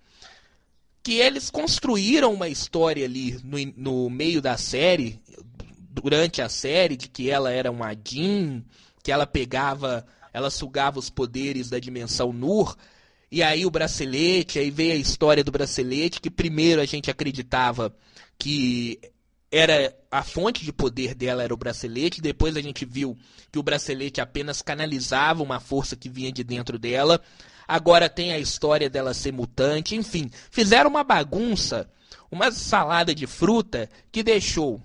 Que 1.03 1.19
eles 1.19 1.49
construíram 1.49 2.33
uma 2.33 2.49
história 2.49 3.05
ali 3.05 3.39
no, 3.43 3.57
no 3.75 4.09
meio 4.09 4.41
da 4.41 4.57
série, 4.57 5.21
durante 5.91 6.41
a 6.41 6.49
série 6.49 6.97
de 6.97 7.07
que 7.07 7.29
ela 7.29 7.51
era 7.51 7.69
uma 7.69 7.93
Jean, 7.93 8.63
que 9.03 9.11
ela 9.11 9.27
pegava, 9.27 10.05
ela 10.31 10.49
sugava 10.49 10.97
os 10.97 11.09
poderes 11.09 11.69
da 11.69 11.77
dimensão 11.77 12.31
Nur, 12.31 12.75
e 13.29 13.43
aí 13.43 13.65
o 13.65 13.71
bracelete, 13.71 14.59
aí 14.59 14.71
veio 14.71 14.93
a 14.93 14.95
história 14.95 15.43
do 15.43 15.51
bracelete, 15.51 16.21
que 16.21 16.29
primeiro 16.29 16.79
a 16.79 16.85
gente 16.85 17.11
acreditava 17.11 17.93
que 18.37 18.99
era 19.51 19.95
a 20.09 20.23
fonte 20.23 20.63
de 20.63 20.73
poder 20.73 21.13
dela 21.13 21.43
era 21.43 21.53
o 21.53 21.57
bracelete, 21.57 22.21
depois 22.21 22.55
a 22.55 22.61
gente 22.61 22.85
viu 22.85 23.17
que 23.51 23.59
o 23.59 23.63
bracelete 23.63 24.21
apenas 24.21 24.61
canalizava 24.61 25.43
uma 25.43 25.59
força 25.59 25.95
que 25.95 26.09
vinha 26.09 26.31
de 26.31 26.43
dentro 26.43 26.79
dela. 26.79 27.21
Agora 27.67 28.09
tem 28.09 28.33
a 28.33 28.39
história 28.39 28.89
dela 28.89 29.13
ser 29.13 29.31
mutante, 29.31 29.95
enfim, 29.95 30.29
fizeram 30.49 30.89
uma 30.89 31.03
bagunça, 31.03 31.89
uma 32.31 32.51
salada 32.51 33.13
de 33.13 33.27
fruta 33.27 33.89
que 34.11 34.23
deixou 34.23 34.81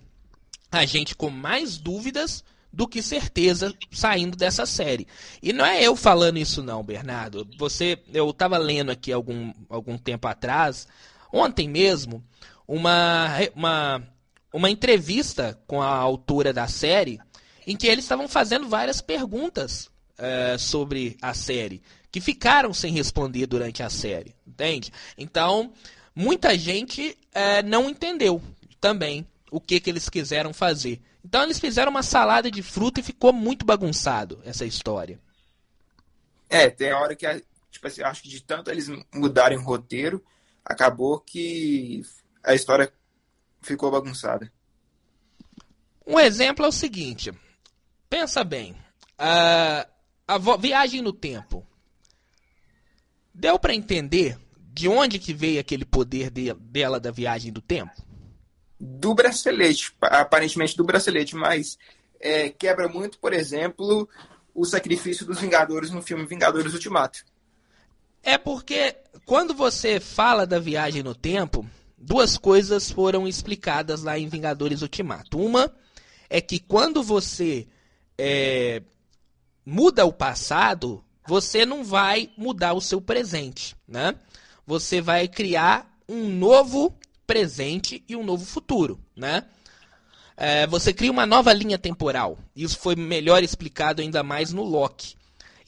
a 0.71 0.85
gente 0.85 1.15
com 1.15 1.31
mais 1.31 1.79
dúvidas 1.79 2.45
do 2.79 2.87
que 2.87 3.03
certeza 3.03 3.75
saindo 3.91 4.37
dessa 4.37 4.65
série. 4.65 5.09
E 5.43 5.53
não 5.53 5.67
é 5.67 5.83
eu 5.83 5.97
falando 5.97 6.39
isso 6.39 6.63
não, 6.63 6.81
Bernardo. 6.81 7.45
Você, 7.59 7.99
eu 8.15 8.31
estava 8.31 8.57
lendo 8.57 8.93
aqui 8.93 9.11
algum, 9.11 9.53
algum 9.69 9.99
tempo 9.99 10.29
atrás, 10.29 10.87
ontem 11.33 11.69
mesmo, 11.69 12.25
uma, 12.69 13.31
uma, 13.57 14.09
uma 14.53 14.71
entrevista 14.71 15.61
com 15.67 15.83
a 15.83 15.89
autora 15.89 16.53
da 16.53 16.69
série, 16.69 17.19
em 17.67 17.77
que 17.77 17.89
eles 17.89 18.05
estavam 18.05 18.29
fazendo 18.29 18.69
várias 18.69 19.01
perguntas 19.01 19.91
é, 20.17 20.57
sobre 20.57 21.17
a 21.21 21.35
série, 21.35 21.83
que 22.13 22.21
ficaram 22.21 22.73
sem 22.73 22.93
responder 22.93 23.47
durante 23.47 23.83
a 23.83 23.91
série, 23.91 24.37
entende? 24.47 24.93
Então, 25.19 25.73
muita 26.15 26.57
gente 26.57 27.19
é, 27.35 27.61
não 27.61 27.91
entendeu 27.91 28.41
também 28.81 29.27
o 29.51 29.61
que, 29.61 29.81
que 29.81 29.91
eles 29.91 30.09
quiseram 30.09 30.53
fazer. 30.53 31.03
Então 31.25 31.43
eles 31.43 31.59
fizeram 31.59 31.91
uma 31.91 32.03
salada 32.03 32.51
de 32.51 32.63
fruta 32.63 33.01
e 33.01 33.03
ficou 33.03 33.33
muito 33.33 33.65
bagunçado 33.65 34.41
essa 34.45 34.65
história. 34.65 35.21
É, 36.49 36.71
tem 36.71 36.93
hora 36.93 37.15
que, 37.15 37.27
tipo 37.71 37.87
assim, 37.87 38.03
acho 38.03 38.23
que 38.23 38.29
de 38.29 38.43
tanto 38.43 38.71
eles 38.71 38.89
mudarem 39.13 39.59
o 39.59 39.63
roteiro, 39.63 40.25
acabou 40.65 41.21
que 41.21 42.03
a 42.43 42.55
história 42.55 42.93
ficou 43.61 43.91
bagunçada. 43.91 44.51
Um 46.07 46.19
exemplo 46.19 46.65
é 46.65 46.69
o 46.69 46.73
seguinte: 46.73 47.33
pensa 48.09 48.43
bem, 48.43 48.75
a, 49.19 49.87
a 50.27 50.39
viagem 50.57 51.03
no 51.03 51.13
tempo. 51.13 51.67
Deu 53.35 53.59
para 53.59 53.75
entender 53.75 54.39
de 54.73 54.89
onde 54.89 55.19
que 55.19 55.35
veio 55.35 55.61
aquele 55.61 55.85
poder 55.85 56.31
de, 56.31 56.53
dela 56.55 56.99
da 56.99 57.11
viagem 57.11 57.53
do 57.53 57.61
tempo? 57.61 58.08
Do 58.79 59.15
bracelete, 59.15 59.93
aparentemente 60.01 60.77
do 60.77 60.85
bracelete, 60.85 61.35
mas 61.35 61.79
é, 62.21 62.49
quebra 62.49 62.89
muito, 62.89 63.19
por 63.19 63.33
exemplo, 63.33 64.09
o 64.55 64.65
sacrifício 64.65 65.27
dos 65.27 65.41
Vingadores 65.41 65.91
no 65.91 66.03
filme 66.03 66.27
Vingadores 66.27 66.73
Ultimato. 66.73 67.25
É 68.23 68.37
porque 68.37 68.97
quando 69.25 69.55
você 69.55 70.01
fala 70.01 70.47
da 70.47 70.59
viagem 70.59 71.03
no 71.03 71.15
tempo, 71.15 71.69
duas 71.97 72.37
coisas 72.37 72.91
foram 72.91 73.27
explicadas 73.27 74.03
lá 74.03 74.19
em 74.19 74.29
Vingadores 74.29 74.83
Ultimato. 74.83 75.39
Uma 75.39 75.73
é 76.29 76.41
que 76.41 76.59
quando 76.59 77.03
você 77.03 77.67
é, 78.17 78.83
muda 79.65 80.05
o 80.05 80.13
passado, 80.13 81.05
você 81.27 81.65
não 81.65 81.85
vai 81.85 82.31
mudar 82.37 82.73
o 82.73 82.81
seu 82.81 83.01
presente, 83.01 83.77
né? 83.87 84.15
Você 84.67 85.01
vai 85.01 85.29
criar 85.29 85.89
um 86.09 86.29
novo 86.29 86.98
presente 87.29 88.03
e 88.09 88.17
um 88.17 88.25
novo 88.25 88.47
futuro, 88.47 88.99
né? 89.15 89.45
É, 90.35 90.67
você 90.67 90.95
cria 90.95 91.13
uma 91.13 91.27
nova 91.27 91.53
linha 91.53 91.77
temporal. 91.77 92.39
Isso 92.57 92.79
foi 92.79 92.97
melhor 92.97 93.43
explicado 93.43 94.01
ainda 94.01 94.23
mais 94.23 94.51
no 94.51 94.63
Loki. 94.63 95.15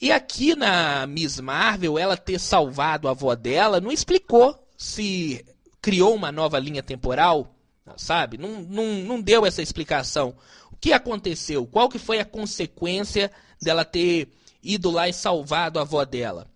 E 0.01 0.11
aqui 0.11 0.55
na 0.55 1.05
Miss 1.05 1.39
Marvel, 1.39 1.99
ela 1.99 2.17
ter 2.17 2.39
salvado 2.39 3.07
a 3.07 3.11
avó 3.11 3.35
dela 3.35 3.79
não 3.79 3.91
explicou 3.91 4.67
se 4.75 5.45
criou 5.79 6.15
uma 6.15 6.31
nova 6.31 6.57
linha 6.57 6.81
temporal, 6.81 7.53
sabe? 7.95 8.39
Não, 8.39 8.61
não, 8.61 8.85
não 9.03 9.21
deu 9.21 9.45
essa 9.45 9.61
explicação. 9.61 10.35
O 10.71 10.75
que 10.75 10.91
aconteceu? 10.91 11.67
Qual 11.67 11.87
que 11.87 11.99
foi 11.99 12.19
a 12.19 12.25
consequência 12.25 13.31
dela 13.61 13.85
ter 13.85 14.29
ido 14.63 14.89
lá 14.89 15.07
e 15.07 15.13
salvado 15.13 15.77
a 15.77 15.83
avó 15.83 16.03
dela? 16.05 16.47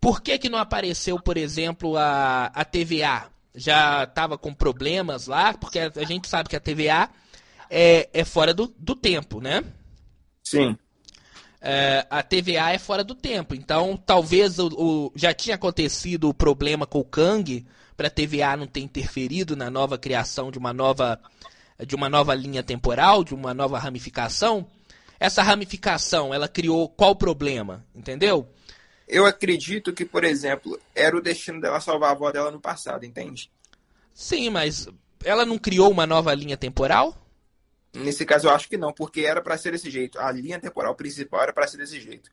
Por 0.00 0.20
que, 0.20 0.36
que 0.36 0.48
não 0.48 0.58
apareceu, 0.58 1.20
por 1.20 1.36
exemplo, 1.36 1.96
a, 1.96 2.46
a 2.46 2.64
TVA? 2.64 3.35
Já 3.56 4.04
estava 4.04 4.36
com 4.36 4.52
problemas 4.52 5.26
lá, 5.26 5.54
porque 5.54 5.78
a 5.78 6.04
gente 6.04 6.28
sabe 6.28 6.48
que 6.48 6.56
a 6.56 6.60
TVA 6.60 7.08
é, 7.70 8.08
é 8.12 8.24
fora 8.24 8.52
do, 8.52 8.72
do 8.78 8.94
tempo, 8.94 9.40
né? 9.40 9.64
Sim. 10.44 10.76
É, 11.60 12.06
a 12.10 12.22
TVA 12.22 12.72
é 12.72 12.78
fora 12.78 13.02
do 13.02 13.14
tempo. 13.14 13.54
Então, 13.54 13.96
talvez 13.96 14.58
o, 14.58 14.68
o, 14.68 15.12
já 15.16 15.32
tinha 15.34 15.56
acontecido 15.56 16.28
o 16.28 16.34
problema 16.34 16.86
com 16.86 17.00
o 17.00 17.04
Kang 17.04 17.66
para 17.96 18.08
a 18.08 18.10
TVA 18.10 18.56
não 18.56 18.66
ter 18.66 18.80
interferido 18.80 19.56
na 19.56 19.70
nova 19.70 19.96
criação 19.98 20.50
de 20.50 20.58
uma 20.58 20.72
nova 20.72 21.18
de 21.84 21.94
uma 21.94 22.08
nova 22.08 22.34
linha 22.34 22.62
temporal, 22.62 23.22
de 23.22 23.34
uma 23.34 23.52
nova 23.52 23.78
ramificação. 23.78 24.66
Essa 25.20 25.42
ramificação, 25.42 26.32
ela 26.32 26.48
criou 26.48 26.88
qual 26.88 27.14
problema, 27.16 27.84
entendeu? 27.94 28.48
Eu 29.06 29.24
acredito 29.24 29.92
que, 29.92 30.04
por 30.04 30.24
exemplo, 30.24 30.80
era 30.94 31.16
o 31.16 31.20
destino 31.20 31.60
dela 31.60 31.80
salvar 31.80 32.10
a 32.10 32.12
avó 32.12 32.32
dela 32.32 32.50
no 32.50 32.60
passado, 32.60 33.04
entende? 33.04 33.50
Sim, 34.12 34.50
mas 34.50 34.88
ela 35.24 35.46
não 35.46 35.58
criou 35.58 35.90
uma 35.90 36.06
nova 36.06 36.34
linha 36.34 36.56
temporal? 36.56 37.16
Nesse 37.94 38.26
caso, 38.26 38.48
eu 38.48 38.50
acho 38.50 38.68
que 38.68 38.76
não, 38.76 38.92
porque 38.92 39.20
era 39.20 39.40
para 39.40 39.56
ser 39.56 39.72
desse 39.72 39.90
jeito. 39.90 40.18
A 40.18 40.30
linha 40.32 40.58
temporal 40.58 40.94
principal 40.94 41.42
era 41.42 41.52
para 41.52 41.66
ser 41.66 41.78
desse 41.78 42.00
jeito. 42.00 42.30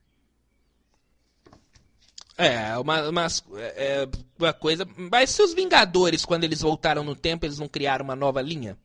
É, 2.37 2.75
uma, 2.77 3.09
uma, 3.09 3.27
é, 3.57 4.07
uma 4.39 4.53
coisa. 4.53 4.87
Mas 4.97 5.29
se 5.29 5.41
os 5.41 5.53
Vingadores, 5.53 6.25
quando 6.25 6.43
eles 6.43 6.61
voltaram 6.61 7.03
no 7.03 7.15
tempo, 7.15 7.45
eles 7.45 7.59
não 7.59 7.67
criaram 7.67 8.03
uma 8.03 8.15
nova 8.15 8.41
linha? 8.41 8.77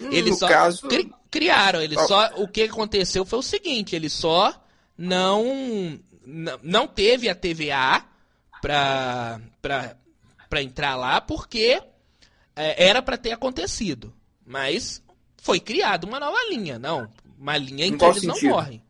Hum, 0.00 0.08
eles 0.10 0.30
no 0.30 0.36
só 0.38 0.48
caso... 0.48 0.88
cri, 0.88 1.12
criaram. 1.30 1.82
Eles 1.82 1.98
oh. 1.98 2.06
só. 2.06 2.30
O 2.36 2.48
que 2.48 2.62
aconteceu 2.62 3.26
foi 3.26 3.38
o 3.38 3.42
seguinte: 3.42 3.94
eles 3.94 4.12
só 4.12 4.58
não 4.96 6.00
não 6.62 6.86
teve 6.86 7.28
a 7.28 7.34
TVA 7.34 8.04
para 8.60 9.40
entrar 10.62 10.96
lá 10.96 11.20
porque 11.20 11.82
é, 12.56 12.88
era 12.88 13.02
para 13.02 13.16
ter 13.16 13.32
acontecido. 13.32 14.14
Mas 14.46 15.02
foi 15.40 15.60
criada 15.60 16.06
uma 16.06 16.20
nova 16.20 16.38
linha, 16.50 16.78
não. 16.78 17.08
Uma 17.38 17.56
linha 17.56 17.86
em, 17.86 17.92
em 17.92 17.98
que 17.98 18.04
eles 18.04 18.20
sentido? 18.20 18.42
não 18.44 18.50
morrem. 18.50 18.82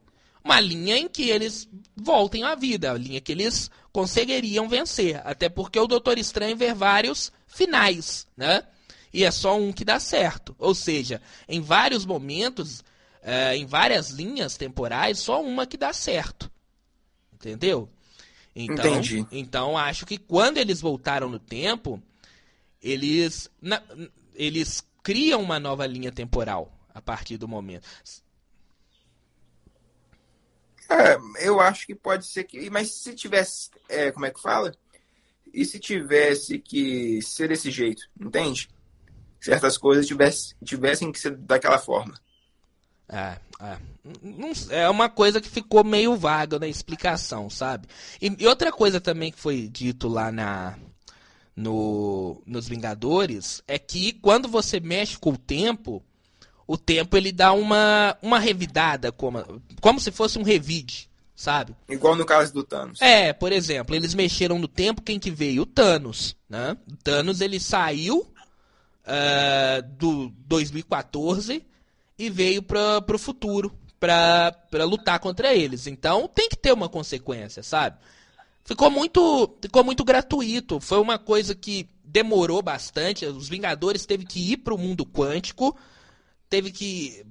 uma 0.44 0.59
linha 0.61 0.96
em 0.96 1.09
que 1.09 1.29
eles 1.29 1.68
voltem 1.96 2.42
à 2.44 2.55
vida, 2.55 2.90
a 2.90 2.94
linha 2.94 3.20
que 3.20 3.33
eles 3.33 3.70
conseguiriam 3.92 4.68
vencer. 4.68 5.20
Até 5.24 5.48
porque 5.48 5.79
o 5.79 5.87
Doutor 5.87 6.18
Estranho 6.18 6.57
vê 6.57 6.74
vários 6.74 7.33
finais, 7.46 8.26
né? 8.37 8.64
E 9.12 9.24
é 9.24 9.31
só 9.31 9.57
um 9.57 9.72
que 9.72 9.85
dá 9.85 9.98
certo. 9.98 10.55
Ou 10.59 10.74
seja, 10.74 11.20
em 11.48 11.61
vários 11.61 12.05
momentos, 12.07 12.83
é, 13.22 13.57
em 13.57 13.66
várias 13.66 14.11
linhas 14.11 14.57
temporais, 14.57 15.18
só 15.18 15.42
uma 15.42 15.66
que 15.66 15.76
dá 15.76 15.92
certo. 15.92 16.50
Entendeu? 17.40 17.88
Então, 18.55 18.96
Entendi. 18.96 19.26
então 19.33 19.79
acho 19.79 20.05
que 20.05 20.18
quando 20.18 20.59
eles 20.59 20.81
voltaram 20.81 21.29
no 21.29 21.38
tempo, 21.38 22.03
eles, 22.83 23.48
na, 23.61 23.83
eles 24.35 24.87
criam 25.03 25.40
uma 25.40 25.59
nova 25.59 25.87
linha 25.87 26.12
temporal 26.12 26.70
a 26.92 27.00
partir 27.00 27.38
do 27.38 27.48
momento. 27.48 27.88
É, 30.90 31.46
eu 31.46 31.61
acho 31.61 31.87
que 31.87 31.94
pode 31.94 32.26
ser 32.26 32.44
que. 32.44 32.68
Mas 32.68 32.92
se 32.92 33.14
tivesse. 33.14 33.70
É, 33.88 34.11
como 34.11 34.26
é 34.26 34.31
que 34.31 34.40
fala? 34.40 34.74
E 35.53 35.64
se 35.64 35.79
tivesse 35.79 36.59
que 36.59 37.22
ser 37.22 37.48
desse 37.48 37.70
jeito, 37.70 38.03
entende? 38.20 38.68
Certas 39.40 39.79
coisas 39.79 40.07
tivesse, 40.07 40.55
tivessem 40.64 41.11
que 41.11 41.18
ser 41.18 41.37
daquela 41.37 41.79
forma. 41.79 42.20
É, 43.12 43.37
é. 43.61 43.77
Não- 44.23 44.53
é 44.70 44.88
uma 44.88 45.09
coisa 45.09 45.40
que 45.40 45.49
ficou 45.49 45.83
meio 45.83 46.16
vaga 46.16 46.59
na 46.59 46.68
explicação, 46.68 47.51
sabe? 47.51 47.88
E, 48.23 48.35
e 48.38 48.46
outra 48.46 48.70
coisa 48.70 49.01
também 49.01 49.33
que 49.33 49.38
foi 49.38 49.68
dito 49.68 50.09
lá 50.09 50.31
na 50.31 50.79
no, 51.57 52.40
nos 52.46 52.68
Vingadores 52.68 53.62
é 53.66 53.79
que 53.79 54.12
quando 54.12 54.49
você 54.49 54.79
mexe 54.81 55.18
com 55.18 55.31
o 55.31 55.37
tempo, 55.37 56.03
o 56.66 56.79
tempo 56.79 57.16
ele 57.16 57.33
dá 57.33 57.53
uma, 57.53 58.16
uma 58.23 58.38
revidada, 58.38 59.11
como, 59.11 59.44
como 59.81 60.01
se 60.01 60.12
fosse 60.12 60.38
um 60.38 60.42
revide, 60.44 61.11
sabe? 61.35 61.75
Igual 61.88 62.14
no 62.14 62.25
caso 62.25 62.55
do 62.55 62.62
Thanos. 62.62 63.03
É, 63.03 63.33
por 63.33 63.51
exemplo, 63.53 63.94
eles 63.94 64.14
mexeram 64.14 64.59
no 64.59 64.68
tempo, 64.68 65.03
quem 65.03 65.18
que 65.18 65.31
veio? 65.31 65.62
O 65.62 65.66
Thanos, 65.66 66.37
né? 66.49 66.77
O 66.90 66.96
Thanos, 66.96 67.40
ele 67.40 67.59
saiu 67.59 68.33
ah, 69.05 69.83
do 69.99 70.33
2014 70.46 71.66
e 72.20 72.28
veio 72.28 72.62
para 72.62 73.00
pro 73.00 73.18
futuro 73.18 73.74
pra, 73.98 74.52
pra 74.70 74.85
lutar 74.85 75.18
contra 75.18 75.54
eles. 75.54 75.87
Então, 75.87 76.28
tem 76.28 76.50
que 76.50 76.56
ter 76.56 76.70
uma 76.70 76.88
consequência, 76.88 77.62
sabe? 77.62 77.98
Ficou 78.62 78.90
muito, 78.90 79.56
ficou 79.61 79.83
muito 79.83 80.04
gratuito. 80.04 80.78
Foi 80.80 81.00
uma 81.00 81.18
coisa 81.18 81.54
que 81.54 81.88
demorou 82.04 82.61
bastante. 82.61 83.24
Os 83.24 83.48
Vingadores 83.48 84.04
teve 84.04 84.26
que 84.26 84.52
ir 84.52 84.59
pro 84.59 84.76
mundo 84.76 85.06
quântico, 85.06 85.74
teve 86.48 86.70
que 86.70 87.24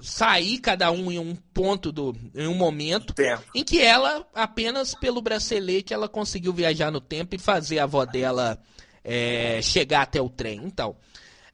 sair 0.00 0.58
cada 0.58 0.92
um 0.92 1.10
em 1.10 1.18
um 1.18 1.34
ponto 1.34 1.90
do, 1.90 2.16
em 2.34 2.46
um 2.46 2.54
momento 2.54 3.12
Tempo. 3.12 3.42
em 3.52 3.64
que 3.64 3.82
ela, 3.82 4.24
apenas 4.32 4.94
pelo 4.94 5.20
bracelete, 5.20 5.92
ela 5.92 6.08
conseguiu 6.08 6.52
viajar 6.52 6.90
no 6.92 7.00
tempo 7.00 7.34
e 7.34 7.38
fazer 7.38 7.80
a 7.80 7.84
avó 7.84 8.06
dela 8.06 8.58
é, 9.04 9.60
chegar 9.60 10.02
até 10.02 10.22
o 10.22 10.28
trem. 10.30 10.62
Então, 10.64 10.96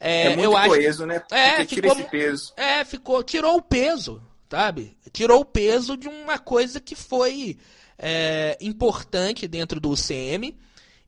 é, 0.01 0.25
É, 0.27 0.29
muito 0.37 0.43
eu 0.45 0.57
acho 0.57 0.69
coeso, 0.69 1.07
né? 1.07 1.23
É, 1.31 1.51
Porque 1.57 1.75
tira 1.77 1.89
ficou- 1.89 2.01
esse 2.03 2.11
peso. 2.11 2.53
é, 2.57 2.85
ficou, 2.85 3.23
tirou 3.23 3.57
o 3.57 3.63
peso, 3.63 4.23
sabe? 4.51 4.97
Tirou 5.13 5.41
o 5.41 5.45
peso 5.45 5.97
de 5.97 6.09
uma 6.09 6.39
coisa 6.39 6.81
que 6.81 6.95
foi 6.95 7.57
é, 7.99 8.57
importante 8.61 9.49
dentro 9.49 9.81
do 9.81 9.91
UCM 9.91 10.57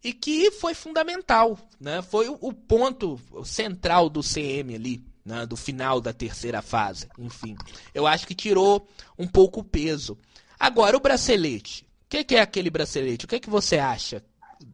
e 0.03 0.12
que 0.12 0.51
foi 0.53 0.74
fundamental, 0.74 1.59
né? 1.81 2.01
Foi 2.03 2.29
o, 2.29 2.38
o 2.40 2.53
ponto 2.53 3.20
central 3.44 4.09
do 4.09 4.22
CM 4.22 4.74
ali, 4.74 5.05
né? 5.24 5.44
do 5.44 5.57
final 5.57 6.01
da 6.01 6.12
terceira 6.12 6.62
fase, 6.62 7.07
enfim. 7.18 7.57
Eu 7.92 8.07
acho 8.07 8.27
que 8.27 8.35
tirou 8.35 8.88
um 9.18 9.27
pouco 9.27 9.61
o 9.61 9.64
peso. 9.64 10.16
Agora, 10.59 10.96
o 10.96 11.01
bracelete. 11.01 11.83
O 12.07 12.09
que, 12.09 12.24
que 12.24 12.37
é 12.37 12.40
aquele 12.40 12.70
bracelete? 12.70 13.27
O 13.27 13.29
que, 13.29 13.38
que 13.38 13.51
você 13.51 13.77
acha? 13.79 14.24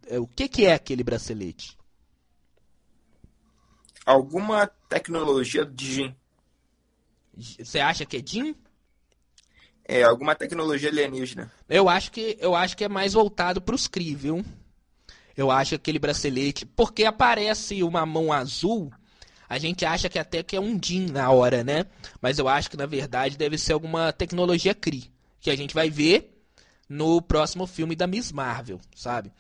É, 0.07 0.21
O 0.21 0.27
que, 0.27 0.47
que 0.49 0.65
é 0.67 0.75
aquele 0.75 1.03
bracelete? 1.03 1.77
Alguma 4.05 4.67
tecnologia 4.89 5.65
de 5.65 5.95
Jin. 5.95 6.17
Você 7.59 7.81
acha 7.81 8.05
que 8.05 8.17
é 8.19 8.23
Jin? 8.25 8.55
É, 9.87 10.03
alguma 10.03 10.35
tecnologia 10.35 10.89
alienígena. 10.89 11.53
Eu 11.69 11.89
acho 11.89 12.11
que 12.11 12.37
eu 12.41 12.55
acho 12.55 12.77
que 12.77 12.85
é 12.85 12.89
mais 12.89 13.13
voltado 13.13 13.61
para 13.61 13.75
os 13.75 13.87
Kree, 13.87 14.15
viu? 14.15 14.45
Eu 15.37 15.51
acho 15.51 15.71
que 15.71 15.75
aquele 15.77 15.99
bracelete, 15.99 16.65
porque 16.65 17.05
aparece 17.05 17.83
uma 17.83 18.07
mão 18.07 18.33
azul, 18.33 18.93
a 19.49 19.59
gente 19.59 19.85
acha 19.85 20.09
que 20.09 20.19
até 20.19 20.43
que 20.43 20.57
é 20.57 20.61
um 20.61 20.79
Jin 20.83 21.07
na 21.11 21.31
hora, 21.31 21.65
né? 21.65 21.87
Mas 22.21 22.39
eu 22.39 22.49
acho 22.49 22.71
que 22.71 22.77
na 22.77 22.87
verdade 22.87 23.37
deve 23.37 23.59
ser 23.59 23.73
alguma 23.73 24.13
tecnologia 24.13 24.75
Kree, 24.75 25.11
que 25.41 25.51
a 25.51 25.57
gente 25.57 25.75
vai 25.75 25.91
ver 25.91 26.31
no 26.89 27.21
próximo 27.21 27.67
filme 27.67 27.97
da 27.97 28.07
Miss 28.07 28.31
Marvel, 28.33 28.81
sabe? 28.95 29.33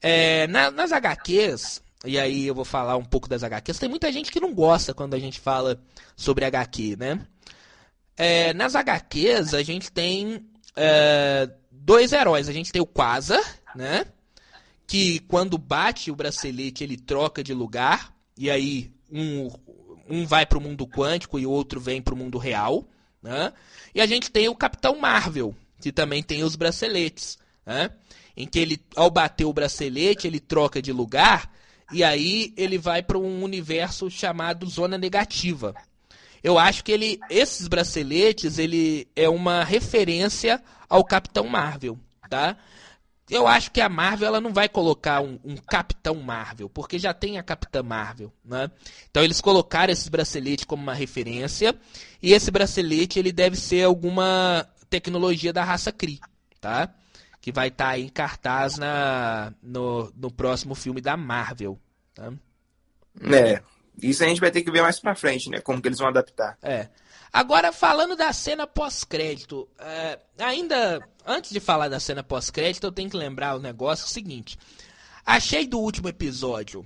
É, 0.00 0.46
na- 0.48 0.70
nas 0.70 0.92
HQs, 0.92 1.81
e 2.04 2.18
aí 2.18 2.46
eu 2.46 2.54
vou 2.54 2.64
falar 2.64 2.96
um 2.96 3.04
pouco 3.04 3.28
das 3.28 3.42
HQs, 3.42 3.78
tem 3.78 3.88
muita 3.88 4.10
gente 4.12 4.30
que 4.30 4.40
não 4.40 4.54
gosta 4.54 4.92
quando 4.92 5.14
a 5.14 5.18
gente 5.18 5.40
fala 5.40 5.80
sobre 6.16 6.44
HQ, 6.44 6.96
né? 6.96 7.26
É, 8.16 8.52
nas 8.52 8.74
HQs 8.74 9.54
a 9.54 9.62
gente 9.62 9.90
tem 9.90 10.46
é, 10.76 11.48
dois 11.70 12.12
heróis. 12.12 12.48
A 12.48 12.52
gente 12.52 12.72
tem 12.72 12.80
o 12.80 12.86
Quasar, 12.86 13.42
né? 13.74 14.06
Que 14.86 15.20
quando 15.20 15.58
bate 15.58 16.10
o 16.10 16.16
bracelete 16.16 16.84
ele 16.84 16.96
troca 16.96 17.42
de 17.42 17.54
lugar. 17.54 18.14
E 18.36 18.50
aí 18.50 18.92
um, 19.10 19.50
um 20.08 20.26
vai 20.26 20.46
pro 20.46 20.60
mundo 20.60 20.86
quântico 20.86 21.38
e 21.38 21.46
o 21.46 21.50
outro 21.50 21.80
vem 21.80 22.00
pro 22.00 22.16
mundo 22.16 22.38
real. 22.38 22.86
Né? 23.22 23.52
E 23.94 24.00
a 24.00 24.06
gente 24.06 24.30
tem 24.30 24.48
o 24.48 24.54
Capitão 24.54 24.98
Marvel, 24.98 25.54
que 25.80 25.92
também 25.92 26.22
tem 26.22 26.42
os 26.42 26.56
braceletes. 26.56 27.38
Né? 27.64 27.90
Em 28.36 28.46
que 28.46 28.58
ele, 28.58 28.80
ao 28.96 29.10
bater 29.10 29.44
o 29.44 29.52
bracelete, 29.52 30.26
ele 30.26 30.40
troca 30.40 30.80
de 30.82 30.92
lugar. 30.92 31.51
E 31.92 32.02
aí 32.02 32.52
ele 32.56 32.78
vai 32.78 33.02
para 33.02 33.18
um 33.18 33.42
universo 33.42 34.10
chamado 34.10 34.66
Zona 34.66 34.96
Negativa. 34.96 35.74
Eu 36.42 36.58
acho 36.58 36.82
que 36.82 36.90
ele, 36.90 37.20
esses 37.30 37.68
braceletes, 37.68 38.58
ele 38.58 39.06
é 39.14 39.28
uma 39.28 39.62
referência 39.62 40.60
ao 40.88 41.04
Capitão 41.04 41.46
Marvel, 41.46 41.98
tá? 42.28 42.56
Eu 43.30 43.46
acho 43.46 43.70
que 43.70 43.80
a 43.80 43.88
Marvel 43.88 44.28
ela 44.28 44.40
não 44.40 44.52
vai 44.52 44.68
colocar 44.68 45.22
um, 45.22 45.38
um 45.44 45.56
Capitão 45.56 46.16
Marvel, 46.16 46.68
porque 46.68 46.98
já 46.98 47.14
tem 47.14 47.38
a 47.38 47.42
Capitã 47.42 47.82
Marvel, 47.82 48.32
né? 48.44 48.70
Então 49.10 49.22
eles 49.22 49.40
colocaram 49.40 49.92
esses 49.92 50.08
braceletes 50.08 50.64
como 50.64 50.82
uma 50.82 50.94
referência, 50.94 51.74
e 52.20 52.32
esse 52.32 52.50
bracelete 52.50 53.18
ele 53.18 53.32
deve 53.32 53.56
ser 53.56 53.84
alguma 53.84 54.68
tecnologia 54.90 55.52
da 55.52 55.64
raça 55.64 55.92
Kree, 55.92 56.20
tá? 56.60 56.92
Que 57.40 57.52
vai 57.52 57.68
estar 57.68 57.88
aí 57.88 58.02
em 58.02 58.08
cartaz 58.08 58.76
na, 58.76 59.52
no, 59.62 60.12
no 60.16 60.30
próximo 60.30 60.74
filme 60.74 61.00
da 61.00 61.16
Marvel, 61.16 61.78
tá? 62.14 62.32
É. 63.22 63.62
Isso 64.00 64.24
a 64.24 64.26
gente 64.26 64.40
vai 64.40 64.50
ter 64.50 64.62
que 64.62 64.70
ver 64.70 64.82
mais 64.82 64.98
pra 64.98 65.14
frente, 65.14 65.50
né? 65.50 65.60
Como 65.60 65.80
que 65.80 65.88
eles 65.88 65.98
vão 65.98 66.08
adaptar. 66.08 66.56
É. 66.62 66.88
Agora, 67.32 67.72
falando 67.72 68.16
da 68.16 68.32
cena 68.32 68.66
pós-crédito, 68.66 69.68
é, 69.78 70.18
ainda 70.38 71.06
antes 71.26 71.50
de 71.50 71.60
falar 71.60 71.88
da 71.88 72.00
cena 72.00 72.22
pós-crédito, 72.22 72.84
eu 72.84 72.92
tenho 72.92 73.10
que 73.10 73.16
lembrar 73.16 73.56
o 73.56 73.60
negócio 73.60 74.08
seguinte. 74.08 74.58
Achei 75.24 75.66
do 75.66 75.78
último 75.78 76.08
episódio 76.08 76.84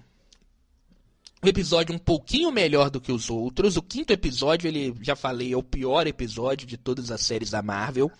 um 1.42 1.48
episódio 1.48 1.94
um 1.94 1.98
pouquinho 1.98 2.50
melhor 2.50 2.90
do 2.90 3.00
que 3.00 3.12
os 3.12 3.30
outros. 3.30 3.76
O 3.76 3.82
quinto 3.82 4.12
episódio, 4.12 4.66
ele 4.66 4.94
já 5.00 5.14
falei, 5.14 5.52
é 5.52 5.56
o 5.56 5.62
pior 5.62 6.06
episódio 6.06 6.66
de 6.66 6.76
todas 6.76 7.10
as 7.10 7.20
séries 7.20 7.50
da 7.50 7.62
Marvel. 7.62 8.10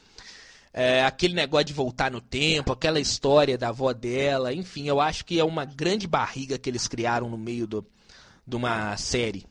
É, 0.78 1.02
aquele 1.02 1.32
negócio 1.32 1.64
de 1.64 1.72
voltar 1.72 2.10
no 2.10 2.20
tempo, 2.20 2.70
aquela 2.70 3.00
história 3.00 3.56
da 3.56 3.68
avó 3.68 3.94
dela, 3.94 4.52
enfim, 4.52 4.86
eu 4.86 5.00
acho 5.00 5.24
que 5.24 5.40
é 5.40 5.44
uma 5.44 5.64
grande 5.64 6.06
barriga 6.06 6.58
que 6.58 6.68
eles 6.68 6.86
criaram 6.86 7.30
no 7.30 7.38
meio 7.38 7.66
do, 7.66 7.86
de 8.46 8.56
uma 8.56 8.94
série 8.98 9.46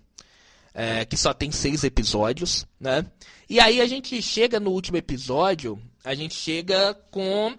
é, 0.76 1.06
que 1.06 1.16
só 1.16 1.34
tem 1.34 1.52
seis 1.52 1.84
episódios, 1.86 2.68
né? 2.80 3.06
E 3.50 3.60
aí 3.60 3.80
a 3.80 3.88
gente 3.88 4.22
chega 4.22 4.60
no 4.60 4.72
último 4.72 4.98
episódio, 4.98 5.82
a 6.04 6.14
gente 6.14 6.36
chega 6.36 6.94
com 7.10 7.58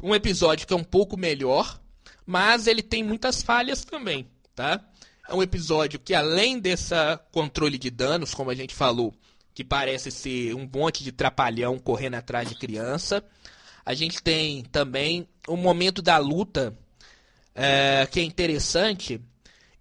um 0.00 0.14
episódio 0.14 0.66
que 0.66 0.72
é 0.72 0.76
um 0.76 0.84
pouco 0.84 1.18
melhor, 1.18 1.80
mas 2.24 2.68
ele 2.68 2.82
tem 2.82 3.02
muitas 3.02 3.42
falhas 3.42 3.84
também, 3.84 4.26
tá? 4.54 4.80
É 5.28 5.34
um 5.34 5.42
episódio 5.42 5.98
que 5.98 6.14
além 6.14 6.58
dessa 6.58 7.20
controle 7.32 7.76
de 7.78 7.90
danos, 7.90 8.32
como 8.32 8.50
a 8.50 8.54
gente 8.54 8.74
falou, 8.74 9.12
que 9.54 9.62
parece 9.62 10.10
ser 10.10 10.54
um 10.54 10.68
monte 10.70 11.04
de 11.04 11.12
trapalhão 11.12 11.78
correndo 11.78 12.14
atrás 12.14 12.48
de 12.48 12.56
criança, 12.56 13.24
a 13.86 13.94
gente 13.94 14.22
tem 14.22 14.64
também 14.64 15.28
o 15.46 15.56
momento 15.56 16.02
da 16.02 16.18
luta 16.18 16.76
é, 17.54 18.06
que 18.10 18.18
é 18.18 18.22
interessante. 18.24 19.20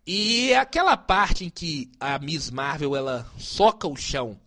E 0.06 0.52
é 0.52 0.58
aquela 0.58 0.96
parte 0.96 1.46
em 1.46 1.50
que 1.50 1.90
a 2.00 2.20
Miss 2.20 2.52
Marvel 2.52 2.96
ela 2.96 3.26
soca 3.38 3.88
o 3.88 3.96
chão, 3.96 4.40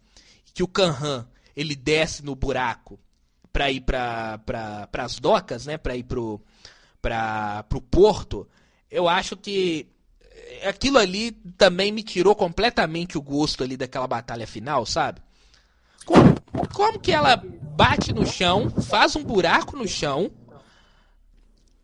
que 0.54 0.62
o 0.62 0.68
Kanhan 0.68 1.26
ele 1.56 1.74
desce 1.74 2.22
no 2.22 2.36
buraco 2.36 2.98
para 3.52 3.70
ir 3.70 3.80
para 3.80 4.38
pra, 4.38 4.88
as 4.98 5.18
docas, 5.18 5.64
né, 5.64 5.78
para 5.78 5.96
ir 5.96 6.04
pro 6.04 6.40
para 7.00 7.62
pro 7.64 7.80
porto, 7.80 8.46
eu 8.90 9.08
acho 9.08 9.36
que 9.36 9.88
aquilo 10.64 10.98
ali 10.98 11.32
também 11.56 11.92
me 11.92 12.02
tirou 12.02 12.35
completamente 12.35 13.18
o 13.18 13.22
gosto 13.22 13.62
ali 13.62 13.76
daquela 13.76 14.06
batalha 14.06 14.46
final, 14.46 14.85
sabe? 14.87 15.20
Com- 16.04 16.35
como 16.72 16.98
que 16.98 17.12
ela 17.12 17.37
bate 17.37 18.12
no 18.12 18.26
chão, 18.26 18.70
faz 18.70 19.16
um 19.16 19.22
buraco 19.22 19.76
no 19.76 19.87
chão, 19.87 20.30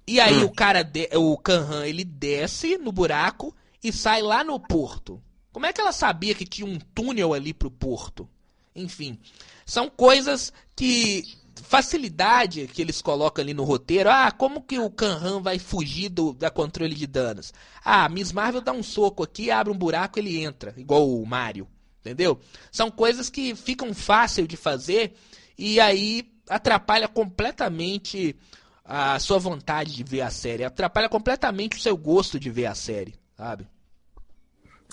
e 0.07 0.21
aí 0.21 0.43
hum. 0.43 0.47
o 0.47 0.51
cara, 0.53 0.83
de, 0.83 1.09
o 1.15 1.37
Kanhan, 1.37 1.87
ele 1.87 2.05
desce 2.05 2.77
no 2.77 2.91
buraco 2.91 3.55
e 3.83 3.93
sai 3.93 4.23
lá 4.23 4.43
no 4.43 4.59
porto. 4.59 5.23
Como 5.53 5.67
é 5.67 5.73
que 5.73 5.81
ela 5.81 5.93
sabia 5.93 6.35
que 6.35 6.47
tinha 6.47 6.67
um 6.67 6.79
túnel 6.95 7.35
ali 7.35 7.53
pro 7.53 7.71
porto? 7.71 8.29
Enfim, 8.75 9.19
são 9.67 9.91
coisas 9.91 10.53
que 10.75 11.25
facilidade 11.63 12.67
que 12.67 12.83
eles 12.83 13.01
colocam 13.01 13.43
ali 13.43 13.55
no 13.55 13.65
roteiro. 13.65 14.11
Ah, 14.11 14.31
como 14.31 14.63
que 14.63 14.79
o 14.79 14.91
Kanhan 14.91 15.41
vai 15.41 15.59
fugir 15.59 16.09
do 16.09 16.33
da 16.33 16.51
controle 16.51 16.95
de 16.95 17.07
danos? 17.07 17.53
Ah, 17.85 18.09
Miss 18.09 18.33
Marvel 18.33 18.61
dá 18.61 18.73
um 18.73 18.83
soco 18.83 19.23
aqui, 19.23 19.51
abre 19.51 19.73
um 19.73 19.79
buraco, 19.79 20.19
ele 20.19 20.43
entra, 20.43 20.75
igual 20.77 21.09
o 21.09 21.25
Mario, 21.25 21.69
entendeu? 22.01 22.41
São 22.71 22.91
coisas 22.91 23.31
que 23.31 23.55
ficam 23.55 23.95
fácil 23.95 24.47
de 24.47 24.57
fazer 24.57 25.15
e 25.57 25.81
aí 25.81 26.31
atrapalha 26.49 27.09
completamente 27.09 28.37
a 28.85 29.19
sua 29.19 29.39
vontade 29.39 29.95
de 29.95 30.03
ver 30.03 30.23
a 30.23 30.31
série, 30.31 30.65
atrapalha 30.65 31.09
completamente 31.09 31.79
o 31.79 31.81
seu 31.81 31.97
gosto 31.97 32.39
de 32.39 32.51
ver 32.51 32.67
a 32.67 32.75
série, 32.75 33.15
sabe? 33.37 33.67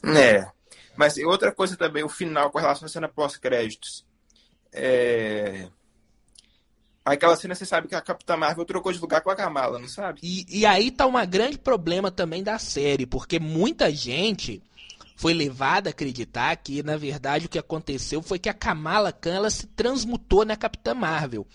É. 0.04 0.48
Mas 0.96 1.18
outra 1.18 1.52
coisa 1.52 1.76
também, 1.76 2.04
o 2.04 2.10
final 2.10 2.52
com 2.52 2.60
relação 2.60 2.86
à 2.86 2.90
cena 2.90 3.08
pós-créditos. 3.08 4.06
É... 4.72 5.68
Aquela 7.14 7.36
cena 7.36 7.56
você 7.56 7.66
sabe 7.66 7.88
que 7.88 7.96
a 7.96 8.02
Capitã 8.02 8.38
Marvel 8.38 8.66
trocou 8.66 8.92
de 8.92 9.00
lugar 9.00 9.22
com 9.22 9.30
a 9.30 9.36
Kamala, 9.36 9.80
não 9.80 9.88
sabe? 9.88 10.20
E, 10.24 10.46
e 10.50 10.66
aí 10.66 10.92
tá 10.92 11.06
um 11.06 11.14
grande 11.26 11.58
problema 11.58 12.12
também 12.12 12.44
da 12.44 12.58
série, 12.60 13.06
porque 13.06 13.40
muita 13.40 13.92
gente 13.92 14.62
foi 15.16 15.34
levada 15.34 15.90
a 15.90 15.92
acreditar 15.92 16.56
que, 16.56 16.82
na 16.82 16.96
verdade, 16.96 17.46
o 17.46 17.50
que 17.50 17.60
aconteceu 17.60 18.22
foi 18.22 18.40
que 18.40 18.48
a 18.48 18.54
Kamala 18.54 19.12
Khan 19.12 19.36
ela 19.36 19.50
se 19.50 19.68
transmutou 19.68 20.46
na 20.46 20.56
Capitã 20.56 20.94
Marvel. 20.94 21.46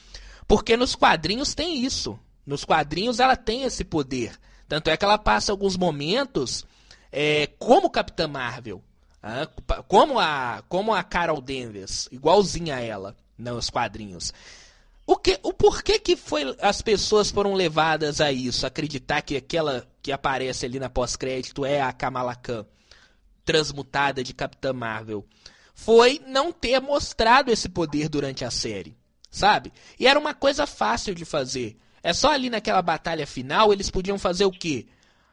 Porque 0.47 0.77
nos 0.77 0.95
quadrinhos 0.95 1.55
tem 1.55 1.83
isso. 1.83 2.19
Nos 2.47 2.63
quadrinhos 2.63 3.21
ela 3.21 3.37
tem 3.37 3.63
esse 3.63 3.83
poder. 3.83 4.39
Tanto 4.69 4.91
é 4.91 4.97
que 4.97 5.05
ela 5.05 5.17
passa 5.17 5.51
alguns 5.51 5.79
momentos 5.79 6.67
é, 7.11 7.47
como 7.59 7.89
Capitã 7.89 8.29
Marvel. 8.29 8.83
como, 9.89 10.19
a, 10.19 10.63
como 10.69 10.93
a 10.93 11.03
Carol 11.03 11.41
Danvers, 11.41 12.09
igualzinha 12.13 12.77
a 12.77 12.81
ela 12.81 13.17
nos 13.39 13.71
quadrinhos. 13.71 14.33
O, 15.07 15.17
que, 15.17 15.39
o 15.43 15.53
porquê 15.53 15.99
que 15.99 16.17
foi, 16.17 16.57
as 16.61 16.81
pessoas 16.81 17.31
foram 17.31 17.55
levadas 17.55 18.21
a 18.21 18.33
isso? 18.33 18.67
Acreditar 18.67 19.21
que 19.23 19.37
aquela 19.37 19.87
que 20.03 20.11
aparece 20.11 20.65
ali 20.65 20.79
na 20.79 20.89
pós-crédito 20.89 21.65
é 21.65 21.81
a 21.81 21.93
Kamala 21.93 22.35
Khan? 22.35 22.67
transmutada 23.45 24.25
de 24.25 24.33
Capitã 24.33 24.73
Marvel 24.73 25.25
foi 25.75 26.21
não 26.27 26.53
ter 26.53 26.81
mostrado 26.81 27.51
esse 27.51 27.69
poder 27.69 28.09
durante 28.09 28.45
a 28.45 28.51
série, 28.51 28.97
sabe? 29.31 29.73
E 29.99 30.07
era 30.07 30.19
uma 30.19 30.33
coisa 30.33 30.67
fácil 30.67 31.15
de 31.15 31.25
fazer. 31.25 31.77
É 32.03 32.13
só 32.13 32.31
ali 32.33 32.49
naquela 32.49 32.81
batalha 32.81 33.27
final 33.27 33.73
eles 33.73 33.91
podiam 33.91 34.19
fazer 34.19 34.45
o 34.45 34.53
quê? 34.53 34.87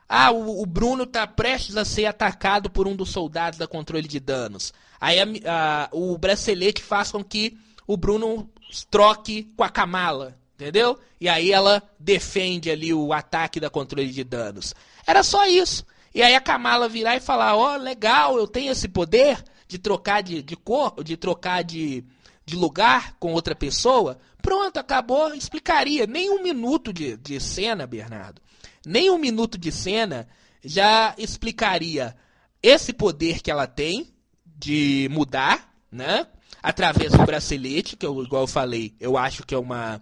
Ah, 0.10 0.32
o, 0.32 0.62
o 0.62 0.66
Bruno 0.66 1.06
tá 1.06 1.26
prestes 1.26 1.78
a 1.78 1.86
ser 1.86 2.06
atacado 2.06 2.70
por 2.70 2.88
um 2.88 2.96
dos 2.96 3.12
soldados 3.12 3.58
da 3.58 3.68
controle 3.68 4.08
de 4.08 4.20
danos. 4.20 4.74
Aí 5.00 5.20
a, 5.20 5.26
a, 5.46 5.90
o 5.92 6.18
bracelete 6.18 6.82
faz 6.82 7.12
com 7.12 7.24
que 7.24 7.58
o 7.88 7.96
Bruno 7.96 8.50
troque 8.90 9.52
com 9.56 9.64
a 9.64 9.70
Kamala, 9.70 10.38
entendeu? 10.56 11.00
E 11.20 11.28
aí 11.28 11.52
ela 11.52 11.84
defende 12.00 12.70
ali 12.70 12.94
o 12.94 13.14
ataque 13.14 13.60
da 13.60 13.70
controle 13.70 14.10
de 14.10 14.24
danos. 14.24 14.74
Era 15.06 15.24
só 15.24 15.46
isso. 15.48 15.86
E 16.14 16.22
aí 16.22 16.36
a 16.36 16.42
Kamala 16.42 16.90
virar 16.90 17.16
e 17.16 17.22
falar, 17.22 17.56
ó, 17.56 17.74
oh, 17.74 17.78
legal, 17.78 18.38
eu 18.38 18.48
tenho 18.48 18.72
esse 18.72 18.88
poder 18.88 19.44
de 19.68 19.78
trocar 19.78 20.22
de, 20.22 20.42
de 20.42 20.56
cor, 20.56 21.04
de 21.04 21.16
trocar 21.16 21.64
de, 21.64 22.04
de 22.46 22.56
lugar 22.56 23.16
com 23.20 23.34
outra 23.34 23.56
pessoa. 23.56 24.20
Pronto, 24.42 24.78
acabou, 24.78 25.34
explicaria. 25.34 26.06
Nem 26.06 26.30
um 26.30 26.44
minuto 26.44 26.92
de, 26.92 27.16
de 27.18 27.40
cena, 27.40 27.88
Bernardo. 27.88 28.42
Nem 28.86 29.10
um 29.10 29.18
minuto 29.18 29.58
de 29.58 29.72
cena 29.72 30.28
já 30.64 31.16
explicaria 31.18 32.16
esse 32.62 32.92
poder 32.94 33.42
que 33.42 33.50
ela 33.50 33.66
tem 33.66 34.14
de 34.46 35.08
mudar, 35.12 35.74
né? 35.92 36.28
Através 36.62 37.12
do 37.12 37.26
bracelete, 37.26 37.98
que 37.98 38.06
eu, 38.06 38.24
igual 38.24 38.44
eu 38.44 38.48
falei, 38.48 38.94
eu 39.00 39.18
acho 39.18 39.46
que 39.46 39.56
é 39.56 39.58
uma 39.58 40.02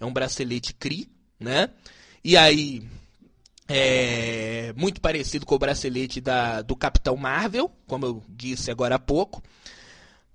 é 0.00 0.04
um 0.04 0.12
bracelete 0.12 0.72
CRI, 0.74 1.08
né? 1.38 1.70
E 2.24 2.36
aí 2.36 2.82
é, 3.68 4.72
muito 4.76 5.00
parecido 5.00 5.44
com 5.44 5.54
o 5.54 5.58
bracelete 5.58 6.20
da, 6.20 6.62
do 6.62 6.74
Capitão 6.74 7.16
Marvel, 7.16 7.70
como 7.86 8.06
eu 8.06 8.24
disse 8.28 8.70
agora 8.70 8.94
há 8.94 8.98
pouco. 8.98 9.42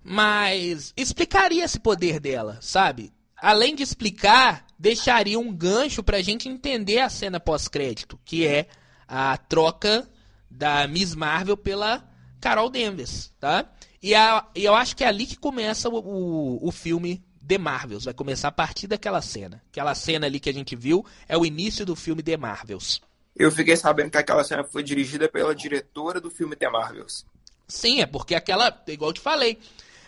Mas 0.04 0.94
explicaria 0.96 1.64
esse 1.64 1.80
poder 1.80 2.20
dela, 2.20 2.58
sabe? 2.62 3.12
Além 3.36 3.76
de 3.76 3.82
explicar, 3.84 4.66
deixaria 4.78 5.40
um 5.40 5.52
gancho 5.52 6.04
pra 6.04 6.22
gente 6.22 6.48
entender 6.48 7.00
a 7.00 7.10
cena 7.10 7.40
pós-crédito, 7.40 8.20
que 8.24 8.46
é 8.46 8.68
a 9.08 9.36
troca 9.38 10.08
da 10.50 10.88
Miss 10.88 11.16
Marvel 11.16 11.58
pela 11.58 12.08
Carol 12.40 12.70
Danvers, 12.70 13.32
tá? 13.40 13.70
E, 14.04 14.14
a, 14.14 14.46
e 14.54 14.66
eu 14.66 14.76
acho 14.76 14.98
que 14.98 15.04
é 15.06 15.08
ali 15.08 15.26
que 15.26 15.38
começa 15.38 15.88
o, 15.88 15.96
o, 15.96 16.68
o 16.68 16.72
filme 16.74 17.24
The 17.48 17.58
Marvels. 17.58 18.04
Vai 18.04 18.14
começar 18.14 18.50
a 18.50 18.52
partir 18.52 18.86
daquela 18.86 19.22
cena. 19.22 19.64
Aquela 19.72 19.96
cena 19.96 20.28
ali 20.28 20.42
que 20.42 20.50
a 20.50 20.54
gente 20.54 20.76
viu 20.76 21.06
é 21.26 21.38
o 21.38 21.46
início 21.46 21.86
do 21.86 21.96
filme 21.96 22.22
The 22.22 22.36
Marvels. 22.36 23.02
Eu 23.34 23.50
fiquei 23.50 23.78
sabendo 23.78 24.12
que 24.12 24.18
aquela 24.18 24.44
cena 24.44 24.66
foi 24.66 24.84
dirigida 24.84 25.30
pela 25.30 25.56
diretora 25.56 26.20
do 26.20 26.30
filme 26.30 26.54
The 26.54 26.70
Marvels. 26.70 27.26
Sim, 27.66 28.02
é 28.02 28.06
porque 28.06 28.36
aquela, 28.36 28.84
igual 28.88 29.12
eu 29.12 29.14
te 29.14 29.22
falei, 29.22 29.58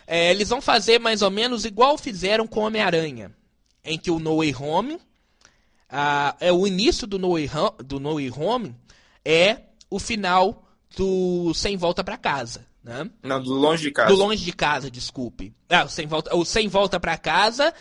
é, 0.06 0.30
eles 0.30 0.50
vão 0.50 0.60
fazer 0.60 1.00
mais 1.00 1.22
ou 1.22 1.30
menos 1.30 1.64
igual 1.64 1.96
fizeram 1.96 2.46
com 2.46 2.60
Homem-Aranha, 2.60 3.34
em 3.82 3.98
que 3.98 4.10
o 4.10 4.18
No 4.18 4.36
Way 4.36 4.54
Home, 4.54 5.00
ah, 5.88 6.36
é 6.38 6.52
o 6.52 6.66
início 6.66 7.06
do 7.06 7.18
No 7.18 7.32
Way 7.32 7.50
Home, 7.52 7.76
do 7.82 7.98
no 7.98 8.14
Way 8.14 8.30
Home 8.30 8.76
é 9.24 9.62
o 9.88 9.98
final 9.98 10.64
do 10.96 11.54
Sem 11.54 11.76
Volta 11.76 12.04
para 12.04 12.18
Casa. 12.18 12.66
Né? 12.86 13.10
Não, 13.20 13.42
do 13.42 13.52
Longe 13.52 13.82
de 13.82 13.90
Casa. 13.90 14.08
Do 14.08 14.16
Longe 14.16 14.44
de 14.44 14.52
Casa, 14.52 14.88
desculpe. 14.88 15.52
Ah, 15.68 15.84
o 15.84 15.88
Sem 15.88 16.06
Volta, 16.06 16.36
o 16.36 16.44
Sem 16.44 16.68
Volta 16.68 17.00
para 17.00 17.18
Casa 17.18 17.74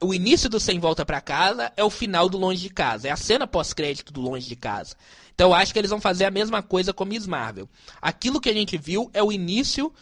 o 0.00 0.14
início 0.14 0.48
do 0.48 0.58
Sem 0.58 0.78
Volta 0.78 1.04
para 1.04 1.20
Casa 1.20 1.72
é 1.76 1.84
o 1.84 1.90
final 1.90 2.28
do 2.28 2.38
Longe 2.38 2.62
de 2.62 2.70
Casa. 2.70 3.08
É 3.08 3.10
a 3.10 3.16
cena 3.16 3.46
pós-crédito 3.46 4.12
do 4.12 4.20
Longe 4.20 4.48
de 4.48 4.56
Casa. 4.56 4.96
Então 5.34 5.50
eu 5.50 5.54
acho 5.54 5.72
que 5.72 5.78
eles 5.78 5.90
vão 5.90 6.00
fazer 6.00 6.24
a 6.24 6.30
mesma 6.30 6.62
coisa 6.62 6.92
com 6.92 7.04
Miss 7.04 7.26
Marvel. 7.26 7.68
Aquilo 8.00 8.40
que 8.40 8.48
a 8.48 8.54
gente 8.54 8.78
viu 8.78 9.10
é 9.12 9.22
o 9.22 9.32
início 9.32 9.92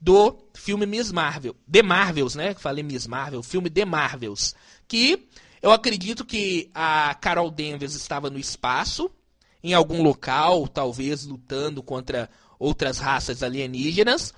do 0.00 0.36
filme 0.54 0.86
Miss 0.86 1.10
Marvel. 1.10 1.56
The 1.70 1.82
Marvels, 1.82 2.34
né? 2.34 2.54
Falei 2.54 2.84
Miss 2.84 3.06
Marvel, 3.06 3.42
filme 3.42 3.70
The 3.70 3.84
Marvels. 3.84 4.54
Que 4.86 5.28
eu 5.60 5.72
acredito 5.72 6.24
que 6.24 6.70
a 6.74 7.14
Carol 7.14 7.50
Danvers 7.50 7.94
estava 7.94 8.28
no 8.28 8.38
espaço, 8.38 9.10
em 9.62 9.74
algum 9.74 10.02
local, 10.02 10.68
talvez 10.68 11.24
lutando 11.24 11.82
contra 11.82 12.28
outras 12.62 12.98
raças 12.98 13.42
alienígenas. 13.42 14.32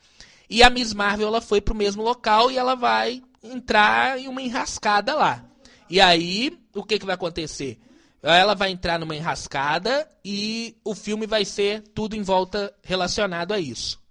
E 0.48 0.62
a 0.62 0.70
Miss 0.70 0.92
Marvel 0.94 1.28
ela 1.28 1.40
foi 1.40 1.60
para 1.60 1.74
o 1.74 1.76
mesmo 1.76 2.02
local 2.02 2.50
e 2.50 2.56
ela 2.56 2.74
vai 2.74 3.22
entrar 3.42 4.18
em 4.18 4.28
uma 4.28 4.42
enrascada 4.42 5.14
lá. 5.14 5.44
E 5.88 6.00
aí, 6.00 6.58
o 6.74 6.82
que, 6.82 6.98
que 6.98 7.06
vai 7.06 7.14
acontecer? 7.14 7.78
Ela 8.22 8.54
vai 8.54 8.70
entrar 8.70 8.98
numa 8.98 9.14
enrascada 9.14 10.08
e 10.24 10.76
o 10.82 10.94
filme 10.94 11.26
vai 11.26 11.44
ser 11.44 11.82
tudo 11.94 12.16
em 12.16 12.22
volta 12.22 12.74
relacionado 12.82 13.52
a 13.52 13.60
isso. 13.60 14.02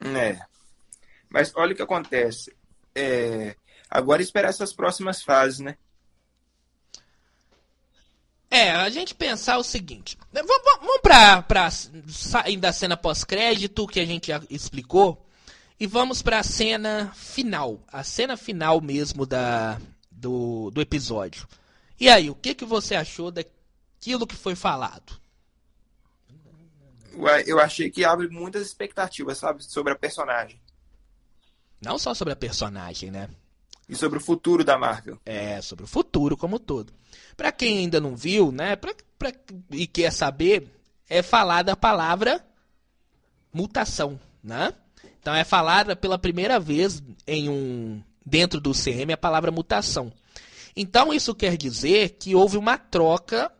É. 0.00 0.38
Mas 1.28 1.52
olha 1.54 1.74
o 1.74 1.76
que 1.76 1.82
acontece. 1.82 2.56
É... 2.94 3.54
Agora 3.90 4.22
esperar 4.22 4.48
essas 4.48 4.72
próximas 4.72 5.22
fases, 5.22 5.60
né? 5.60 5.76
É, 8.56 8.70
a 8.70 8.88
gente 8.88 9.14
pensar 9.14 9.58
o 9.58 9.62
seguinte. 9.62 10.16
Vamos, 10.32 10.48
vamos 10.80 11.00
pra, 11.02 11.42
pra 11.42 11.70
sair 11.70 12.56
da 12.56 12.72
cena 12.72 12.96
pós-crédito 12.96 13.86
que 13.86 14.00
a 14.00 14.06
gente 14.06 14.28
já 14.28 14.40
explicou. 14.48 15.28
E 15.78 15.86
vamos 15.86 16.22
para 16.22 16.38
a 16.38 16.42
cena 16.42 17.12
final, 17.14 17.78
a 17.92 18.02
cena 18.02 18.34
final 18.34 18.80
mesmo 18.80 19.26
da, 19.26 19.78
do, 20.10 20.70
do 20.70 20.80
episódio. 20.80 21.46
E 22.00 22.08
aí, 22.08 22.30
o 22.30 22.34
que, 22.34 22.54
que 22.54 22.64
você 22.64 22.94
achou 22.94 23.30
daquilo 23.30 24.26
que 24.26 24.34
foi 24.34 24.54
falado? 24.54 25.20
Eu 27.46 27.60
achei 27.60 27.90
que 27.90 28.06
abre 28.06 28.26
muitas 28.28 28.66
expectativas, 28.66 29.36
sabe, 29.36 29.64
sobre 29.64 29.92
a 29.92 29.96
personagem. 29.96 30.58
Não 31.78 31.98
só 31.98 32.14
sobre 32.14 32.32
a 32.32 32.36
personagem, 32.36 33.10
né? 33.10 33.28
E 33.88 33.94
sobre 33.94 34.18
o 34.18 34.20
futuro 34.20 34.64
da 34.64 34.76
Marvel. 34.76 35.18
É, 35.24 35.60
sobre 35.60 35.84
o 35.84 35.88
futuro 35.88 36.36
como 36.36 36.58
todo. 36.58 36.92
Para 37.36 37.52
quem 37.52 37.78
ainda 37.78 38.00
não 38.00 38.16
viu, 38.16 38.50
né, 38.50 38.74
pra, 38.74 38.94
pra, 39.18 39.32
e 39.70 39.86
quer 39.86 40.12
saber, 40.12 40.68
é 41.08 41.22
falar 41.22 41.62
da 41.62 41.76
palavra 41.76 42.44
mutação, 43.52 44.18
né? 44.42 44.72
Então 45.20 45.34
é 45.34 45.44
falada 45.44 45.96
pela 45.96 46.18
primeira 46.18 46.58
vez 46.58 47.02
em 47.26 47.48
um 47.48 48.02
dentro 48.24 48.60
do 48.60 48.72
CM 48.72 49.12
a 49.12 49.16
palavra 49.16 49.50
mutação. 49.50 50.12
Então 50.76 51.12
isso 51.12 51.34
quer 51.34 51.56
dizer 51.56 52.16
que 52.18 52.34
houve 52.34 52.58
uma 52.58 52.76
troca 52.76 53.50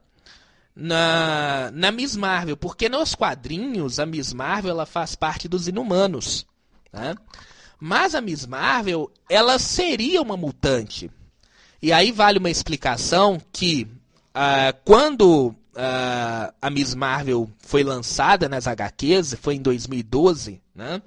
na, 0.75 1.71
na 1.73 1.91
Miss 1.91 2.15
Marvel, 2.15 2.57
porque 2.57 2.89
nos 2.89 3.15
quadrinhos 3.15 3.99
a 3.99 4.05
Miss 4.05 4.33
Marvel 4.33 4.73
ela 4.73 4.87
faz 4.87 5.15
parte 5.15 5.49
dos 5.49 5.67
Inumanos, 5.67 6.47
né? 6.93 7.15
Mas 7.79 8.15
a 8.15 8.21
Miss 8.21 8.47
Marvel, 8.47 9.11
ela 9.29 9.59
seria 9.59 10.23
uma 10.23 10.37
mutante. 10.37 11.11
E 11.81 11.93
aí 11.93 12.11
vale 12.11 12.39
uma 12.39 12.51
explicação 12.51 13.41
que 13.53 13.87
uh, 14.35 14.77
quando 14.85 15.49
uh, 15.49 16.55
a 16.61 16.71
Miss 16.71 16.95
Marvel 16.95 17.51
foi 17.59 17.85
lançada 17.85 18.49
nas 18.49 18.67
HQs, 18.67 19.35
foi 19.41 19.57
em 19.57 19.63
2012, 19.63 20.61
né? 20.75 21.03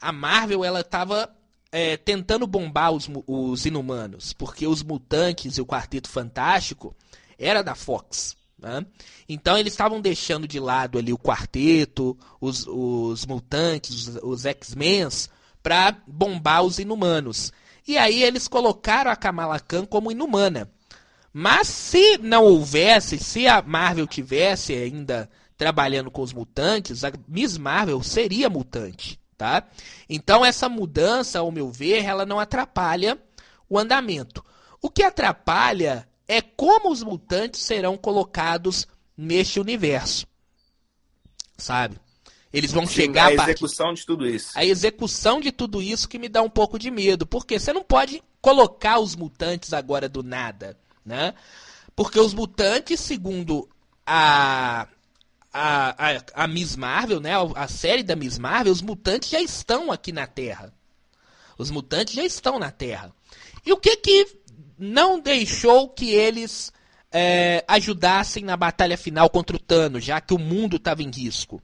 A 0.00 0.12
Marvel 0.12 0.62
ela 0.62 0.80
estava 0.80 1.30
é, 1.72 1.96
tentando 1.96 2.46
bombar 2.46 2.92
os, 2.92 3.08
os 3.26 3.64
inumanos, 3.64 4.32
porque 4.32 4.66
os 4.66 4.82
mutantes 4.82 5.56
e 5.56 5.60
o 5.60 5.66
Quarteto 5.66 6.08
Fantástico 6.08 6.94
era 7.38 7.62
da 7.62 7.74
Fox. 7.74 8.36
Né? 8.58 8.84
Então 9.28 9.58
eles 9.58 9.72
estavam 9.72 10.00
deixando 10.00 10.48
de 10.48 10.58
lado 10.58 10.98
ali 10.98 11.12
o 11.12 11.18
quarteto, 11.18 12.16
os, 12.40 12.66
os 12.66 13.26
mutantes, 13.26 14.08
os, 14.08 14.16
os 14.22 14.46
X-Men, 14.46 15.08
para 15.66 16.00
bombar 16.06 16.62
os 16.62 16.78
inumanos. 16.78 17.52
E 17.88 17.98
aí 17.98 18.22
eles 18.22 18.46
colocaram 18.46 19.10
a 19.10 19.16
Kamala 19.16 19.58
Khan 19.58 19.84
como 19.84 20.12
inumana. 20.12 20.70
Mas 21.32 21.66
se 21.66 22.18
não 22.18 22.44
houvesse, 22.44 23.18
se 23.18 23.48
a 23.48 23.60
Marvel 23.62 24.06
tivesse 24.06 24.72
ainda 24.72 25.28
trabalhando 25.56 26.08
com 26.08 26.22
os 26.22 26.32
mutantes, 26.32 27.02
a 27.02 27.10
Miss 27.26 27.58
Marvel 27.58 28.00
seria 28.00 28.48
mutante, 28.48 29.18
tá? 29.36 29.66
Então 30.08 30.44
essa 30.44 30.68
mudança, 30.68 31.40
ao 31.40 31.50
meu 31.50 31.68
ver, 31.68 32.04
ela 32.04 32.24
não 32.24 32.38
atrapalha 32.38 33.18
o 33.68 33.76
andamento. 33.76 34.44
O 34.80 34.88
que 34.88 35.02
atrapalha 35.02 36.06
é 36.28 36.40
como 36.40 36.92
os 36.92 37.02
mutantes 37.02 37.60
serão 37.60 37.96
colocados 37.96 38.86
neste 39.16 39.58
universo. 39.58 40.28
Sabe? 41.58 41.98
Eles 42.56 42.72
vão 42.72 42.86
Sim, 42.86 42.94
chegar 42.94 43.26
a 43.26 43.34
execução 43.34 43.92
de 43.92 44.06
tudo 44.06 44.26
isso. 44.26 44.50
A 44.54 44.64
execução 44.64 45.40
de 45.42 45.52
tudo 45.52 45.82
isso 45.82 46.08
que 46.08 46.18
me 46.18 46.26
dá 46.26 46.40
um 46.40 46.48
pouco 46.48 46.78
de 46.78 46.90
medo, 46.90 47.26
porque 47.26 47.58
você 47.58 47.70
não 47.70 47.82
pode 47.82 48.22
colocar 48.40 48.98
os 48.98 49.14
mutantes 49.14 49.74
agora 49.74 50.08
do 50.08 50.22
nada, 50.22 50.74
né? 51.04 51.34
Porque 51.94 52.18
os 52.18 52.32
mutantes, 52.32 52.98
segundo 53.00 53.68
a 54.06 54.88
a, 55.52 56.12
a, 56.12 56.44
a 56.44 56.48
Miss 56.48 56.76
Marvel, 56.76 57.20
né, 57.20 57.32
a 57.54 57.68
série 57.68 58.02
da 58.02 58.16
Miss 58.16 58.38
Marvel, 58.38 58.72
os 58.72 58.80
mutantes 58.80 59.28
já 59.28 59.40
estão 59.40 59.92
aqui 59.92 60.10
na 60.10 60.26
Terra. 60.26 60.72
Os 61.58 61.70
mutantes 61.70 62.14
já 62.14 62.24
estão 62.24 62.58
na 62.58 62.70
Terra. 62.70 63.14
E 63.66 63.72
o 63.72 63.76
que 63.76 63.96
que 63.96 64.26
não 64.78 65.20
deixou 65.20 65.90
que 65.90 66.10
eles 66.10 66.72
é, 67.12 67.62
ajudassem 67.68 68.44
na 68.44 68.56
batalha 68.56 68.96
final 68.96 69.28
contra 69.28 69.56
o 69.56 69.60
Thanos, 69.60 70.04
já 70.04 70.22
que 70.22 70.32
o 70.32 70.38
mundo 70.38 70.76
estava 70.76 71.02
em 71.02 71.10
risco. 71.10 71.62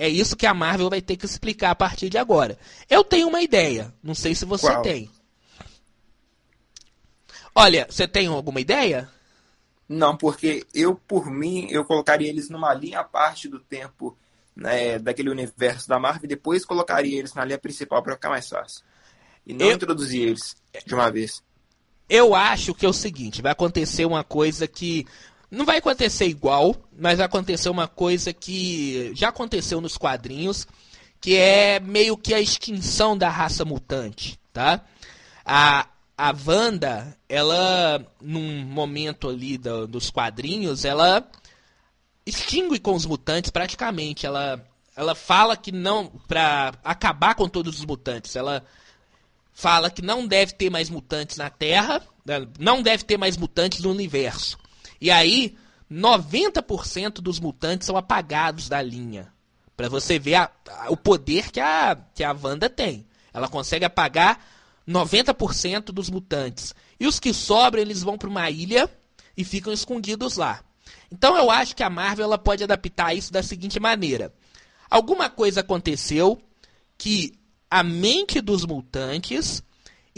É 0.00 0.08
isso 0.08 0.34
que 0.34 0.46
a 0.46 0.54
Marvel 0.54 0.88
vai 0.88 1.02
ter 1.02 1.14
que 1.14 1.26
explicar 1.26 1.72
a 1.72 1.74
partir 1.74 2.08
de 2.08 2.16
agora. 2.16 2.58
Eu 2.88 3.04
tenho 3.04 3.28
uma 3.28 3.42
ideia, 3.42 3.92
não 4.02 4.14
sei 4.14 4.34
se 4.34 4.46
você 4.46 4.66
Qual? 4.66 4.80
tem. 4.80 5.10
Olha, 7.54 7.86
você 7.86 8.08
tem 8.08 8.26
alguma 8.26 8.62
ideia? 8.62 9.10
Não, 9.86 10.16
porque 10.16 10.66
eu, 10.72 10.94
por 10.94 11.30
mim, 11.30 11.66
eu 11.68 11.84
colocaria 11.84 12.30
eles 12.30 12.48
numa 12.48 12.72
linha 12.72 13.00
à 13.00 13.04
parte 13.04 13.46
do 13.46 13.60
tempo 13.60 14.16
né, 14.56 14.98
daquele 14.98 15.28
universo 15.28 15.86
da 15.86 15.98
Marvel 15.98 16.24
e 16.24 16.28
depois 16.28 16.64
colocaria 16.64 17.18
eles 17.18 17.34
na 17.34 17.44
linha 17.44 17.58
principal 17.58 18.02
para 18.02 18.14
ficar 18.14 18.30
mais 18.30 18.48
fácil. 18.48 18.82
E 19.44 19.52
não 19.52 19.66
eu... 19.66 19.72
introduzir 19.72 20.28
eles 20.28 20.56
de 20.86 20.94
uma 20.94 21.10
vez. 21.10 21.42
Eu 22.08 22.34
acho 22.34 22.74
que 22.74 22.86
é 22.86 22.88
o 22.88 22.94
seguinte, 22.94 23.42
vai 23.42 23.52
acontecer 23.52 24.06
uma 24.06 24.24
coisa 24.24 24.66
que 24.66 25.06
não 25.50 25.64
vai 25.64 25.78
acontecer 25.78 26.26
igual, 26.26 26.76
mas 26.96 27.18
vai 27.18 27.26
acontecer 27.26 27.68
uma 27.68 27.88
coisa 27.88 28.32
que 28.32 29.10
já 29.14 29.30
aconteceu 29.30 29.80
nos 29.80 29.96
quadrinhos, 29.96 30.66
que 31.20 31.36
é 31.36 31.80
meio 31.80 32.16
que 32.16 32.32
a 32.32 32.40
extinção 32.40 33.16
da 33.18 33.28
raça 33.28 33.64
mutante, 33.64 34.38
tá? 34.52 34.80
A, 35.44 35.86
a 36.16 36.34
Wanda, 36.46 37.16
ela, 37.28 38.06
num 38.20 38.64
momento 38.64 39.28
ali 39.28 39.58
do, 39.58 39.86
dos 39.86 40.10
quadrinhos, 40.10 40.84
ela 40.84 41.28
extingue 42.24 42.78
com 42.78 42.94
os 42.94 43.04
mutantes 43.04 43.50
praticamente. 43.50 44.26
Ela, 44.26 44.64
ela 44.94 45.14
fala 45.14 45.56
que 45.56 45.72
não, 45.72 46.06
pra 46.28 46.74
acabar 46.84 47.34
com 47.34 47.48
todos 47.48 47.80
os 47.80 47.84
mutantes, 47.84 48.36
ela 48.36 48.64
fala 49.52 49.90
que 49.90 50.00
não 50.00 50.26
deve 50.26 50.52
ter 50.52 50.70
mais 50.70 50.88
mutantes 50.88 51.36
na 51.36 51.50
Terra, 51.50 52.02
né, 52.24 52.46
não 52.58 52.82
deve 52.82 53.04
ter 53.04 53.18
mais 53.18 53.36
mutantes 53.36 53.80
no 53.80 53.90
universo. 53.90 54.58
E 55.00 55.10
aí, 55.10 55.56
90% 55.90 57.14
dos 57.14 57.40
mutantes 57.40 57.86
são 57.86 57.96
apagados 57.96 58.68
da 58.68 58.80
linha. 58.82 59.32
Para 59.76 59.88
você 59.88 60.18
ver 60.18 60.34
a, 60.34 60.50
a, 60.68 60.90
o 60.90 60.96
poder 60.96 61.50
que 61.50 61.58
a, 61.58 61.96
que 62.14 62.22
a 62.22 62.32
Wanda 62.32 62.68
tem. 62.68 63.06
Ela 63.32 63.48
consegue 63.48 63.84
apagar 63.84 64.44
90% 64.86 65.86
dos 65.86 66.10
mutantes. 66.10 66.74
E 66.98 67.06
os 67.06 67.18
que 67.18 67.32
sobram, 67.32 67.80
eles 67.80 68.02
vão 68.02 68.18
para 68.18 68.28
uma 68.28 68.50
ilha 68.50 68.90
e 69.36 69.44
ficam 69.44 69.72
escondidos 69.72 70.36
lá. 70.36 70.62
Então 71.10 71.36
eu 71.36 71.50
acho 71.50 71.74
que 71.74 71.82
a 71.82 71.90
Marvel 71.90 72.24
ela 72.24 72.38
pode 72.38 72.62
adaptar 72.62 73.14
isso 73.14 73.32
da 73.32 73.42
seguinte 73.42 73.80
maneira: 73.80 74.32
alguma 74.88 75.30
coisa 75.30 75.60
aconteceu 75.60 76.40
que 76.98 77.32
a 77.70 77.82
mente 77.82 78.40
dos 78.40 78.66
mutantes 78.66 79.62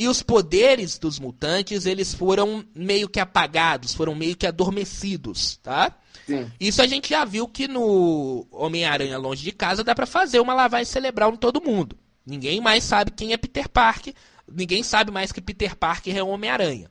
e 0.02 0.08
os 0.08 0.20
poderes 0.20 0.98
dos 0.98 1.20
mutantes, 1.20 1.86
eles 1.86 2.12
foram 2.12 2.64
meio 2.74 3.08
que 3.08 3.20
apagados, 3.20 3.94
foram 3.94 4.16
meio 4.16 4.36
que 4.36 4.48
adormecidos, 4.48 5.58
tá? 5.62 5.96
Sim. 6.26 6.50
Isso 6.58 6.82
a 6.82 6.88
gente 6.88 7.10
já 7.10 7.24
viu 7.24 7.46
que 7.46 7.68
no 7.68 8.44
Homem-Aranha 8.50 9.16
Longe 9.16 9.44
de 9.44 9.52
Casa 9.52 9.84
dá 9.84 9.94
para 9.94 10.04
fazer 10.04 10.40
uma 10.40 10.54
lavagem 10.54 10.86
cerebral 10.86 11.32
em 11.32 11.36
todo 11.36 11.62
mundo. 11.62 11.96
Ninguém 12.26 12.60
mais 12.60 12.82
sabe 12.82 13.12
quem 13.12 13.32
é 13.32 13.36
Peter 13.36 13.68
Parker, 13.68 14.12
ninguém 14.52 14.82
sabe 14.82 15.12
mais 15.12 15.30
que 15.30 15.40
Peter 15.40 15.76
Parker 15.76 16.16
é 16.16 16.22
o 16.22 16.28
Homem-Aranha. 16.28 16.90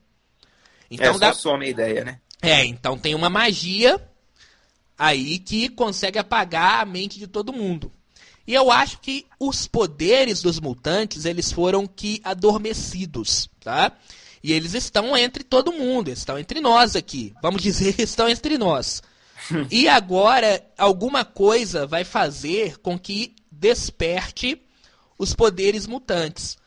Então 0.89 1.15
é, 1.15 1.19
dá... 1.19 1.33
só 1.33 1.51
some 1.51 1.65
a 1.65 1.69
ideia, 1.69 2.05
né? 2.05 2.21
É, 2.41 2.63
então 2.63 2.97
tem 2.97 3.13
uma 3.13 3.29
magia 3.29 4.01
aí 4.97 5.37
que 5.37 5.67
consegue 5.67 6.17
apagar 6.17 6.79
a 6.79 6.85
mente 6.85 7.19
de 7.19 7.27
todo 7.27 7.51
mundo. 7.51 7.91
E 8.51 8.53
eu 8.53 8.69
acho 8.69 8.99
que 8.99 9.25
os 9.39 9.65
poderes 9.65 10.41
dos 10.41 10.59
mutantes, 10.59 11.23
eles 11.23 11.53
foram 11.53 11.87
que 11.87 12.19
adormecidos, 12.21 13.49
tá? 13.61 13.93
E 14.43 14.51
eles 14.51 14.73
estão 14.73 15.15
entre 15.15 15.41
todo 15.41 15.71
mundo, 15.71 16.09
estão 16.09 16.37
entre 16.37 16.59
nós 16.59 16.93
aqui. 16.93 17.33
Vamos 17.41 17.63
dizer, 17.63 17.97
estão 17.97 18.27
entre 18.27 18.57
nós. 18.57 19.01
e 19.71 19.87
agora, 19.87 20.61
alguma 20.77 21.23
coisa 21.23 21.87
vai 21.87 22.03
fazer 22.03 22.77
com 22.79 22.99
que 22.99 23.33
desperte 23.49 24.61
os 25.17 25.33
poderes 25.33 25.87
mutantes. 25.87 26.57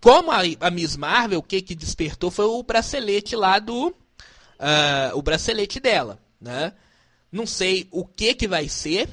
Como 0.00 0.30
a, 0.30 0.42
a 0.60 0.70
Miss 0.70 0.96
Marvel, 0.96 1.40
o 1.40 1.42
que, 1.42 1.60
que 1.62 1.74
despertou 1.74 2.30
foi 2.30 2.44
o 2.44 2.62
bracelete 2.62 3.34
lá 3.34 3.58
do. 3.58 3.88
Uh, 3.88 5.14
o 5.14 5.20
bracelete 5.20 5.80
dela, 5.80 6.20
né? 6.40 6.72
Não 7.32 7.44
sei 7.44 7.88
o 7.90 8.06
que, 8.06 8.34
que 8.34 8.46
vai 8.46 8.68
ser, 8.68 9.08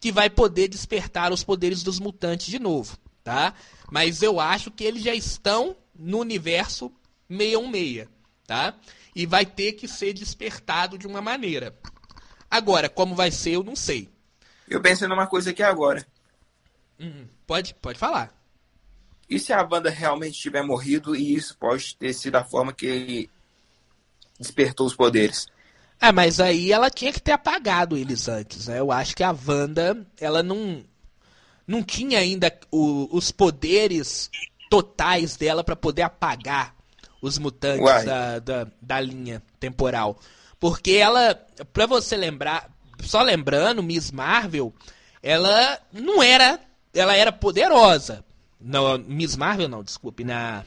que 0.00 0.12
vai 0.12 0.30
poder 0.30 0.68
despertar 0.68 1.32
os 1.32 1.42
poderes 1.42 1.82
dos 1.82 1.98
mutantes 1.98 2.46
de 2.46 2.58
novo, 2.58 2.96
tá? 3.24 3.54
Mas 3.90 4.22
eu 4.22 4.38
acho 4.38 4.70
que 4.70 4.84
eles 4.84 5.02
já 5.02 5.14
estão 5.14 5.76
no 5.94 6.18
universo 6.18 6.92
616, 7.28 8.08
tá? 8.46 8.74
E 9.14 9.26
vai 9.26 9.44
ter 9.44 9.72
que 9.72 9.88
ser 9.88 10.12
despertado 10.12 10.96
de 10.96 11.06
uma 11.06 11.20
maneira. 11.20 11.76
Agora, 12.50 12.88
como 12.88 13.14
vai 13.14 13.30
ser, 13.30 13.52
eu 13.52 13.62
não 13.62 13.74
sei. 13.74 14.08
Eu 14.68 14.80
pensei 14.80 15.08
numa 15.08 15.26
coisa 15.26 15.50
aqui 15.50 15.62
agora. 15.62 16.06
Hum, 17.00 17.26
pode, 17.46 17.74
pode 17.74 17.98
falar. 17.98 18.34
E 19.28 19.38
se 19.38 19.52
a 19.52 19.62
banda 19.62 19.90
realmente 19.90 20.38
tiver 20.38 20.62
morrido 20.62 21.14
e 21.14 21.34
isso 21.34 21.56
pode 21.58 21.96
ter 21.96 22.12
sido 22.14 22.36
a 22.36 22.44
forma 22.44 22.72
que 22.72 23.28
despertou 24.38 24.86
os 24.86 24.94
poderes? 24.94 25.48
É, 26.00 26.12
mas 26.12 26.38
aí 26.38 26.72
ela 26.72 26.90
tinha 26.90 27.12
que 27.12 27.20
ter 27.20 27.32
apagado 27.32 27.96
eles 27.96 28.28
antes, 28.28 28.68
né? 28.68 28.78
Eu 28.78 28.92
acho 28.92 29.16
que 29.16 29.24
a 29.24 29.34
Wanda, 29.46 30.06
ela 30.20 30.42
não 30.42 30.84
não 31.66 31.82
tinha 31.82 32.18
ainda 32.18 32.50
o, 32.70 33.08
os 33.14 33.30
poderes 33.30 34.30
totais 34.70 35.36
dela 35.36 35.62
para 35.62 35.76
poder 35.76 36.02
apagar 36.02 36.74
os 37.20 37.36
mutantes 37.36 38.04
da, 38.04 38.38
da, 38.38 38.66
da, 38.80 39.00
linha 39.00 39.42
temporal. 39.60 40.18
Porque 40.58 40.92
ela, 40.92 41.34
pra 41.72 41.84
você 41.84 42.16
lembrar, 42.16 42.70
só 43.02 43.22
lembrando, 43.22 43.82
Miss 43.82 44.10
Marvel, 44.10 44.72
ela 45.22 45.78
não 45.92 46.22
era, 46.22 46.58
ela 46.94 47.14
era 47.14 47.30
poderosa. 47.30 48.24
Não, 48.60 48.96
Miss 48.98 49.36
Marvel 49.36 49.68
não, 49.68 49.82
desculpe, 49.82 50.24
na 50.24 50.64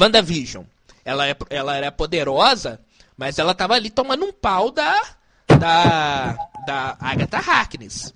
WandaVision. 0.00 0.64
Ela, 1.04 1.28
é, 1.28 1.36
ela 1.50 1.76
era 1.76 1.92
poderosa, 1.92 2.80
mas 3.20 3.38
ela 3.38 3.54
tava 3.54 3.74
ali 3.74 3.90
tomando 3.90 4.24
um 4.24 4.32
pau 4.32 4.70
da. 4.70 4.98
da. 5.46 6.32
da 6.66 6.96
Agatha 6.98 7.36
Harkness. 7.36 8.14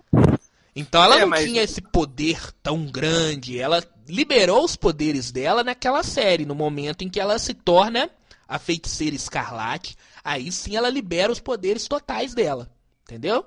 Então 0.75 1.05
ela 1.05 1.19
é, 1.19 1.21
não 1.21 1.29
mas... 1.29 1.45
tinha 1.45 1.63
esse 1.63 1.83
poder 1.83 2.41
tão 2.63 2.87
grande. 2.87 3.61
Ela 3.61 3.85
liberou 4.09 4.65
os 4.65 4.77
poderes 4.77 5.31
dela 5.31 5.63
naquela 5.63 6.03
série, 6.03 6.47
no 6.47 6.55
momento 6.55 7.05
em 7.05 7.11
que 7.11 7.21
ela 7.21 7.39
se 7.39 7.53
torna 7.53 8.09
a 8.49 8.59
feiticeira 8.59 9.15
escarlate. 9.15 9.95
Aí 10.25 10.51
sim 10.51 10.75
ela 10.75 10.89
libera 10.89 11.31
os 11.31 11.39
poderes 11.39 11.87
totais 11.87 12.33
dela. 12.33 12.71
Entendeu? 13.03 13.45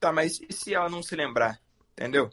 Tá, 0.00 0.10
mas 0.10 0.40
e 0.40 0.50
se 0.50 0.72
ela 0.72 0.88
não 0.88 1.02
se 1.02 1.14
lembrar? 1.14 1.60
Entendeu? 1.92 2.30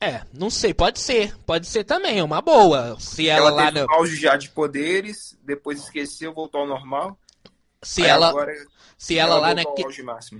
É, 0.00 0.22
não 0.32 0.50
sei, 0.50 0.74
pode 0.74 0.98
ser. 0.98 1.36
Pode 1.38 1.66
ser 1.66 1.84
também, 1.84 2.18
é 2.18 2.22
uma 2.22 2.40
boa. 2.40 2.98
Se 3.00 3.28
ela, 3.28 3.48
ela 3.48 3.56
lá 3.56 3.72
teve 3.72 3.86
no... 3.86 3.92
auge 3.94 4.16
já 4.16 4.36
de 4.36 4.48
poderes, 4.50 5.36
depois 5.42 5.78
esqueceu, 5.80 6.32
voltou 6.32 6.60
ao 6.62 6.66
normal. 6.66 7.18
Se 7.82 8.04
ela, 8.04 8.28
agora, 8.28 8.52
se 8.98 9.18
ela, 9.18 9.36
ela 9.36 9.40
lá 9.40 9.54
naquele 9.54 9.88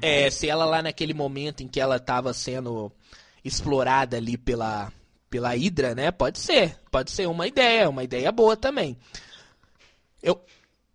é, 0.02 0.30
se 0.30 0.48
ela 0.48 0.64
lá 0.64 0.82
naquele 0.82 1.14
momento 1.14 1.62
em 1.62 1.68
que 1.68 1.80
ela 1.80 1.96
estava 1.96 2.32
sendo 2.32 2.90
explorada 3.44 4.16
ali 4.16 4.36
pela 4.36 4.92
pela 5.28 5.50
Hydra, 5.50 5.94
né? 5.94 6.10
Pode 6.10 6.38
ser, 6.38 6.76
pode 6.90 7.10
ser 7.10 7.26
uma 7.26 7.46
ideia, 7.46 7.88
uma 7.88 8.04
ideia 8.04 8.30
boa 8.32 8.56
também. 8.56 8.96
Eu 10.22 10.40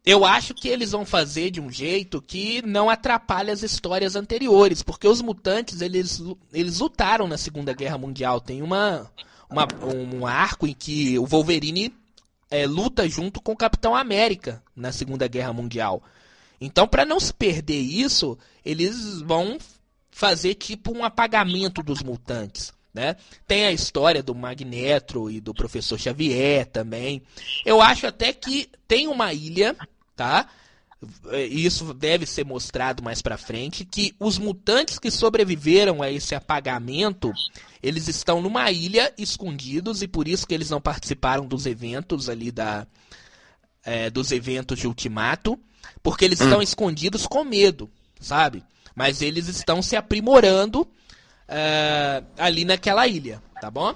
eu 0.05 0.25
acho 0.25 0.53
que 0.53 0.67
eles 0.67 0.91
vão 0.91 1.05
fazer 1.05 1.51
de 1.51 1.61
um 1.61 1.69
jeito 1.69 2.21
que 2.21 2.61
não 2.63 2.89
atrapalhe 2.89 3.51
as 3.51 3.61
histórias 3.61 4.15
anteriores, 4.15 4.81
porque 4.81 5.07
os 5.07 5.21
mutantes 5.21 5.81
eles, 5.81 6.21
eles 6.51 6.79
lutaram 6.79 7.27
na 7.27 7.37
Segunda 7.37 7.73
Guerra 7.73 7.99
Mundial. 7.99 8.41
Tem 8.41 8.63
uma, 8.63 9.11
uma 9.49 9.67
um 9.85 10.25
arco 10.25 10.65
em 10.65 10.73
que 10.73 11.19
o 11.19 11.25
Wolverine 11.25 11.93
é, 12.49 12.65
luta 12.65 13.07
junto 13.07 13.39
com 13.41 13.51
o 13.51 13.57
Capitão 13.57 13.95
América 13.95 14.63
na 14.75 14.91
Segunda 14.91 15.27
Guerra 15.27 15.53
Mundial. 15.53 16.01
Então, 16.59 16.87
para 16.87 17.05
não 17.05 17.19
se 17.19 17.33
perder 17.33 17.79
isso, 17.79 18.37
eles 18.65 19.21
vão 19.21 19.57
fazer 20.11 20.55
tipo 20.55 20.95
um 20.95 21.03
apagamento 21.03 21.81
dos 21.81 22.01
mutantes. 22.03 22.73
Né? 22.93 23.15
Tem 23.47 23.65
a 23.65 23.71
história 23.71 24.21
do 24.21 24.35
Magneto 24.35 25.29
e 25.29 25.39
do 25.39 25.53
Professor 25.53 25.97
Xavier 25.97 26.65
também. 26.65 27.21
Eu 27.65 27.81
acho 27.81 28.05
até 28.05 28.33
que 28.33 28.69
tem 28.85 29.07
uma 29.07 29.33
ilha, 29.33 29.77
tá? 30.15 30.49
E 31.33 31.65
isso 31.65 31.93
deve 31.95 32.27
ser 32.27 32.45
mostrado 32.45 33.01
mais 33.01 33.21
para 33.21 33.37
frente 33.37 33.83
que 33.83 34.13
os 34.19 34.37
mutantes 34.37 34.99
que 34.99 35.09
sobreviveram 35.09 36.03
a 36.03 36.11
esse 36.11 36.35
apagamento, 36.35 37.33
eles 37.81 38.07
estão 38.07 38.39
numa 38.39 38.69
ilha 38.69 39.11
escondidos 39.17 40.03
e 40.03 40.07
por 40.07 40.27
isso 40.27 40.45
que 40.45 40.53
eles 40.53 40.69
não 40.69 40.79
participaram 40.79 41.47
dos 41.47 41.65
eventos 41.65 42.29
ali 42.29 42.51
da 42.51 42.85
é, 43.83 44.11
dos 44.11 44.31
eventos 44.31 44.77
de 44.77 44.85
Ultimato, 44.85 45.59
porque 46.03 46.23
eles 46.23 46.39
hum. 46.39 46.43
estão 46.43 46.61
escondidos 46.61 47.25
com 47.25 47.43
medo, 47.43 47.89
sabe? 48.19 48.63
Mas 48.95 49.23
eles 49.23 49.47
estão 49.47 49.81
se 49.81 49.95
aprimorando 49.95 50.87
uh, 51.51 52.25
ali 52.37 52.63
naquela 52.65 53.05
ilha, 53.05 53.43
tá 53.59 53.69
bom? 53.69 53.93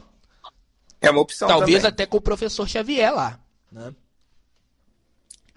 É 1.02 1.10
uma 1.10 1.22
opção 1.22 1.48
Talvez 1.48 1.78
também. 1.78 1.90
até 1.90 2.06
com 2.06 2.18
o 2.18 2.22
professor 2.22 2.68
Xavier 2.68 3.14
lá, 3.14 3.40
né? 3.72 3.94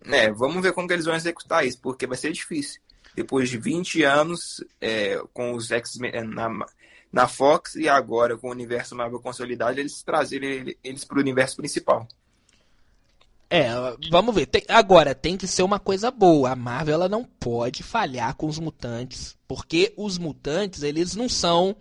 É, 0.04 0.30
vamos 0.30 0.62
ver 0.62 0.72
como 0.72 0.86
que 0.86 0.94
eles 0.94 1.04
vão 1.04 1.14
executar 1.14 1.66
isso, 1.66 1.80
porque 1.80 2.06
vai 2.06 2.16
ser 2.16 2.32
difícil. 2.32 2.80
Depois 3.14 3.50
de 3.50 3.58
20 3.58 4.02
anos 4.04 4.64
é, 4.80 5.20
com 5.32 5.52
os 5.54 5.70
X-Men 5.70 6.12
é, 6.14 6.22
na, 6.22 6.48
na 7.12 7.26
Fox 7.26 7.74
e 7.74 7.88
agora 7.88 8.36
com 8.36 8.48
o 8.48 8.52
universo 8.52 8.94
Marvel 8.94 9.20
consolidado, 9.20 9.78
eles 9.78 10.02
trazerem 10.02 10.76
eles 10.84 11.04
para 11.04 11.18
o 11.18 11.20
universo 11.20 11.56
principal. 11.56 12.06
É, 13.50 13.68
vamos 14.10 14.34
ver. 14.34 14.46
Tem, 14.46 14.62
agora, 14.68 15.14
tem 15.14 15.36
que 15.36 15.46
ser 15.46 15.62
uma 15.62 15.78
coisa 15.78 16.10
boa. 16.10 16.50
A 16.50 16.56
Marvel 16.56 16.94
ela 16.94 17.08
não 17.08 17.24
pode 17.24 17.82
falhar 17.82 18.34
com 18.34 18.46
os 18.46 18.58
mutantes. 18.58 19.36
Porque 19.46 19.92
os 19.96 20.18
mutantes, 20.18 20.82
eles 20.82 21.16
não 21.16 21.28
são, 21.28 21.74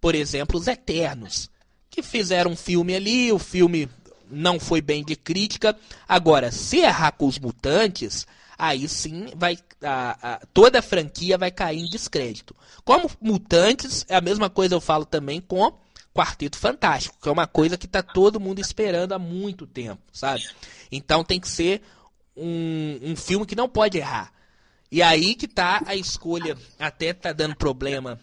por 0.00 0.14
exemplo, 0.14 0.58
os 0.58 0.66
Eternos. 0.66 1.50
Que 1.90 2.02
fizeram 2.02 2.52
um 2.52 2.56
filme 2.56 2.94
ali, 2.94 3.32
o 3.32 3.38
filme 3.38 3.88
não 4.30 4.58
foi 4.58 4.80
bem 4.80 5.04
de 5.04 5.16
crítica. 5.16 5.76
Agora, 6.08 6.50
se 6.50 6.78
errar 6.78 7.12
com 7.12 7.26
os 7.26 7.38
mutantes, 7.38 8.26
aí 8.56 8.88
sim 8.88 9.26
vai 9.36 9.58
a, 9.82 10.34
a, 10.34 10.40
toda 10.52 10.78
a 10.78 10.82
franquia 10.82 11.38
vai 11.38 11.50
cair 11.50 11.80
em 11.80 11.88
descrédito. 11.88 12.54
Como 12.84 13.10
mutantes, 13.20 14.04
é 14.08 14.16
a 14.16 14.20
mesma 14.20 14.48
coisa 14.48 14.74
eu 14.74 14.80
falo 14.80 15.04
também 15.04 15.40
com 15.40 15.72
Quarteto 16.14 16.58
Fantástico, 16.58 17.16
que 17.20 17.28
é 17.28 17.32
uma 17.32 17.46
coisa 17.46 17.78
que 17.78 17.86
tá 17.86 18.02
todo 18.02 18.40
mundo 18.40 18.60
esperando 18.60 19.12
há 19.12 19.18
muito 19.18 19.66
tempo, 19.66 20.02
sabe? 20.12 20.42
Então 20.90 21.22
tem 21.22 21.38
que 21.38 21.48
ser 21.48 21.82
um, 22.36 22.98
um 23.02 23.16
filme 23.16 23.46
que 23.46 23.54
não 23.54 23.68
pode 23.68 23.98
errar. 23.98 24.32
E 24.90 25.02
aí 25.02 25.34
que 25.34 25.46
tá 25.46 25.82
a 25.86 25.94
escolha, 25.94 26.56
até 26.78 27.12
tá 27.12 27.32
dando 27.32 27.54
problema 27.54 28.18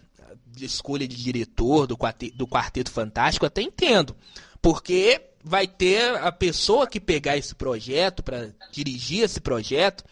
de 0.45 0.65
escolha 0.65 1.07
de 1.07 1.15
diretor 1.15 1.87
do 1.87 1.97
Quarteto, 1.97 2.35
do 2.35 2.47
Quarteto 2.47 2.91
Fantástico, 2.91 3.45
até 3.45 3.61
entendo. 3.61 4.15
Porque 4.61 5.21
vai 5.43 5.67
ter 5.67 6.15
a 6.17 6.31
pessoa 6.31 6.87
que 6.87 6.99
pegar 6.99 7.37
esse 7.37 7.55
projeto, 7.55 8.21
para 8.21 8.49
dirigir 8.71 9.23
esse 9.23 9.39
projeto, 9.39 10.03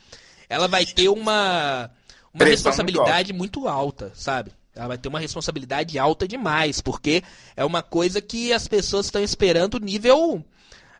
ela 0.47 0.67
vai 0.67 0.86
ter 0.86 1.09
uma, 1.09 1.91
uma 2.34 2.45
responsabilidade 2.45 3.34
muito 3.34 3.67
alta, 3.67 4.11
sabe? 4.15 4.51
Ela 4.76 4.89
vai 4.89 4.97
ter 4.97 5.07
uma 5.07 5.19
responsabilidade 5.19 5.97
alta 5.97 6.28
demais, 6.28 6.82
porque 6.82 7.23
é 7.55 7.63
uma 7.63 7.82
coisa 7.82 8.21
que 8.21 8.51
as 8.51 8.67
pessoas 8.67 9.05
estão 9.05 9.23
esperando 9.23 9.80
nível. 9.80 10.43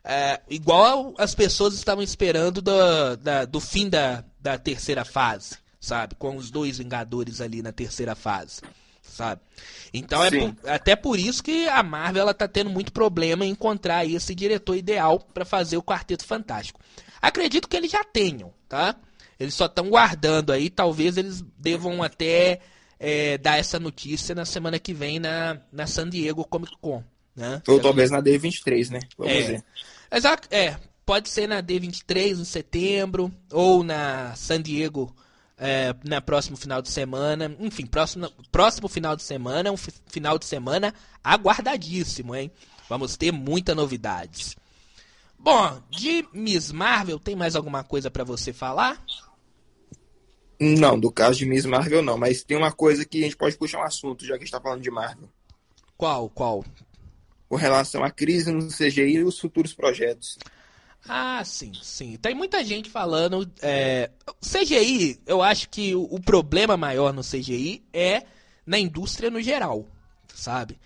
É, 0.02 0.40
igual 0.48 1.14
as 1.18 1.34
pessoas 1.34 1.74
estavam 1.74 2.02
esperando 2.02 2.62
do, 2.62 3.16
da, 3.16 3.44
do 3.44 3.60
fim 3.60 3.88
da, 3.88 4.24
da 4.40 4.56
terceira 4.56 5.04
fase, 5.04 5.58
sabe? 5.80 6.14
Com 6.14 6.36
os 6.36 6.50
dois 6.50 6.78
Vingadores 6.78 7.40
ali 7.40 7.60
na 7.60 7.72
terceira 7.72 8.14
fase, 8.14 8.62
sabe? 9.02 9.40
Então 9.92 10.24
é 10.24 10.30
por, 10.30 10.54
até 10.70 10.94
por 10.94 11.18
isso 11.18 11.42
que 11.42 11.68
a 11.68 11.82
Marvel 11.82 12.22
ela 12.22 12.34
tá 12.34 12.46
tendo 12.46 12.70
muito 12.70 12.92
problema 12.92 13.44
em 13.44 13.50
encontrar 13.50 14.06
esse 14.06 14.32
diretor 14.32 14.76
ideal 14.76 15.18
para 15.18 15.44
fazer 15.44 15.76
o 15.76 15.82
Quarteto 15.82 16.24
Fantástico. 16.24 16.80
Acredito 17.20 17.68
que 17.68 17.76
eles 17.76 17.90
já 17.90 18.04
tenham, 18.04 18.54
tá? 18.68 18.94
Eles 19.40 19.54
só 19.54 19.66
estão 19.66 19.90
guardando 19.90 20.52
aí, 20.52 20.70
talvez 20.70 21.16
eles 21.16 21.44
devam 21.58 22.02
até 22.02 22.60
é, 22.98 23.38
dar 23.38 23.58
essa 23.58 23.78
notícia 23.78 24.34
na 24.34 24.44
semana 24.44 24.78
que 24.78 24.92
vem 24.92 25.18
na, 25.18 25.58
na 25.72 25.86
San 25.86 26.08
Diego 26.08 26.44
Comic 26.44 26.72
Con. 26.80 27.02
Né? 27.34 27.62
Ou 27.68 27.80
talvez 27.80 28.10
na 28.10 28.22
D23, 28.22 28.90
né? 28.90 29.00
Vamos 29.18 29.32
é. 29.32 29.42
ver. 29.42 29.64
Exato, 30.10 30.48
é. 30.50 30.76
Pode 31.04 31.28
ser 31.28 31.46
na 31.46 31.62
D23 31.62 32.40
em 32.40 32.44
setembro, 32.44 33.32
ou 33.52 33.84
na 33.84 34.34
San 34.34 34.60
Diego 34.60 35.14
é, 35.58 35.94
na 36.04 36.20
próximo 36.20 36.56
final 36.56 36.82
de 36.82 36.90
semana. 36.90 37.54
Enfim, 37.60 37.86
próximo, 37.86 38.30
próximo 38.50 38.88
final 38.88 39.14
de 39.14 39.22
semana, 39.22 39.70
um 39.70 39.76
final 39.76 40.38
de 40.38 40.44
semana 40.44 40.92
aguardadíssimo, 41.22 42.34
hein? 42.34 42.50
Vamos 42.88 43.16
ter 43.16 43.32
muita 43.32 43.74
novidades. 43.74 44.56
Bom, 45.38 45.80
de 45.90 46.26
Miss 46.32 46.72
Marvel, 46.72 47.18
tem 47.18 47.36
mais 47.36 47.54
alguma 47.54 47.84
coisa 47.84 48.10
para 48.10 48.24
você 48.24 48.52
falar? 48.52 49.00
Não, 50.58 50.98
do 50.98 51.10
caso 51.10 51.38
de 51.38 51.46
Miss 51.46 51.66
Marvel 51.66 52.02
não, 52.02 52.16
mas 52.16 52.42
tem 52.42 52.56
uma 52.56 52.72
coisa 52.72 53.04
que 53.04 53.20
a 53.20 53.24
gente 53.24 53.36
pode 53.36 53.56
puxar 53.56 53.80
um 53.80 53.84
assunto, 53.84 54.24
já 54.24 54.34
que 54.34 54.42
a 54.42 54.44
gente 54.44 54.52
tá 54.52 54.60
falando 54.60 54.82
de 54.82 54.90
Marvel. 54.90 55.28
Qual, 55.96 56.28
qual? 56.30 56.64
Com 57.48 57.56
relação 57.56 58.02
à 58.02 58.10
crise 58.10 58.50
no 58.50 58.68
CGI 58.68 59.16
e 59.16 59.24
os 59.24 59.38
futuros 59.38 59.74
projetos. 59.74 60.38
Ah, 61.08 61.42
sim, 61.44 61.72
sim. 61.82 62.16
Tem 62.16 62.34
muita 62.34 62.64
gente 62.64 62.90
falando. 62.90 63.48
É... 63.62 64.10
CGI, 64.40 65.20
eu 65.26 65.42
acho 65.42 65.68
que 65.68 65.94
o, 65.94 66.02
o 66.02 66.20
problema 66.20 66.76
maior 66.76 67.12
no 67.12 67.22
CGI 67.22 67.82
é 67.92 68.24
na 68.66 68.78
indústria 68.78 69.30
no 69.30 69.40
geral, 69.40 69.86
sabe? 70.34 70.76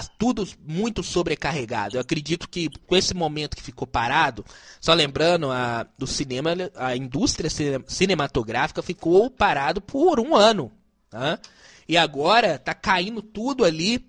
Tá 0.00 0.08
tudo 0.18 0.48
muito 0.66 1.02
sobrecarregado. 1.02 1.96
Eu 1.96 2.00
acredito 2.00 2.48
que 2.48 2.68
com 2.86 2.96
esse 2.96 3.12
momento 3.14 3.56
que 3.56 3.62
ficou 3.62 3.86
parado, 3.86 4.44
só 4.80 4.94
lembrando, 4.94 5.50
a, 5.50 5.86
do 5.98 6.06
cinema, 6.06 6.50
a 6.76 6.96
indústria 6.96 7.50
cinematográfica 7.86 8.82
ficou 8.82 9.30
parado 9.30 9.80
por 9.80 10.18
um 10.18 10.34
ano. 10.34 10.72
Tá? 11.10 11.38
E 11.88 11.96
agora 11.96 12.58
tá 12.58 12.74
caindo 12.74 13.20
tudo 13.20 13.64
ali 13.64 14.06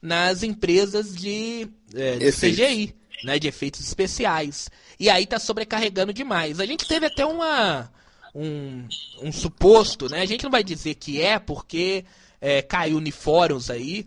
nas 0.00 0.42
empresas 0.42 1.14
de, 1.14 1.68
é, 1.94 2.16
de 2.16 2.32
CGI, 2.32 2.94
né, 3.24 3.38
de 3.38 3.48
efeitos 3.48 3.80
especiais. 3.80 4.70
E 4.98 5.10
aí 5.10 5.26
tá 5.26 5.38
sobrecarregando 5.38 6.12
demais. 6.12 6.60
A 6.60 6.66
gente 6.66 6.86
teve 6.86 7.06
até 7.06 7.26
uma 7.26 7.90
um, 8.34 8.86
um 9.22 9.32
suposto, 9.32 10.08
né? 10.08 10.20
A 10.20 10.26
gente 10.26 10.44
não 10.44 10.50
vai 10.50 10.62
dizer 10.62 10.94
que 10.94 11.20
é 11.20 11.38
porque 11.38 12.04
é, 12.40 12.62
caiu 12.62 12.98
uniformes 12.98 13.70
aí, 13.70 14.06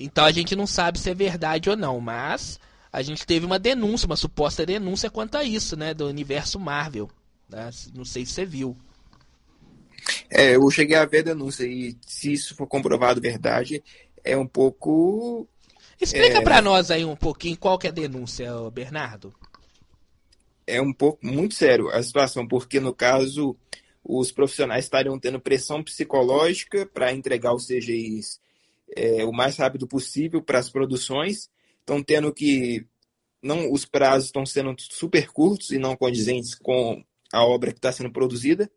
então 0.00 0.24
a 0.24 0.32
gente 0.32 0.56
não 0.56 0.66
sabe 0.66 0.98
se 0.98 1.10
é 1.10 1.14
verdade 1.14 1.68
ou 1.68 1.76
não, 1.76 2.00
mas 2.00 2.58
a 2.90 3.02
gente 3.02 3.26
teve 3.26 3.44
uma 3.44 3.58
denúncia, 3.58 4.06
uma 4.06 4.16
suposta 4.16 4.64
denúncia 4.64 5.10
quanto 5.10 5.36
a 5.36 5.44
isso, 5.44 5.76
né, 5.76 5.92
do 5.92 6.08
universo 6.08 6.58
Marvel. 6.58 7.10
Né? 7.48 7.70
Não 7.94 8.04
sei 8.04 8.24
se 8.24 8.32
você 8.32 8.46
viu. 8.46 8.76
É, 10.30 10.56
eu 10.56 10.70
cheguei 10.70 10.96
a 10.96 11.04
ver 11.04 11.18
a 11.18 11.24
denúncia 11.24 11.64
e 11.64 11.94
se 12.06 12.32
isso 12.32 12.56
for 12.56 12.66
comprovado 12.66 13.20
verdade, 13.20 13.84
é 14.24 14.36
um 14.36 14.46
pouco. 14.46 15.46
Explica 16.00 16.38
é... 16.38 16.42
para 16.42 16.62
nós 16.62 16.90
aí 16.90 17.04
um 17.04 17.14
pouquinho 17.14 17.58
qual 17.58 17.78
que 17.78 17.86
é 17.86 17.90
a 17.90 17.92
denúncia, 17.92 18.50
Bernardo. 18.72 19.34
É 20.66 20.80
um 20.80 20.92
pouco 20.92 21.26
muito 21.26 21.54
sério 21.54 21.90
a 21.90 22.02
situação, 22.02 22.48
porque 22.48 22.80
no 22.80 22.94
caso 22.94 23.54
os 24.02 24.32
profissionais 24.32 24.84
estariam 24.84 25.18
tendo 25.18 25.38
pressão 25.38 25.84
psicológica 25.84 26.86
para 26.86 27.12
entregar 27.12 27.52
os 27.52 27.66
CGIs 27.66 28.40
é, 28.96 29.24
o 29.24 29.32
mais 29.32 29.56
rápido 29.56 29.86
possível 29.86 30.42
para 30.42 30.58
as 30.58 30.70
produções. 30.70 31.50
Estão 31.80 32.02
tendo 32.02 32.32
que. 32.32 32.86
não 33.42 33.72
Os 33.72 33.84
prazos 33.84 34.26
estão 34.26 34.44
sendo 34.44 34.74
super 34.78 35.28
curtos 35.28 35.70
e 35.70 35.78
não 35.78 35.96
condizentes 35.96 36.54
com 36.54 37.02
a 37.32 37.44
obra 37.44 37.72
que 37.72 37.78
está 37.78 37.92
sendo 37.92 38.12
produzida. 38.12 38.70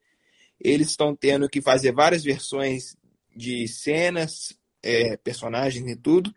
Eles 0.60 0.90
estão 0.90 1.16
tendo 1.16 1.50
que 1.50 1.62
fazer 1.62 1.92
várias 1.92 2.24
versões 2.24 2.96
de 3.36 3.68
cenas, 3.68 4.58
é, 4.82 5.18
personagens 5.18 5.90
e 5.90 5.96
tudo. 5.96 6.34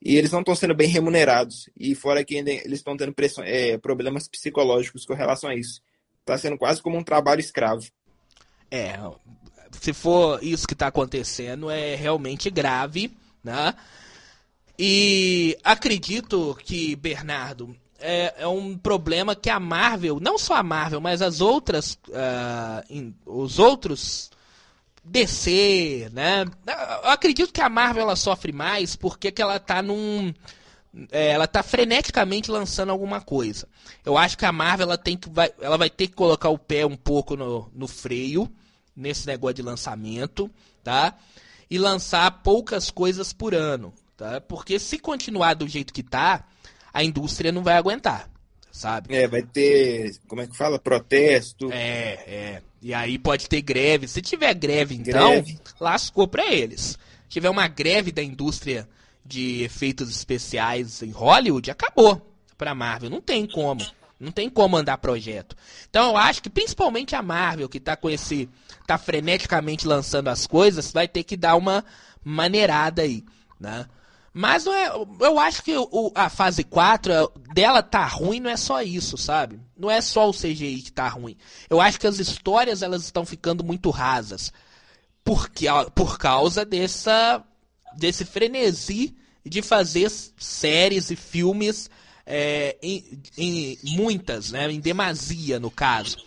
e 0.00 0.16
eles 0.16 0.30
não 0.30 0.40
estão 0.40 0.54
sendo 0.54 0.74
bem 0.74 0.88
remunerados. 0.88 1.68
E 1.76 1.94
fora 1.94 2.24
que 2.24 2.36
ainda 2.36 2.52
eles 2.52 2.78
estão 2.80 2.96
tendo 2.96 3.12
pressão, 3.12 3.42
é, 3.44 3.76
problemas 3.78 4.28
psicológicos 4.28 5.04
com 5.04 5.14
relação 5.14 5.50
a 5.50 5.54
isso. 5.54 5.82
Está 6.20 6.38
sendo 6.38 6.58
quase 6.58 6.82
como 6.82 6.96
um 6.96 7.02
trabalho 7.02 7.40
escravo. 7.40 7.90
É, 8.70 8.94
se 9.72 9.92
for 9.92 10.42
isso 10.42 10.66
que 10.66 10.74
está 10.74 10.88
acontecendo, 10.88 11.70
é 11.70 11.94
realmente 11.94 12.50
grave, 12.50 13.16
né? 13.42 13.74
E 14.78 15.58
acredito 15.64 16.56
que, 16.64 16.94
Bernardo, 16.94 17.76
é, 17.98 18.34
é, 18.38 18.46
um 18.46 18.78
problema 18.78 19.34
que 19.34 19.50
a 19.50 19.58
Marvel, 19.58 20.20
não 20.20 20.38
só 20.38 20.54
a 20.54 20.62
Marvel, 20.62 21.00
mas 21.00 21.20
as 21.20 21.40
outras, 21.40 21.98
uh, 22.08 22.84
in, 22.88 23.12
os 23.26 23.58
outros 23.58 24.30
DC, 25.02 26.10
né? 26.12 26.44
Eu 27.02 27.10
acredito 27.10 27.52
que 27.52 27.60
a 27.60 27.68
Marvel 27.68 28.02
ela 28.02 28.16
sofre 28.16 28.52
mais 28.52 28.94
porque 28.94 29.32
que 29.32 29.42
ela 29.42 29.58
tá 29.58 29.82
num 29.82 30.32
é, 31.10 31.30
ela 31.30 31.46
tá 31.46 31.62
freneticamente 31.62 32.50
lançando 32.50 32.90
alguma 32.90 33.20
coisa. 33.20 33.68
Eu 34.04 34.16
acho 34.16 34.38
que 34.38 34.46
a 34.46 34.52
Marvel 34.52 34.86
ela 34.86 34.98
tem 34.98 35.16
que 35.16 35.28
vai, 35.28 35.52
ela 35.60 35.76
vai 35.76 35.90
ter 35.90 36.06
que 36.06 36.14
colocar 36.14 36.50
o 36.50 36.58
pé 36.58 36.86
um 36.86 36.96
pouco 36.96 37.36
no, 37.36 37.70
no 37.74 37.88
freio 37.88 38.50
nesse 38.98 39.26
negócio 39.26 39.54
de 39.54 39.62
lançamento, 39.62 40.50
tá? 40.82 41.16
E 41.70 41.78
lançar 41.78 42.42
poucas 42.42 42.90
coisas 42.90 43.32
por 43.32 43.54
ano, 43.54 43.94
tá? 44.16 44.40
Porque 44.40 44.78
se 44.78 44.98
continuar 44.98 45.54
do 45.54 45.68
jeito 45.68 45.92
que 45.92 46.02
tá, 46.02 46.44
a 46.92 47.04
indústria 47.04 47.52
não 47.52 47.62
vai 47.62 47.76
aguentar, 47.76 48.28
sabe? 48.72 49.14
É, 49.14 49.28
vai 49.28 49.42
ter, 49.42 50.16
como 50.26 50.42
é 50.42 50.46
que 50.46 50.56
fala? 50.56 50.78
Protesto. 50.78 51.70
É, 51.72 52.12
é. 52.26 52.62
E 52.82 52.92
aí 52.92 53.18
pode 53.18 53.48
ter 53.48 53.60
greve. 53.60 54.08
Se 54.08 54.20
tiver 54.20 54.54
greve, 54.54 54.94
então, 54.94 55.30
greve. 55.30 55.58
lascou 55.80 56.26
para 56.26 56.52
eles. 56.52 56.98
Se 57.22 57.28
tiver 57.28 57.50
uma 57.50 57.68
greve 57.68 58.10
da 58.10 58.22
indústria 58.22 58.88
de 59.24 59.62
efeitos 59.62 60.08
especiais 60.10 61.02
em 61.02 61.10
Hollywood, 61.10 61.70
acabou 61.70 62.20
pra 62.56 62.74
Marvel. 62.74 63.10
Não 63.10 63.20
tem 63.20 63.46
como. 63.46 63.84
Não 64.18 64.32
tem 64.32 64.50
como 64.50 64.76
andar 64.76 64.98
projeto. 64.98 65.54
Então 65.88 66.10
eu 66.10 66.16
acho 66.16 66.42
que 66.42 66.50
principalmente 66.50 67.14
a 67.14 67.22
Marvel, 67.22 67.68
que 67.68 67.78
tá 67.78 67.96
com 67.96 68.10
esse. 68.10 68.48
tá 68.86 68.98
freneticamente 68.98 69.86
lançando 69.86 70.28
as 70.28 70.46
coisas, 70.46 70.90
vai 70.92 71.06
ter 71.06 71.22
que 71.22 71.36
dar 71.36 71.54
uma 71.54 71.84
maneirada 72.24 73.02
aí, 73.02 73.24
né? 73.60 73.86
Mas 74.32 74.64
não 74.64 74.72
é, 74.72 74.88
eu 75.20 75.38
acho 75.38 75.62
que 75.62 75.76
o, 75.76 76.12
a 76.14 76.28
fase 76.28 76.62
4 76.62 77.32
dela 77.52 77.82
tá 77.82 78.06
ruim, 78.06 78.38
não 78.38 78.50
é 78.50 78.56
só 78.56 78.82
isso, 78.82 79.16
sabe? 79.16 79.58
Não 79.76 79.90
é 79.90 80.00
só 80.00 80.28
o 80.28 80.32
CGI 80.32 80.82
que 80.82 80.92
tá 80.92 81.08
ruim. 81.08 81.36
Eu 81.68 81.80
acho 81.80 81.98
que 81.98 82.06
as 82.06 82.18
histórias 82.18 82.82
elas 82.82 83.02
estão 83.02 83.24
ficando 83.24 83.64
muito 83.64 83.90
rasas. 83.90 84.52
Porque, 85.24 85.66
por 85.94 86.18
causa 86.18 86.64
dessa, 86.64 87.42
desse 87.96 88.24
frenesi 88.24 89.16
de 89.44 89.60
fazer 89.60 90.10
séries 90.36 91.10
e 91.10 91.16
filmes 91.16 91.90
é, 92.30 92.76
em, 92.82 93.22
em, 93.38 93.78
muitas, 93.84 94.52
né? 94.52 94.70
Em 94.70 94.78
demasia, 94.78 95.58
no 95.58 95.70
caso. 95.70 96.18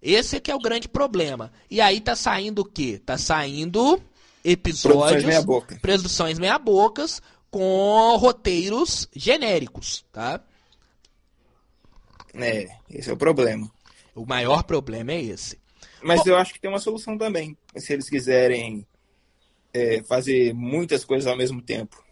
Esse 0.00 0.36
é 0.36 0.40
que 0.40 0.50
é 0.50 0.54
o 0.54 0.60
grande 0.60 0.86
problema. 0.86 1.50
E 1.70 1.80
aí 1.80 2.00
tá 2.00 2.14
saindo 2.14 2.60
o 2.60 2.64
quê? 2.64 3.00
Tá 3.04 3.16
saindo 3.16 4.00
episódios, 4.44 5.00
produções 5.00 5.24
meia, 5.24 5.42
boca. 5.42 5.78
produções 5.80 6.38
meia 6.38 6.58
bocas, 6.58 7.22
com 7.50 8.14
roteiros 8.16 9.08
genéricos, 9.16 10.04
tá? 10.12 10.40
É, 12.34 12.68
esse 12.90 13.08
é 13.08 13.12
o 13.12 13.16
problema. 13.16 13.70
O 14.14 14.26
maior 14.26 14.62
problema 14.64 15.12
é 15.12 15.22
esse. 15.22 15.58
Mas 16.02 16.22
Bom, 16.22 16.30
eu 16.30 16.36
acho 16.36 16.52
que 16.52 16.60
tem 16.60 16.70
uma 16.70 16.78
solução 16.78 17.16
também, 17.16 17.56
se 17.74 17.92
eles 17.92 18.08
quiserem 18.08 18.86
é, 19.72 20.02
fazer 20.02 20.52
muitas 20.52 21.04
coisas 21.04 21.26
ao 21.26 21.36
mesmo 21.36 21.62
tempo. 21.62 22.04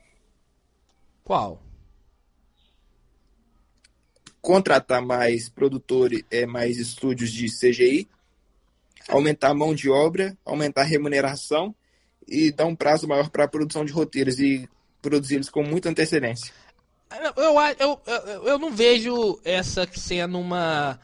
Qual? 1.22 1.65
Contratar 4.46 5.02
mais 5.02 5.48
produtores, 5.48 6.22
é, 6.30 6.46
mais 6.46 6.78
estúdios 6.78 7.32
de 7.32 7.46
CGI, 7.46 8.08
aumentar 9.08 9.50
a 9.50 9.54
mão 9.54 9.74
de 9.74 9.90
obra, 9.90 10.38
aumentar 10.44 10.82
a 10.82 10.84
remuneração 10.84 11.74
e 12.28 12.52
dar 12.52 12.66
um 12.66 12.76
prazo 12.76 13.08
maior 13.08 13.28
para 13.28 13.42
a 13.42 13.48
produção 13.48 13.84
de 13.84 13.92
roteiros 13.92 14.38
e 14.38 14.68
produzidos 15.02 15.50
com 15.50 15.64
muita 15.64 15.88
antecedência. 15.88 16.54
Eu, 17.36 17.42
eu, 17.42 18.00
eu, 18.06 18.44
eu 18.44 18.56
não 18.56 18.70
vejo 18.70 19.40
essa 19.44 19.84
sendo 19.92 20.38
uma, 20.38 21.00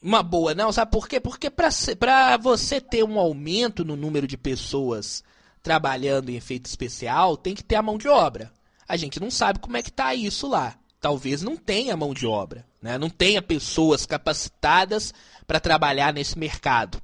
uma 0.00 0.22
boa, 0.22 0.54
não, 0.54 0.70
sabe 0.70 0.92
por 0.92 1.08
quê? 1.08 1.18
Porque 1.18 1.50
para 1.50 2.36
você 2.36 2.80
ter 2.80 3.02
um 3.02 3.18
aumento 3.18 3.84
no 3.84 3.96
número 3.96 4.28
de 4.28 4.36
pessoas 4.36 5.24
trabalhando 5.60 6.30
em 6.30 6.36
efeito 6.36 6.66
especial, 6.66 7.36
tem 7.36 7.52
que 7.52 7.64
ter 7.64 7.74
a 7.74 7.82
mão 7.82 7.98
de 7.98 8.06
obra. 8.06 8.52
A 8.86 8.96
gente 8.96 9.18
não 9.18 9.28
sabe 9.28 9.58
como 9.58 9.76
é 9.76 9.82
que 9.82 9.90
tá 9.90 10.14
isso 10.14 10.46
lá. 10.46 10.79
Talvez 11.00 11.42
não 11.42 11.56
tenha 11.56 11.96
mão 11.96 12.12
de 12.12 12.26
obra, 12.26 12.64
né? 12.82 12.98
não 12.98 13.08
tenha 13.08 13.40
pessoas 13.40 14.04
capacitadas 14.04 15.14
para 15.46 15.58
trabalhar 15.58 16.12
nesse 16.12 16.38
mercado. 16.38 17.00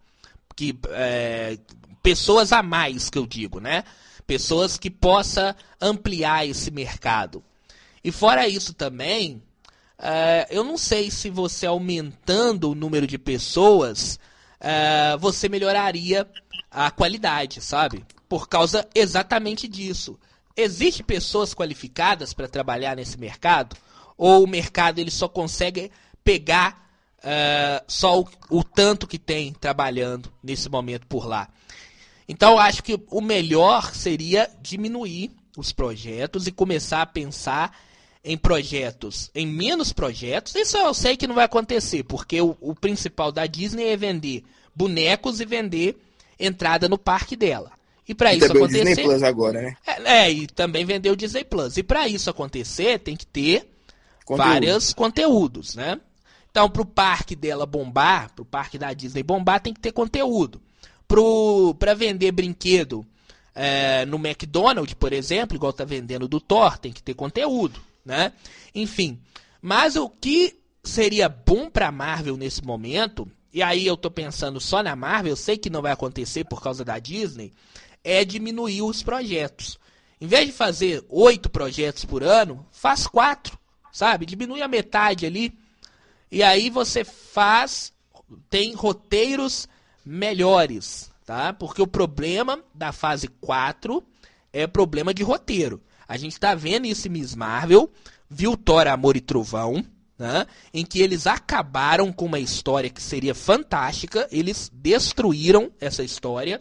Que, 0.55 0.79
é, 0.91 1.59
pessoas 2.03 2.53
a 2.53 2.63
mais, 2.63 3.09
que 3.11 3.19
eu 3.19 3.27
digo, 3.27 3.61
né? 3.61 3.85
pessoas 4.27 4.77
que 4.77 4.91
possa 4.91 5.57
ampliar 5.81 6.47
esse 6.47 6.71
mercado. 6.71 7.43
E 8.03 8.11
fora 8.11 8.49
isso 8.49 8.75
também, 8.75 9.43
uh, 9.99 10.47
eu 10.51 10.65
não 10.65 10.77
sei 10.77 11.11
se 11.11 11.31
você 11.31 11.67
aumentando 11.67 12.71
o 12.71 12.75
número 12.75 13.07
de 13.07 13.19
pessoas, 13.19 14.19
uh, 14.61 15.19
você 15.19 15.49
melhoraria 15.49 16.29
a 16.71 16.91
qualidade, 16.91 17.61
sabe? 17.61 18.05
Por 18.29 18.49
causa 18.49 18.87
exatamente 18.95 19.69
disso. 19.69 20.19
Existem 20.57 21.05
pessoas 21.05 21.55
qualificadas 21.55 22.33
para 22.33 22.49
trabalhar 22.49 22.97
nesse 22.97 23.19
mercado? 23.19 23.77
Ou 24.17 24.45
o 24.45 24.49
mercado 24.49 24.99
ele 24.99 25.11
só 25.11 25.29
consegue 25.29 25.91
pegar 26.25 26.91
uh, 27.19 27.85
só 27.87 28.21
o, 28.21 28.29
o 28.51 28.65
tanto 28.65 29.07
que 29.07 29.19
tem 29.19 29.53
trabalhando 29.53 30.33
nesse 30.43 30.69
momento 30.69 31.07
por 31.07 31.27
lá? 31.27 31.49
Então 32.29 32.53
eu 32.53 32.59
acho 32.59 32.83
que 32.83 33.01
o 33.11 33.21
melhor 33.21 33.95
seria 33.95 34.51
diminuir 34.61 35.31
os 35.57 35.73
projetos 35.73 36.47
e 36.47 36.53
começar 36.53 37.03
a 37.03 37.07
pensar 37.07 37.77
em 38.25 38.37
projetos, 38.37 39.31
em 39.35 39.47
menos 39.47 39.93
projetos. 39.93 40.55
Isso 40.57 40.77
eu 40.77 40.93
sei 40.93 41.17
que 41.17 41.29
não 41.29 41.35
vai 41.35 41.45
acontecer, 41.45 42.03
porque 42.03 42.41
o, 42.41 42.57
o 42.61 42.75
principal 42.75 43.31
da 43.31 43.47
Disney 43.47 43.85
é 43.85 43.97
vender 43.97 44.43
bonecos 44.75 45.41
e 45.41 45.45
vender 45.45 45.97
entrada 46.39 46.89
no 46.89 46.99
parque 46.99 47.37
dela. 47.37 47.71
E 48.09 48.15
para 48.15 48.35
isso 48.35 48.47
acontecer, 48.47 48.83
o 48.83 48.85
Disney 48.85 49.05
Plus 49.05 49.23
agora, 49.23 49.63
né? 49.63 49.77
É, 49.87 50.27
é 50.27 50.33
e 50.33 50.47
também 50.47 50.85
vender 50.85 51.11
o 51.11 51.17
Disney 51.17 51.45
Plus. 51.45 51.77
E 51.77 51.83
para 51.83 52.09
isso 52.09 52.29
acontecer, 52.29 52.99
tem 52.99 53.17
que 53.17 53.27
ter 53.27 53.69
Conteúdo. 54.27 54.49
vários 54.49 54.93
conteúdos, 54.93 55.75
né? 55.75 55.99
Então, 56.51 56.69
para 56.69 56.83
o 56.83 56.87
parque 56.87 57.37
dela 57.37 57.65
bombar, 57.65 58.31
para 58.35 58.43
o 58.43 58.45
parque 58.45 58.77
da 58.77 58.93
Disney 58.93 59.23
bombar, 59.23 59.61
tem 59.61 59.73
que 59.73 59.81
ter 59.81 59.93
conteúdo 59.93 60.61
para 61.79 61.95
vender 61.95 62.33
brinquedo 62.33 63.07
é, 63.55 64.05
no 64.05 64.17
McDonald's, 64.17 64.95
por 64.95 65.13
exemplo, 65.13 65.57
igual 65.57 65.73
tá 65.73 65.85
vendendo 65.85 66.27
do 66.27 66.41
Thor, 66.41 66.77
tem 66.77 66.93
que 66.93 67.03
ter 67.03 67.15
conteúdo, 67.15 67.81
né? 68.05 68.33
Enfim, 68.75 69.19
mas 69.63 69.97
o 69.97 70.09
que 70.09 70.59
seria 70.83 71.29
bom 71.29 71.71
para 71.71 71.93
Marvel 71.93 72.37
nesse 72.37 72.63
momento, 72.65 73.31
e 73.53 73.63
aí 73.63 73.87
eu 73.87 73.97
tô 73.97 74.11
pensando 74.11 74.61
só 74.61 74.83
na 74.83 74.97
Marvel, 74.97 75.33
eu 75.33 75.37
sei 75.37 75.57
que 75.57 75.71
não 75.71 75.81
vai 75.81 75.93
acontecer 75.93 76.45
por 76.45 76.61
causa 76.61 76.85
da 76.85 76.99
Disney, 76.99 77.53
é 78.03 78.25
diminuir 78.25 78.83
os 78.83 79.03
projetos. 79.03 79.79
Em 80.21 80.27
vez 80.27 80.47
de 80.47 80.53
fazer 80.53 81.05
oito 81.09 81.49
projetos 81.49 82.05
por 82.05 82.23
ano, 82.23 82.67
faz 82.73 83.07
quatro, 83.07 83.59
sabe? 83.97 84.27
Diminui 84.27 84.61
a 84.61 84.69
metade 84.69 85.25
ali. 85.25 85.59
E 86.31 86.43
aí 86.43 86.69
você 86.69 87.03
faz, 87.03 87.95
tem 88.51 88.75
roteiros 88.75 89.67
melhores, 90.05 91.11
tá? 91.25 91.55
Porque 91.55 91.81
o 91.81 91.87
problema 91.87 92.63
da 92.75 92.93
fase 92.93 93.27
4 93.27 94.05
é 94.53 94.67
problema 94.67 95.15
de 95.15 95.23
roteiro. 95.23 95.83
A 96.07 96.19
gente 96.19 96.39
tá 96.39 96.55
vendo 96.55 96.87
isso 96.87 97.09
em 97.09 97.11
Miss 97.11 97.35
Marvel, 97.35 97.91
viu 98.29 98.55
Thor, 98.55 98.87
Amor 98.87 99.17
e 99.17 99.21
Trovão, 99.21 99.83
né? 100.19 100.47
em 100.75 100.85
que 100.85 101.01
eles 101.01 101.27
acabaram 101.27 102.13
com 102.13 102.27
uma 102.27 102.39
história 102.39 102.91
que 102.91 103.03
seria 103.03 103.35
fantástica, 103.35 104.29
eles 104.31 104.71
destruíram 104.75 105.73
essa 105.81 106.05
história 106.05 106.61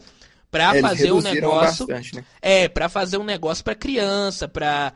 para 0.50 0.74
é, 0.74 0.80
fazer 0.80 1.12
um 1.12 1.20
negócio, 1.20 1.86
né? 1.86 2.24
é, 2.40 2.66
para 2.66 2.88
fazer 2.88 3.18
um 3.18 3.24
negócio 3.24 3.62
para 3.62 3.74
criança, 3.74 4.48
para 4.48 4.94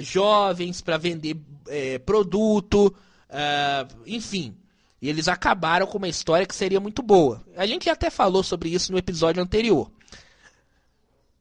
jovens, 0.00 0.80
para 0.80 0.96
vender 0.96 1.36
é, 1.68 1.98
produto, 1.98 2.94
uh, 3.28 4.02
enfim, 4.06 4.56
e 5.00 5.08
eles 5.08 5.26
acabaram 5.26 5.86
com 5.86 5.98
uma 5.98 6.08
história 6.08 6.46
que 6.46 6.54
seria 6.54 6.78
muito 6.78 7.02
boa. 7.02 7.44
A 7.56 7.66
gente 7.66 7.90
até 7.90 8.08
falou 8.08 8.42
sobre 8.42 8.68
isso 8.68 8.92
no 8.92 8.98
episódio 8.98 9.42
anterior. 9.42 9.90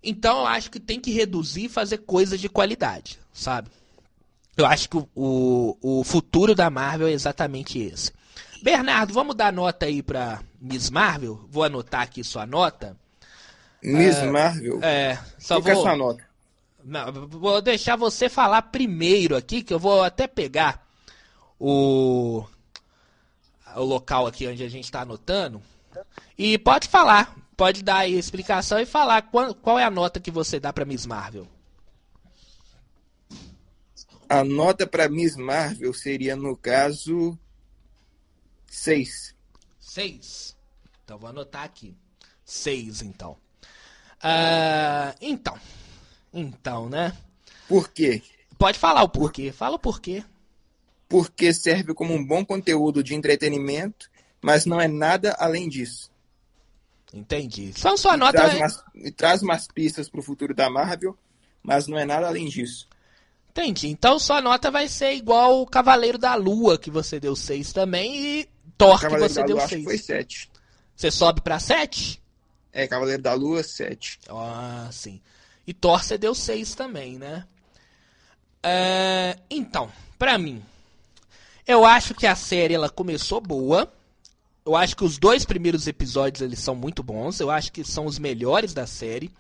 Então 0.04 0.39
eu 0.39 0.48
acho 0.48 0.72
que 0.72 0.80
tem 0.80 1.00
que 1.00 1.12
reduzir 1.12 1.66
e 1.66 1.70
fazer 1.70 2.00
coisas 2.00 2.39
de 2.39 2.50
qualidade, 2.50 3.20
sabe? 3.32 3.70
Eu 4.58 4.66
acho 4.66 4.89
que 4.89 4.98
o, 4.98 5.08
o, 5.16 6.00
o 6.00 6.04
futuro 6.04 6.56
da 6.56 6.70
Marvel 6.70 7.08
é 7.08 7.12
exatamente 7.12 7.80
esse. 7.80 8.12
Bernardo, 8.64 9.14
vamos 9.14 9.36
dar 9.36 9.54
nota 9.54 9.86
aí 9.86 10.02
pra 10.02 10.42
Miss 10.60 10.89
Marvel? 10.89 11.46
Vou 11.50 11.64
anotar 11.64 12.02
aqui 12.02 12.24
sua 12.24 12.46
nota. 12.46 12.98
Miss 13.84 14.18
é, 14.18 14.30
Marvel? 14.30 14.80
É, 14.84 15.20
só 15.38 15.62
Qual 15.62 15.62
vou... 15.62 15.72
é 15.72 15.76
a 15.76 15.82
sua 15.82 15.96
nota? 15.96 16.30
Não, 16.84 17.27
vou 17.27 17.61
deixar 17.61 17.95
você 17.95 18.29
falar 18.29 18.61
primeiro 18.63 19.36
aqui, 19.36 19.63
que 19.63 19.73
eu 19.73 19.79
vou 19.79 20.03
até 20.03 20.27
pegar 20.27 20.86
o, 21.59 22.43
o 23.75 23.84
local 23.84 24.27
aqui 24.27 24.47
onde 24.47 24.63
a 24.63 24.69
gente 24.69 24.86
está 24.86 25.01
anotando. 25.01 25.61
E 26.38 26.57
pode 26.57 26.88
falar, 26.88 27.36
pode 27.55 27.84
dar 27.84 27.97
aí 27.97 28.15
a 28.15 28.19
explicação 28.19 28.79
e 28.79 28.86
falar 28.86 29.21
qual, 29.23 29.53
qual 29.53 29.77
é 29.77 29.84
a 29.84 29.91
nota 29.91 30.19
que 30.19 30.32
você 30.32 30.59
dá 30.59 30.73
para 30.73 30.86
Miss 30.86 31.05
Marvel. 31.05 31.47
A 34.27 34.43
nota 34.43 34.88
para 34.88 35.09
Miss 35.09 35.36
Marvel 35.36 35.93
seria, 35.93 36.36
no 36.36 36.55
caso, 36.55 37.38
6. 38.67 39.36
6. 39.79 40.57
Então 41.03 41.19
vou 41.19 41.29
anotar 41.29 41.63
aqui. 41.63 41.95
6, 42.45 43.01
então. 43.01 43.38
Uh, 44.23 45.13
então. 45.19 45.59
Então, 46.34 46.89
né? 46.89 47.15
Por 47.67 47.89
quê? 47.89 48.21
Pode 48.57 48.77
falar 48.77 49.03
o 49.03 49.09
porquê. 49.09 49.51
Fala 49.51 49.75
o 49.75 49.79
porquê. 49.79 50.23
Porque 51.09 51.53
serve 51.53 51.93
como 51.93 52.13
um 52.13 52.25
bom 52.25 52.45
conteúdo 52.45 53.03
de 53.03 53.15
entretenimento, 53.15 54.09
mas 54.41 54.65
não 54.65 54.79
é 54.79 54.88
nada 54.88 55.36
além 55.39 55.67
disso. 55.67 56.11
Entendi. 57.13 57.73
Então 57.77 57.97
sua 57.97 58.15
e 58.15 58.17
nota 58.17 58.38
traz 58.38 58.55
umas, 58.55 58.84
e 58.95 59.11
traz 59.11 59.41
umas 59.41 59.67
pistas 59.67 60.09
para 60.09 60.19
o 60.19 60.23
futuro 60.23 60.53
da 60.53 60.69
Marvel, 60.69 61.17
mas 61.61 61.88
não 61.88 61.97
é 61.97 62.05
nada 62.05 62.27
além 62.27 62.47
disso. 62.47 62.88
Entendi. 63.49 63.89
Então 63.89 64.17
sua 64.17 64.41
nota 64.41 64.71
vai 64.71 64.88
ser 64.88 65.13
igual 65.13 65.61
o 65.61 65.67
Cavaleiro 65.67 66.17
da 66.17 66.36
Lua, 66.36 66.77
que 66.77 66.89
você 66.89 67.19
deu 67.19 67.36
6 67.36 67.73
também, 67.73 68.15
e 68.15 68.49
Thor, 68.77 68.99
que 68.99 69.17
você 69.17 69.41
da 69.41 69.45
deu 69.45 69.55
Lua 69.57 69.65
acho 69.65 69.73
6. 69.73 69.82
que 69.82 69.89
foi 69.89 69.97
7. 69.97 70.51
Você 70.95 71.11
sobe 71.11 71.41
pra 71.41 71.59
7? 71.59 72.21
É, 72.71 72.88
Cavaleiro 72.88 73.21
da 73.21 73.34
Lua, 73.34 73.61
7. 73.61 74.19
Ah, 74.29 74.88
sim. 74.91 75.21
E 75.72 75.76
você 75.82 76.17
deu 76.17 76.36
6 76.36 76.76
também, 76.76 77.17
né? 77.17 77.45
É, 78.61 79.39
então, 79.49 79.89
pra 80.19 80.38
mim, 80.38 80.61
eu 81.65 81.86
acho 81.86 82.13
que 82.13 82.28
a 82.28 82.36
série 82.36 82.74
ela 82.74 82.89
começou 82.89 83.39
boa. 83.39 83.91
Eu 84.65 84.76
acho 84.76 84.97
que 84.97 85.05
os 85.05 85.17
dois 85.17 85.45
primeiros 85.45 85.88
episódios 85.88 86.41
eles 86.41 86.59
são 86.59 86.76
muito 86.76 87.01
bons. 87.01 87.39
Eu 87.39 87.49
acho 87.49 87.72
que 87.72 87.86
são 87.86 88.05
os 88.05 88.19
melhores 88.19 88.74
da 88.74 88.86
série. 88.86 89.32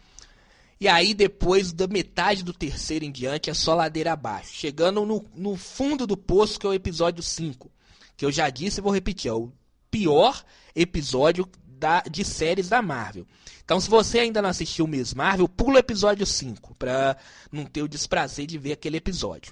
E 0.79 0.87
aí, 0.87 1.13
depois 1.13 1.73
da 1.73 1.85
metade 1.85 2.43
do 2.43 2.53
terceiro 2.53 3.03
em 3.03 3.11
diante, 3.11 3.49
é 3.49 3.53
só 3.53 3.75
ladeira 3.75 4.13
abaixo. 4.13 4.53
Chegando 4.53 5.05
no, 5.05 5.25
no 5.35 5.57
fundo 5.57 6.07
do 6.07 6.15
poço, 6.15 6.57
que 6.57 6.65
é 6.65 6.69
o 6.69 6.73
episódio 6.73 7.21
5. 7.21 7.69
Que 8.15 8.25
eu 8.25 8.31
já 8.31 8.49
disse 8.49 8.79
e 8.79 8.81
vou 8.81 8.93
repetir. 8.93 9.29
É 9.29 9.33
o 9.33 9.51
pior 9.91 10.43
episódio 10.73 11.45
da, 11.81 12.01
de 12.01 12.23
séries 12.23 12.69
da 12.69 12.79
Marvel. 12.79 13.25
Então, 13.65 13.79
se 13.79 13.89
você 13.89 14.19
ainda 14.19 14.41
não 14.41 14.49
assistiu 14.49 14.85
Miss 14.85 15.15
Marvel, 15.15 15.49
pula 15.49 15.77
o 15.77 15.79
episódio 15.79 16.25
5. 16.25 16.75
Pra 16.75 17.17
não 17.51 17.65
ter 17.65 17.81
o 17.81 17.87
desprazer 17.87 18.45
de 18.45 18.57
ver 18.59 18.73
aquele 18.73 18.97
episódio. 18.97 19.51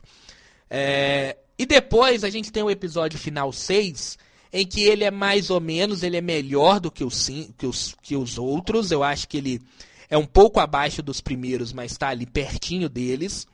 É, 0.70 1.36
e 1.58 1.66
depois 1.66 2.24
a 2.24 2.30
gente 2.30 2.52
tem 2.52 2.62
o 2.62 2.70
episódio 2.70 3.18
final 3.18 3.52
6, 3.52 4.20
em 4.54 4.66
que 4.66 4.84
ele 4.84 5.04
é 5.04 5.10
mais 5.10 5.50
ou 5.50 5.60
menos, 5.60 6.04
ele 6.04 6.18
é 6.18 6.22
melhor 6.22 6.80
do 6.80 6.92
que 6.92 7.04
os, 7.04 7.28
que 7.58 7.66
os, 7.66 7.96
que 8.04 8.16
os 8.16 8.38
outros. 8.38 8.92
Eu 8.92 9.04
acho 9.04 9.28
que 9.28 9.38
ele 9.38 9.62
é 10.08 10.18
um 10.18 10.26
pouco 10.26 10.60
abaixo 10.60 11.02
dos 11.02 11.20
primeiros, 11.20 11.74
mas 11.74 11.94
está 11.94 12.10
ali 12.10 12.28
pertinho 12.28 12.88
deles. 12.88 13.48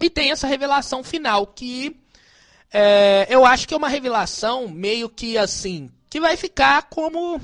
E 0.00 0.10
tem 0.10 0.32
essa 0.32 0.48
revelação 0.48 1.04
final 1.04 1.46
que 1.46 1.96
é, 2.72 3.28
eu 3.30 3.44
acho 3.44 3.68
que 3.68 3.74
é 3.74 3.76
uma 3.76 3.88
revelação 3.88 4.66
meio 4.66 5.08
que 5.08 5.38
assim, 5.38 5.90
que 6.12 6.20
vai 6.20 6.36
ficar 6.36 6.90
como 6.90 7.40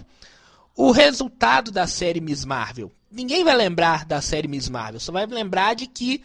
o 0.77 0.91
resultado 0.91 1.71
da 1.71 1.87
série 1.87 2.21
Miss 2.21 2.45
Marvel. 2.45 2.93
Ninguém 3.11 3.43
vai 3.43 3.57
lembrar 3.57 4.05
da 4.05 4.21
série 4.21 4.47
Miss 4.47 4.69
Marvel, 4.69 5.01
só 5.01 5.11
vai 5.11 5.25
lembrar 5.25 5.75
de 5.75 5.87
que 5.87 6.23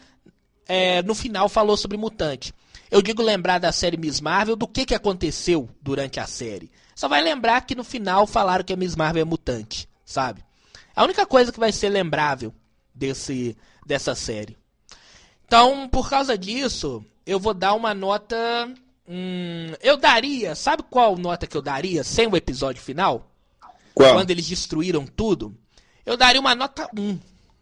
é, 0.68 1.00
no 1.04 1.14
final 1.14 1.48
falou 1.48 1.74
sobre 1.74 1.96
mutante. 1.96 2.52
Eu 2.90 3.00
digo 3.00 3.22
lembrar 3.22 3.56
da 3.56 3.72
série 3.72 3.96
Miss 3.96 4.20
Marvel 4.20 4.56
do 4.56 4.68
que, 4.68 4.84
que 4.84 4.94
aconteceu 4.94 5.70
durante 5.80 6.20
a 6.20 6.26
série. 6.26 6.70
Só 6.94 7.08
vai 7.08 7.22
lembrar 7.22 7.62
que 7.62 7.74
no 7.74 7.82
final 7.82 8.26
falaram 8.26 8.62
que 8.62 8.74
a 8.74 8.76
Miss 8.76 8.94
Marvel 8.94 9.22
é 9.22 9.24
mutante, 9.24 9.88
sabe? 10.04 10.44
A 10.94 11.02
única 11.02 11.24
coisa 11.24 11.50
que 11.50 11.58
vai 11.58 11.72
ser 11.72 11.88
lembrável 11.88 12.54
desse, 12.94 13.56
dessa 13.86 14.14
série. 14.14 14.54
Então, 15.46 15.88
por 15.88 16.10
causa 16.10 16.36
disso, 16.36 17.02
eu 17.24 17.40
vou 17.40 17.54
dar 17.54 17.72
uma 17.72 17.94
nota. 17.94 18.36
Hum, 19.08 19.72
eu 19.82 19.96
daria. 19.96 20.54
Sabe 20.54 20.82
qual 20.88 21.16
nota 21.16 21.46
que 21.46 21.56
eu 21.56 21.62
daria 21.62 22.02
sem 22.04 22.26
o 22.26 22.36
episódio 22.36 22.82
final? 22.82 23.30
Qual? 23.94 24.14
Quando 24.14 24.30
eles 24.30 24.46
destruíram 24.46 25.06
tudo? 25.06 25.56
Eu 26.04 26.16
daria 26.16 26.40
uma 26.40 26.54
nota 26.54 26.88
1. 26.96 27.18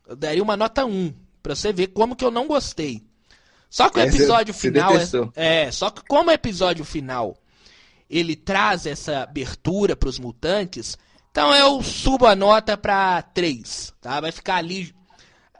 Eu 0.08 0.16
daria 0.16 0.42
uma 0.42 0.56
nota 0.56 0.84
1. 0.84 1.12
Pra 1.42 1.54
você 1.54 1.72
ver 1.72 1.88
como 1.88 2.16
que 2.16 2.24
eu 2.24 2.30
não 2.30 2.46
gostei. 2.46 3.02
Só 3.68 3.88
que 3.88 3.98
o 3.98 4.02
É, 4.02 4.06
episódio 4.06 4.52
você 4.54 4.70
final. 4.70 4.92
É, 5.34 5.64
é, 5.64 5.70
só 5.72 5.90
que 5.90 6.02
como 6.06 6.30
o 6.30 6.32
episódio 6.32 6.84
final 6.84 7.36
ele 8.08 8.36
traz 8.36 8.84
essa 8.84 9.22
abertura 9.22 9.96
pros 9.96 10.18
mutantes, 10.18 10.98
então 11.30 11.54
eu 11.54 11.82
subo 11.82 12.26
a 12.26 12.36
nota 12.36 12.76
pra 12.76 13.22
3, 13.22 13.94
tá? 14.02 14.20
Vai 14.20 14.30
ficar 14.30 14.56
ali 14.56 14.94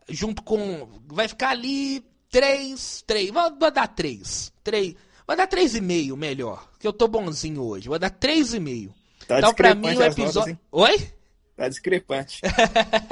junto 0.08 0.42
com. 0.42 1.00
Vai 1.06 1.26
ficar 1.28 1.50
ali 1.50 2.04
3, 2.30 3.02
3. 3.06 3.30
Vou, 3.30 3.56
vou 3.58 3.70
dar 3.70 3.88
3. 3.88 4.52
3. 4.62 4.94
Vou 5.26 5.36
dar 5.36 5.46
3,5 5.46 6.16
melhor. 6.16 6.68
Que 6.78 6.86
eu 6.86 6.92
tô 6.92 7.06
bonzinho 7.08 7.62
hoje. 7.62 7.88
Vou 7.88 7.98
dar 7.98 8.10
3,5. 8.10 8.90
Tá 9.26 9.38
então, 9.38 9.54
pra 9.54 9.74
mim, 9.74 9.88
o 9.88 9.94
notas, 9.94 10.18
episódio. 10.18 10.58
Oi? 10.70 11.12
Tá 11.56 11.68
discrepante. 11.68 12.40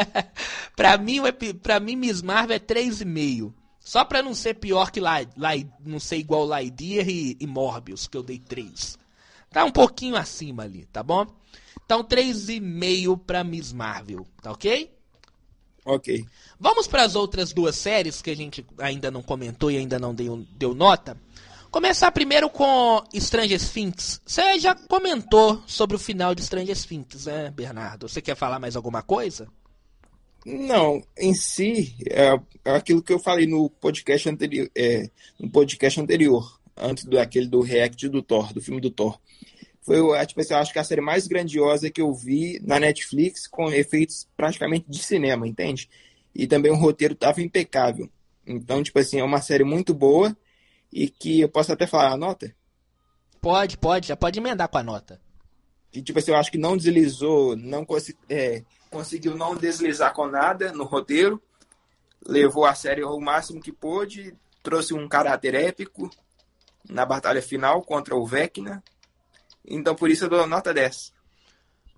pra 0.75 0.99
mim, 0.99 1.19
pra 1.63 1.79
mim, 1.79 1.97
Miss 1.97 2.23
Marvel 2.23 2.57
é 2.57 2.59
3,5. 2.59 3.53
Só 3.79 4.05
pra 4.05 4.23
não 4.23 4.35
ser 4.35 4.55
pior 4.55 4.91
que 4.91 5.01
lá, 5.01 5.19
lá 5.37 5.51
não 5.85 5.99
ser 5.99 6.17
igual 6.17 6.45
Lightyear 6.45 7.09
e, 7.09 7.37
e 7.41 7.47
Morbius, 7.47 8.07
que 8.07 8.17
eu 8.17 8.23
dei 8.23 8.39
3. 8.39 8.99
Tá 9.51 9.65
um 9.65 9.71
pouquinho 9.71 10.17
acima 10.17 10.65
ali, 10.65 10.87
tá 10.87 11.03
bom? 11.03 11.27
Então, 11.85 12.05
3,5 12.05 13.19
pra 13.27 13.43
Miss 13.43 13.73
Marvel, 13.73 14.27
tá 14.43 14.53
ok? 14.53 14.95
ok. 15.85 16.25
Vamos 16.59 16.87
para 16.87 17.03
as 17.03 17.17
outras 17.17 17.53
duas 17.53 17.75
séries 17.75 18.23
que 18.23 18.31
a 18.31 18.37
gente 18.37 18.65
ainda 18.79 19.11
não 19.11 19.23
comentou 19.23 19.71
e 19.71 19.77
ainda 19.77 19.99
não 19.99 20.15
deu, 20.15 20.47
deu 20.53 20.75
nota. 20.75 21.17
Começar 21.71 22.11
primeiro 22.11 22.51
com 22.51 23.01
Stranger 23.15 23.61
Things. 23.61 24.21
Você 24.27 24.59
já 24.59 24.75
comentou 24.75 25.63
sobre 25.69 25.95
o 25.95 26.01
final 26.01 26.35
de 26.35 26.43
Stranger 26.43 26.77
Things, 26.77 27.27
né, 27.27 27.49
Bernardo? 27.49 28.09
Você 28.09 28.21
quer 28.21 28.35
falar 28.35 28.59
mais 28.59 28.75
alguma 28.75 29.05
coisa? 29.05 29.47
Não, 30.45 31.01
em 31.17 31.33
si, 31.33 31.95
é, 32.11 32.35
é 32.65 32.75
aquilo 32.75 33.01
que 33.01 33.13
eu 33.13 33.21
falei 33.21 33.47
no 33.47 33.71
podcast 33.71 34.29
anterior, 34.29 34.69
é, 34.77 35.09
no 35.39 35.49
podcast 35.49 36.01
anterior, 36.01 36.61
antes 36.77 37.05
daquele 37.05 37.47
do 37.47 37.61
react 37.61 38.09
do 38.09 38.21
Thor, 38.21 38.53
do 38.53 38.61
filme 38.61 38.81
do 38.81 38.91
Thor. 38.91 39.21
Foi, 39.81 40.19
é, 40.19 40.27
tipo 40.27 40.41
assim, 40.41 40.55
eu 40.55 40.59
acho 40.59 40.73
que 40.73 40.79
a 40.81 40.85
série 40.85 41.01
mais 41.01 41.29
grandiosa 41.29 41.89
que 41.89 42.03
eu 42.03 42.13
vi 42.13 42.59
na 42.65 42.81
Netflix, 42.81 43.47
com 43.47 43.71
efeitos 43.71 44.27
praticamente 44.37 44.87
de 44.89 44.99
cinema, 44.99 45.47
entende? 45.47 45.89
E 46.35 46.49
também 46.49 46.73
o 46.73 46.77
roteiro 46.77 47.15
tava 47.15 47.41
impecável. 47.41 48.11
Então, 48.45 48.83
tipo 48.83 48.99
assim, 48.99 49.21
é 49.21 49.25
uma 49.25 49.41
série 49.41 49.63
muito 49.63 49.95
boa 49.95 50.37
e 50.93 51.09
que 51.09 51.41
eu 51.41 51.49
posso 51.49 51.73
até 51.73 51.87
falar 51.87 52.13
a 52.13 52.17
nota. 52.17 52.55
Pode, 53.41 53.79
pode, 53.79 54.09
já 54.09 54.17
pode 54.17 54.39
emendar 54.39 54.69
com 54.69 54.79
a 54.79 54.83
nota. 54.83 55.21
E, 55.93 56.03
tipo 56.03 56.19
assim, 56.19 56.31
eu 56.31 56.37
acho 56.37 56.51
que 56.51 56.59
não 56.59 56.77
deslizou, 56.77 57.57
não 57.57 57.87
é, 58.29 58.63
conseguiu 58.91 59.35
não 59.37 59.57
deslizar 59.57 60.13
com 60.15 60.27
nada 60.27 60.73
no 60.73 60.85
roteiro, 60.85 61.43
levou 62.27 62.65
a 62.65 62.75
série 62.75 63.03
ao 63.03 63.19
máximo 63.21 63.61
que 63.61 63.73
pôde, 63.73 64.37
trouxe 64.63 64.95
um 64.95 65.09
caráter 65.09 65.55
épico 65.55 66.11
na 66.89 67.05
batalha 67.05 67.43
final 67.43 67.83
contra 67.83 68.15
o 68.15 68.27
Vecna. 68.27 68.83
Então, 69.65 69.95
por 69.95 70.11
isso 70.11 70.25
eu 70.25 70.29
dou 70.29 70.47
nota 70.47 70.73
10. 70.73 71.13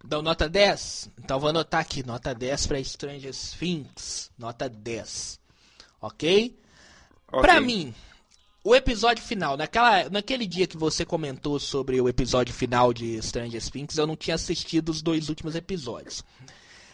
Então, 0.04 0.20
nota 0.20 0.48
10? 0.48 1.10
Então, 1.18 1.38
vou 1.38 1.50
anotar 1.50 1.80
aqui, 1.80 2.04
nota 2.04 2.34
10 2.34 2.66
para 2.66 2.82
Stranger 2.82 3.32
Things. 3.58 4.30
Nota 4.36 4.68
10. 4.68 5.40
Ok? 6.00 6.58
Ok. 7.28 7.40
Pra 7.40 7.60
mim, 7.60 7.94
o 8.64 8.76
episódio 8.76 9.24
final, 9.24 9.56
naquela, 9.56 10.08
naquele 10.08 10.46
dia 10.46 10.68
que 10.68 10.76
você 10.76 11.04
comentou 11.04 11.58
sobre 11.58 12.00
o 12.00 12.08
episódio 12.08 12.54
final 12.54 12.92
de 12.92 13.20
Stranger 13.20 13.70
Things, 13.70 13.98
eu 13.98 14.06
não 14.06 14.16
tinha 14.16 14.36
assistido 14.36 14.90
os 14.90 15.02
dois 15.02 15.28
últimos 15.28 15.56
episódios. 15.56 16.22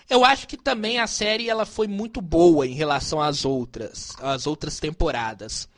Eu 0.08 0.24
acho 0.24 0.48
que 0.48 0.56
também 0.56 0.98
a 0.98 1.06
série 1.06 1.50
ela 1.50 1.66
foi 1.66 1.86
muito 1.86 2.22
boa 2.22 2.66
em 2.66 2.72
relação 2.72 3.20
às 3.20 3.44
outras, 3.44 4.12
às 4.20 4.46
outras 4.46 4.80
temporadas. 4.80 5.68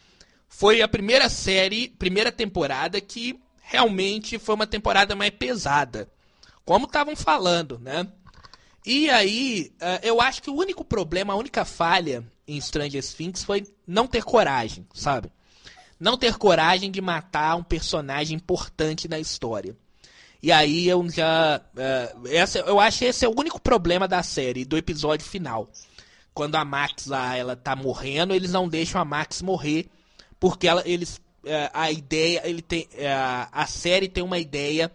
Foi 0.49 0.80
a 0.80 0.86
primeira 0.86 1.28
série, 1.28 1.88
primeira 1.88 2.30
temporada 2.30 3.01
que 3.01 3.41
realmente 3.61 4.38
foi 4.38 4.55
uma 4.55 4.66
temporada 4.68 5.16
mais 5.16 5.30
pesada, 5.30 6.09
como 6.64 6.86
estavam 6.86 7.16
falando, 7.16 7.80
né? 7.80 8.07
E 8.86 9.11
aí, 9.11 9.72
eh, 9.80 10.01
eu 10.05 10.20
acho 10.20 10.41
que 10.41 10.51
o 10.51 10.55
único 10.55 10.84
problema, 10.84 11.32
a 11.32 11.36
única 11.36 11.64
falha 11.64 12.24
em 12.47 12.61
Stranger 12.61 13.05
Things 13.05 13.43
foi 13.43 13.66
não 13.86 14.07
ter 14.07 14.22
coragem, 14.22 14.86
sabe? 14.95 15.30
Não 16.01 16.16
ter 16.16 16.38
coragem 16.38 16.90
de 16.90 17.01
matar 17.01 17.55
um 17.57 17.62
personagem 17.62 18.36
importante 18.36 19.07
na 19.07 19.18
história. 19.20 19.76
E 20.42 20.51
aí 20.51 20.88
eu 20.88 21.07
já. 21.11 21.61
eh, 21.76 22.14
essa, 22.30 22.61
eu 22.61 22.80
acho 22.80 23.01
que 23.01 23.05
esse 23.05 23.24
é 23.26 23.28
o 23.28 23.38
único 23.38 23.61
problema 23.61 24.09
da 24.09 24.22
série, 24.22 24.64
do 24.64 24.76
episódio 24.78 25.26
final. 25.26 25.70
quando 26.32 26.57
a 26.57 26.64
Max 26.64 27.07
lá 27.07 27.36
ela 27.36 27.55
tá 27.55 27.76
morrendo, 27.76 28.34
eles 28.34 28.51
não 28.53 28.68
deixam 28.68 29.01
a 29.01 29.05
Max 29.05 29.42
morrer 29.42 29.86
porque 30.38 30.66
ela, 30.66 30.82
eles 30.86 31.20
é, 31.44 31.70
a 31.72 31.90
ideia, 31.90 32.42
ele 32.44 32.62
tem 32.62 32.88
é, 32.94 33.12
a 33.12 33.66
série 33.66 34.09
tem 34.09 34.22
uma 34.22 34.38
ideia 34.38 34.90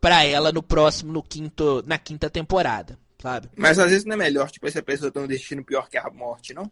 para 0.00 0.24
ela 0.24 0.52
no 0.52 0.62
próximo 0.62 1.12
no 1.12 1.22
quinto 1.22 1.82
na 1.86 1.96
quinta 1.98 2.28
temporada, 2.28 2.98
sabe? 3.18 3.48
Mas 3.56 3.78
às 3.78 3.90
vezes 3.90 4.04
não 4.04 4.14
é 4.14 4.18
melhor, 4.18 4.50
tipo, 4.50 4.66
essa 4.66 4.82
pessoa 4.82 5.10
tem 5.10 5.22
um 5.22 5.26
destino 5.26 5.64
pior 5.64 5.88
que 5.88 5.96
a 5.96 6.10
morte, 6.10 6.52
não? 6.52 6.70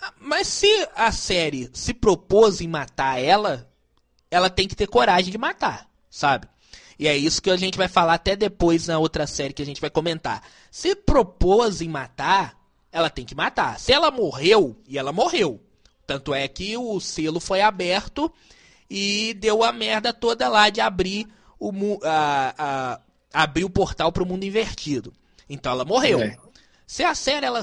Ah, 0.00 0.12
mas 0.20 0.46
se 0.48 0.88
a 0.94 1.10
série 1.12 1.70
se 1.72 1.94
propôs 1.94 2.60
em 2.60 2.68
matar 2.68 3.22
ela, 3.22 3.70
ela 4.30 4.50
tem 4.50 4.68
que 4.68 4.76
ter 4.76 4.86
coragem 4.86 5.30
de 5.30 5.38
matar, 5.38 5.88
sabe? 6.10 6.48
E 6.98 7.08
é 7.08 7.16
isso 7.16 7.42
que 7.42 7.50
a 7.50 7.56
gente 7.56 7.76
vai 7.76 7.88
falar 7.88 8.14
até 8.14 8.36
depois 8.36 8.86
na 8.86 8.98
outra 8.98 9.26
série 9.26 9.52
que 9.52 9.62
a 9.62 9.66
gente 9.66 9.80
vai 9.80 9.90
comentar. 9.90 10.42
Se 10.70 10.94
propôs 10.94 11.80
em 11.80 11.88
matar, 11.88 12.56
ela 12.92 13.10
tem 13.10 13.24
que 13.24 13.34
matar. 13.34 13.78
Se 13.78 13.92
ela 13.92 14.10
morreu, 14.10 14.76
e 14.86 14.96
ela 14.96 15.12
morreu. 15.12 15.60
Tanto 16.06 16.34
é 16.34 16.46
que 16.46 16.76
o 16.76 17.00
selo 17.00 17.40
foi 17.40 17.60
aberto 17.60 18.32
e 18.88 19.34
deu 19.34 19.64
a 19.64 19.72
merda 19.72 20.12
toda 20.12 20.48
lá 20.48 20.68
de 20.68 20.80
abrir 20.80 21.26
o, 21.58 21.72
a, 22.04 22.54
a, 22.58 23.42
abrir 23.42 23.64
o 23.64 23.70
portal 23.70 24.12
para 24.12 24.22
o 24.22 24.26
mundo 24.26 24.44
invertido. 24.44 25.12
Então 25.48 25.72
ela 25.72 25.84
morreu. 25.84 26.20
É. 26.20 26.36
Se 26.86 27.02
a 27.02 27.14
série 27.14 27.46
ela 27.46 27.62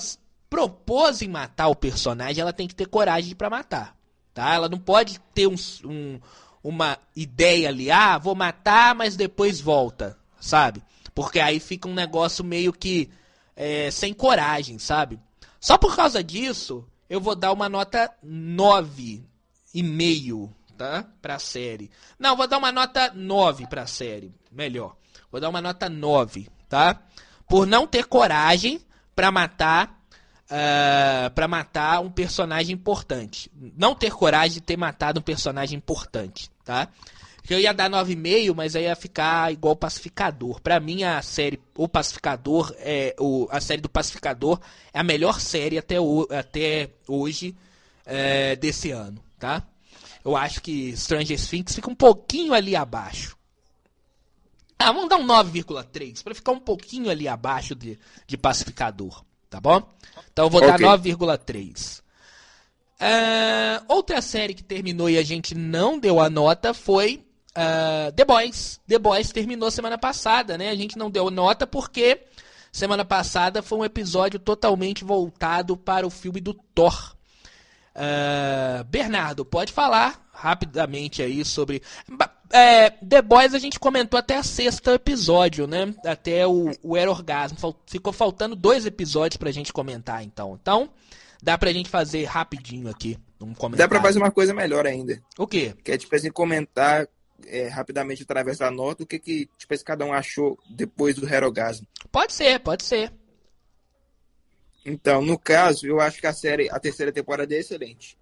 propôs 0.52 1.22
em 1.22 1.30
matar 1.30 1.70
o 1.70 1.76
personagem, 1.76 2.42
ela 2.42 2.52
tem 2.52 2.68
que 2.68 2.76
ter 2.76 2.86
coragem 2.86 3.34
para 3.34 3.50
matar. 3.50 3.96
Tá? 4.34 4.54
Ela 4.54 4.68
não 4.68 4.78
pode 4.78 5.18
ter 5.34 5.48
um, 5.48 5.56
um, 5.86 6.20
uma 6.62 6.98
ideia 7.16 7.70
ali, 7.70 7.90
ah, 7.90 8.18
vou 8.18 8.36
matar, 8.36 8.94
mas 8.94 9.16
depois 9.16 9.62
volta, 9.62 10.20
sabe? 10.42 10.84
Porque 11.16 11.40
aí 11.40 11.58
fica 11.58 11.88
um 11.88 11.94
negócio 11.94 12.44
meio 12.44 12.74
que 12.74 13.10
é, 13.56 13.90
sem 13.92 14.14
coragem, 14.14 14.78
sabe? 14.78 15.18
Só 15.58 15.78
por 15.78 15.96
causa 15.96 16.22
disso, 16.22 16.86
eu 17.10 17.22
vou 17.22 17.36
dar 17.36 17.54
uma 17.54 17.70
nota 17.70 18.14
9,5, 18.26 20.50
tá? 20.78 21.06
Pra 21.22 21.40
série. 21.40 21.90
Não, 22.20 22.36
vou 22.36 22.46
dar 22.46 22.58
uma 22.58 22.74
nota 22.74 23.10
9 23.16 23.68
pra 23.68 23.88
série, 23.88 24.36
melhor. 24.52 24.98
Vou 25.32 25.40
dar 25.40 25.48
uma 25.48 25.62
nota 25.62 25.88
9, 25.88 26.50
tá? 26.68 27.02
Por 27.48 27.66
não 27.66 27.88
ter 27.88 28.06
coragem 28.06 28.82
para 29.16 29.32
matar 29.32 30.01
uh, 30.52 31.26
ah, 31.26 31.32
para 31.34 31.48
matar 31.48 32.02
um 32.02 32.12
personagem 32.12 32.74
importante. 32.74 33.50
Não 33.78 33.96
ter 33.96 34.12
coragem 34.12 34.56
de 34.56 34.62
ter 34.62 34.78
matado 34.78 35.20
um 35.20 35.24
personagem 35.24 35.78
importante, 35.78 36.52
tá? 36.64 36.90
Eu 37.50 37.60
ia 37.60 37.74
dar 37.74 37.90
9,5, 37.90 38.54
mas 38.56 38.76
aí 38.76 38.84
ia 38.84 38.96
ficar 38.96 39.52
igual 39.52 39.76
Pacificador. 39.76 40.62
Para 40.62 40.80
mim, 40.80 41.04
a 41.04 41.22
série 41.22 41.60
O 41.76 41.88
Pacificador, 41.88 42.74
é, 42.78 43.16
o, 43.20 43.48
a 43.50 43.60
série 43.60 43.82
do 43.82 43.90
Pacificador 43.90 44.60
é 44.94 45.00
a 45.00 45.04
melhor 45.04 45.40
série 45.40 45.78
até, 45.78 46.00
o, 46.00 46.28
até 46.30 46.92
hoje 47.08 47.56
é, 48.06 48.56
desse 48.56 48.92
ano, 48.92 49.22
tá? 49.40 49.66
Eu 50.24 50.38
acho 50.38 50.62
que 50.62 50.96
Stranger 50.96 51.40
Things 51.40 51.74
fica 51.74 51.90
um 51.90 51.96
pouquinho 51.96 52.54
ali 52.54 52.76
abaixo. 52.76 53.36
Ah, 54.78 54.92
vamos 54.92 55.10
dar 55.10 55.18
um 55.18 55.26
9,3 55.26 56.24
para 56.24 56.36
ficar 56.36 56.52
um 56.52 56.60
pouquinho 56.60 57.10
ali 57.10 57.28
abaixo 57.28 57.76
de, 57.76 58.00
de 58.28 58.38
Pacificador, 58.38 59.24
tá 59.52 59.60
bom? 59.60 59.84
Então 60.32 60.46
eu 60.46 60.50
vou 60.50 60.64
okay. 60.64 60.72
dar 60.72 60.98
9,3. 60.98 62.02
Uh, 63.02 63.84
outra 63.88 64.22
série 64.22 64.54
que 64.54 64.64
terminou 64.64 65.10
e 65.10 65.18
a 65.18 65.24
gente 65.24 65.54
não 65.54 66.00
deu 66.00 66.20
a 66.20 66.30
nota 66.30 66.74
foi 66.74 67.26
uh, 67.52 68.12
The 68.14 68.24
Boys. 68.24 68.80
The 68.88 68.98
Boys 68.98 69.32
terminou 69.32 69.70
semana 69.70 69.98
passada, 69.98 70.58
né? 70.58 70.70
A 70.70 70.76
gente 70.76 70.98
não 70.98 71.12
deu 71.12 71.30
nota 71.30 71.68
porque 71.68 72.22
semana 72.72 73.04
passada 73.04 73.62
foi 73.62 73.80
um 73.80 73.86
episódio 73.86 74.40
totalmente 74.40 75.04
voltado 75.04 75.76
para 75.76 76.08
o 76.08 76.10
filme 76.10 76.40
do 76.40 76.54
Thor. 76.54 77.16
Uh, 77.94 78.86
Bernardo, 78.86 79.44
pode 79.44 79.74
falar 79.74 80.30
rapidamente 80.32 81.22
aí 81.22 81.44
sobre. 81.44 81.82
É, 82.52 82.90
The 82.90 83.22
Boys 83.22 83.54
a 83.54 83.60
gente 83.60 83.80
comentou 83.80 84.18
até 84.18 84.38
a 84.38 84.44
sexta 84.44 84.94
episódio, 84.94 85.68
né? 85.68 85.94
Até 86.06 86.46
o, 86.46 86.72
o 86.84 86.98
Era 86.98 87.10
Orgasmo. 87.10 87.58
Ficou 87.88 88.14
faltando 88.14 88.56
dois 88.56 88.86
episódios 88.86 89.38
pra 89.38 89.52
gente 89.52 89.72
comentar, 89.72 90.24
então. 90.24 90.58
Então, 90.62 90.90
dá 91.42 91.58
pra 91.58 91.72
gente 91.72 91.90
fazer 91.90 92.26
rapidinho 92.26 92.90
aqui. 92.90 93.18
Um 93.40 93.54
comentário. 93.54 93.78
Dá 93.78 93.88
pra 93.88 94.02
fazer 94.02 94.20
uma 94.20 94.32
coisa 94.32 94.54
melhor 94.54 94.86
ainda. 94.86 95.22
O 95.38 95.48
quê? 95.48 95.74
Que 95.84 95.94
é, 95.94 95.98
tipo 95.98 96.16
assim, 96.16 96.30
comentar 96.30 97.08
é, 97.48 97.68
rapidamente 97.68 98.24
através 98.24 98.58
da 98.60 98.70
nota 98.70 99.04
o 99.04 99.06
que, 99.06 99.18
que 99.18 99.50
tipo, 99.58 99.74
assim, 99.74 99.84
cada 99.84 100.06
um 100.06 100.14
achou 100.14 100.60
depois 100.70 101.16
do 101.16 101.28
Herogasmo. 101.28 101.88
Pode 102.12 102.34
ser, 102.34 102.60
pode 102.60 102.84
ser. 102.84 103.12
Então, 104.86 105.22
no 105.22 105.38
caso, 105.38 105.86
eu 105.86 106.00
acho 106.00 106.20
que 106.20 106.28
a 106.28 106.34
série, 106.34 106.70
a 106.70 106.80
terceira 106.80 107.12
temporada 107.12 107.54
é 107.54 107.60
excelente. 107.60 108.18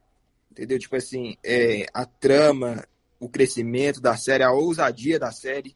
Entendeu? 0.51 0.79
Tipo 0.79 0.95
assim, 0.95 1.37
é, 1.43 1.85
a 1.93 2.05
trama, 2.05 2.85
o 3.19 3.29
crescimento 3.29 3.99
da 3.99 4.15
série, 4.15 4.43
a 4.43 4.51
ousadia 4.51 5.19
da 5.19 5.31
série 5.31 5.75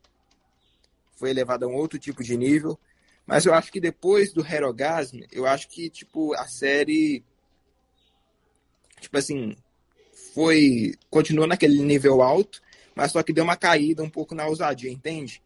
foi 1.16 1.30
elevada 1.30 1.66
a 1.66 1.70
um 1.70 1.76
outro 1.76 2.00
tipo 2.00 2.24
de 2.24 2.38
nível. 2.38 2.80
Mas 3.26 3.46
eu 3.46 3.54
acho 3.54 3.72
que 3.72 3.80
depois 3.80 4.34
do 4.34 4.46
Herogasm, 4.46 5.22
eu 5.32 5.46
acho 5.46 5.70
que, 5.70 5.90
tipo, 5.90 6.34
a 6.34 6.46
série, 6.46 7.24
tipo 9.00 9.18
assim, 9.18 9.56
foi, 10.34 10.94
continuou 11.10 11.48
naquele 11.48 11.82
nível 11.82 12.22
alto, 12.22 12.62
mas 12.96 13.12
só 13.12 13.24
que 13.24 13.34
deu 13.34 13.44
uma 13.44 13.56
caída 13.56 14.04
um 14.04 14.10
pouco 14.10 14.36
na 14.36 14.46
ousadia, 14.46 14.92
entende? 14.92 15.42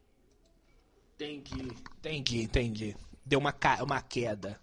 Entendi, 1.15 1.75
entendi, 1.99 2.41
entendi. 2.41 2.95
Deu 3.25 3.39
uma, 3.39 3.53
uma 3.81 4.01
queda 4.01 4.59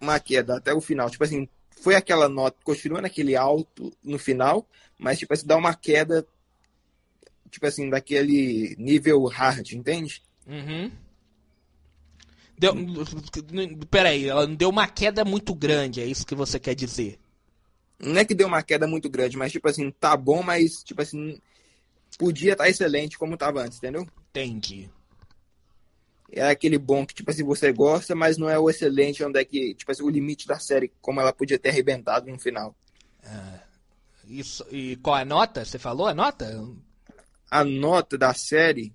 uma 0.00 0.18
queda 0.20 0.56
até 0.56 0.72
o 0.72 0.80
final. 0.80 1.10
Tipo 1.10 1.24
assim, 1.24 1.48
foi 1.70 1.94
aquela 1.94 2.28
nota, 2.28 2.56
continua 2.64 3.00
naquele 3.00 3.36
alto 3.36 3.92
no 4.02 4.18
final, 4.18 4.66
mas 4.98 5.18
tipo 5.18 5.32
assim, 5.32 5.46
dá 5.46 5.56
uma 5.56 5.74
queda, 5.74 6.26
tipo 7.48 7.66
assim, 7.66 7.88
daquele 7.90 8.74
nível 8.78 9.24
hard, 9.26 9.72
entende? 9.72 10.22
Uhum. 10.46 10.90
Deu, 12.58 12.74
peraí, 13.90 14.28
ela 14.28 14.46
deu 14.46 14.68
uma 14.68 14.88
queda 14.88 15.24
muito 15.24 15.54
grande, 15.54 16.00
é 16.00 16.06
isso 16.06 16.26
que 16.26 16.34
você 16.34 16.58
quer 16.58 16.74
dizer? 16.74 17.18
Não 18.00 18.18
é 18.18 18.24
que 18.24 18.34
deu 18.34 18.46
uma 18.48 18.62
queda 18.62 18.86
muito 18.86 19.08
grande, 19.08 19.36
mas 19.36 19.52
tipo 19.52 19.68
assim, 19.68 19.90
tá 19.90 20.16
bom, 20.16 20.42
mas 20.42 20.82
tipo 20.82 21.00
assim, 21.00 21.40
podia 22.18 22.52
estar 22.52 22.64
tá 22.64 22.70
excelente 22.70 23.18
como 23.18 23.36
tava 23.36 23.62
antes, 23.62 23.78
entendeu? 23.78 24.06
Entendi 24.30 24.90
é 26.30 26.48
aquele 26.48 26.78
bom 26.78 27.06
que, 27.06 27.14
tipo 27.14 27.30
assim, 27.30 27.42
você 27.42 27.72
gosta, 27.72 28.14
mas 28.14 28.36
não 28.36 28.48
é 28.48 28.58
o 28.58 28.68
excelente, 28.68 29.24
onde 29.24 29.40
é 29.40 29.44
que, 29.44 29.74
tipo 29.74 29.90
assim, 29.90 30.02
o 30.02 30.10
limite 30.10 30.46
da 30.46 30.58
série, 30.58 30.92
como 31.00 31.20
ela 31.20 31.32
podia 31.32 31.58
ter 31.58 31.70
arrebentado 31.70 32.30
no 32.30 32.38
final. 32.38 32.74
Ah, 33.24 33.60
isso, 34.26 34.64
e 34.70 34.96
qual 34.96 35.16
é 35.16 35.22
a 35.22 35.24
nota? 35.24 35.64
Você 35.64 35.78
falou 35.78 36.06
a 36.06 36.14
nota? 36.14 36.46
A 37.50 37.64
nota 37.64 38.18
da 38.18 38.34
série, 38.34 38.94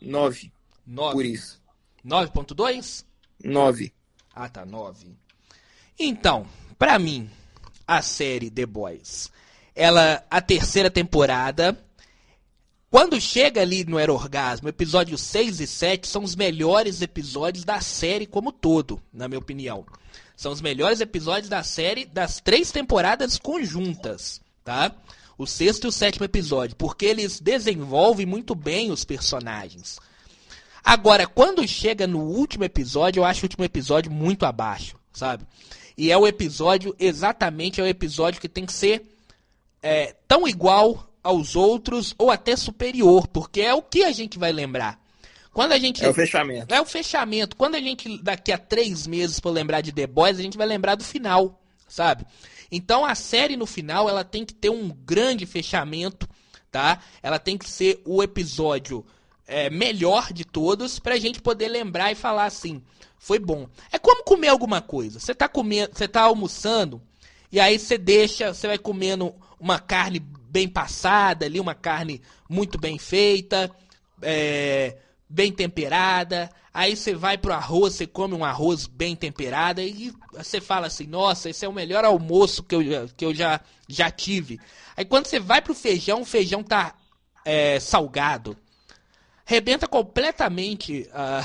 9. 0.00 0.52
9. 0.86 1.12
Por 1.12 1.24
isso. 1.24 1.60
9.2? 2.04 3.04
9. 3.44 3.92
Ah, 4.34 4.48
tá, 4.48 4.64
9. 4.64 5.06
Então, 5.98 6.46
pra 6.78 6.98
mim, 6.98 7.28
a 7.86 8.00
série 8.02 8.50
The 8.50 8.66
Boys, 8.66 9.30
ela, 9.74 10.24
a 10.30 10.40
terceira 10.40 10.90
temporada, 10.90 11.76
quando 12.90 13.20
chega 13.20 13.60
ali 13.60 13.84
no 13.84 13.98
Era 13.98 14.12
Orgasmo, 14.12 14.68
episódios 14.68 15.20
6 15.20 15.60
e 15.60 15.66
7 15.66 16.08
são 16.08 16.22
os 16.22 16.34
melhores 16.34 17.02
episódios 17.02 17.64
da 17.64 17.80
série 17.80 18.26
como 18.26 18.50
todo, 18.50 19.02
na 19.12 19.28
minha 19.28 19.38
opinião. 19.38 19.84
São 20.36 20.52
os 20.52 20.60
melhores 20.60 21.00
episódios 21.00 21.48
da 21.48 21.62
série 21.62 22.06
das 22.06 22.40
três 22.40 22.70
temporadas 22.70 23.38
conjuntas, 23.38 24.40
tá? 24.64 24.94
O 25.38 25.46
sexto 25.46 25.84
e 25.84 25.88
o 25.88 25.92
sétimo 25.92 26.24
episódio, 26.24 26.76
porque 26.76 27.06
eles 27.06 27.38
desenvolvem 27.38 28.26
muito 28.26 28.54
bem 28.54 28.90
os 28.90 29.04
personagens. 29.04 29.98
Agora, 30.84 31.26
quando 31.26 31.66
chega 31.66 32.06
no 32.06 32.20
último 32.20 32.64
episódio, 32.64 33.20
eu 33.20 33.24
acho 33.24 33.42
o 33.42 33.44
último 33.44 33.64
episódio 33.64 34.10
muito 34.10 34.44
abaixo, 34.44 34.96
sabe? 35.12 35.44
E 35.96 36.10
é 36.10 36.16
o 36.16 36.26
episódio, 36.26 36.94
exatamente, 36.98 37.80
é 37.80 37.84
o 37.84 37.86
episódio 37.86 38.40
que 38.40 38.48
tem 38.48 38.66
que 38.66 38.72
ser 38.72 39.02
é, 39.82 40.16
tão 40.26 40.46
igual 40.46 41.08
aos 41.22 41.56
outros 41.56 42.14
ou 42.18 42.30
até 42.30 42.56
superior, 42.56 43.28
porque 43.28 43.60
é 43.60 43.74
o 43.74 43.82
que 43.82 44.02
a 44.02 44.12
gente 44.12 44.38
vai 44.38 44.52
lembrar. 44.52 45.00
Quando 45.52 45.72
a 45.72 45.78
gente 45.78 46.04
é 46.04 46.08
o 46.08 46.14
fechamento. 46.14 46.72
É 46.72 46.80
o 46.80 46.84
fechamento. 46.84 47.56
Quando 47.56 47.74
a 47.74 47.80
gente 47.80 48.22
daqui 48.22 48.52
a 48.52 48.58
três 48.58 49.06
meses 49.06 49.40
for 49.40 49.50
lembrar 49.50 49.80
de 49.80 49.92
The 49.92 50.06
Boys, 50.06 50.38
a 50.38 50.42
gente 50.42 50.56
vai 50.56 50.66
lembrar 50.66 50.94
do 50.94 51.04
final, 51.04 51.60
sabe? 51.88 52.24
Então 52.70 53.04
a 53.04 53.14
série 53.14 53.56
no 53.56 53.66
final 53.66 54.08
ela 54.08 54.24
tem 54.24 54.44
que 54.44 54.54
ter 54.54 54.70
um 54.70 54.88
grande 54.88 55.46
fechamento, 55.46 56.28
tá? 56.70 57.00
Ela 57.22 57.38
tem 57.38 57.56
que 57.56 57.68
ser 57.68 58.02
o 58.04 58.22
episódio 58.22 59.04
é, 59.46 59.70
melhor 59.70 60.32
de 60.32 60.44
todos 60.44 60.98
pra 60.98 61.18
gente 61.18 61.40
poder 61.40 61.68
lembrar 61.68 62.12
e 62.12 62.14
falar 62.14 62.44
assim, 62.44 62.82
foi 63.18 63.38
bom. 63.38 63.68
É 63.90 63.98
como 63.98 64.22
comer 64.22 64.48
alguma 64.48 64.82
coisa. 64.82 65.18
Você 65.18 65.34
tá 65.34 65.48
comendo, 65.48 65.90
você 65.94 66.06
tá 66.06 66.22
almoçando 66.22 67.00
e 67.50 67.58
aí 67.58 67.78
você 67.78 67.96
deixa, 67.96 68.52
você 68.52 68.66
vai 68.66 68.78
comendo 68.78 69.34
uma 69.58 69.78
carne 69.78 70.20
bem 70.20 70.68
passada 70.68 71.46
ali, 71.46 71.58
uma 71.58 71.74
carne 71.74 72.20
muito 72.48 72.78
bem 72.78 72.98
feita, 72.98 73.70
é, 74.22 74.98
bem 75.28 75.50
temperada. 75.50 76.50
Aí 76.78 76.94
você 76.94 77.12
vai 77.12 77.36
pro 77.36 77.52
arroz, 77.52 77.94
você 77.94 78.06
come 78.06 78.34
um 78.34 78.44
arroz 78.44 78.86
bem 78.86 79.16
temperado 79.16 79.80
e 79.80 80.14
você 80.32 80.60
fala 80.60 80.86
assim: 80.86 81.08
"Nossa, 81.08 81.50
esse 81.50 81.64
é 81.64 81.68
o 81.68 81.72
melhor 81.72 82.04
almoço 82.04 82.62
que 82.62 82.72
eu, 82.72 83.08
que 83.16 83.24
eu 83.24 83.34
já 83.34 83.60
já 83.88 84.08
tive". 84.12 84.60
Aí 84.96 85.04
quando 85.04 85.26
você 85.26 85.40
vai 85.40 85.60
pro 85.60 85.74
feijão, 85.74 86.20
o 86.20 86.24
feijão 86.24 86.62
tá 86.62 86.94
é, 87.44 87.80
salgado. 87.80 88.56
Rebenta 89.44 89.88
completamente 89.88 91.10
a, 91.12 91.38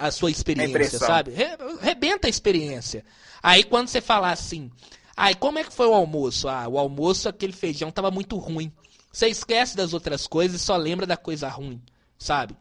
a, 0.00 0.06
a 0.08 0.10
sua 0.10 0.28
experiência, 0.28 0.98
sabe? 0.98 1.30
Re, 1.30 1.56
rebenta 1.80 2.26
a 2.26 2.30
experiência. 2.30 3.04
Aí 3.40 3.62
quando 3.62 3.86
você 3.86 4.00
falar 4.00 4.32
assim, 4.32 4.72
aí 5.16 5.36
como 5.36 5.60
é 5.60 5.62
que 5.62 5.72
foi 5.72 5.86
o 5.86 5.94
almoço? 5.94 6.48
Ah, 6.48 6.66
o 6.66 6.76
almoço, 6.76 7.28
aquele 7.28 7.52
feijão 7.52 7.92
tava 7.92 8.10
muito 8.10 8.36
ruim. 8.38 8.72
Você 9.12 9.28
esquece 9.28 9.76
das 9.76 9.94
outras 9.94 10.26
coisas 10.26 10.60
e 10.60 10.64
só 10.64 10.76
lembra 10.76 11.06
da 11.06 11.16
coisa 11.16 11.48
ruim, 11.48 11.80
sabe? 12.18 12.56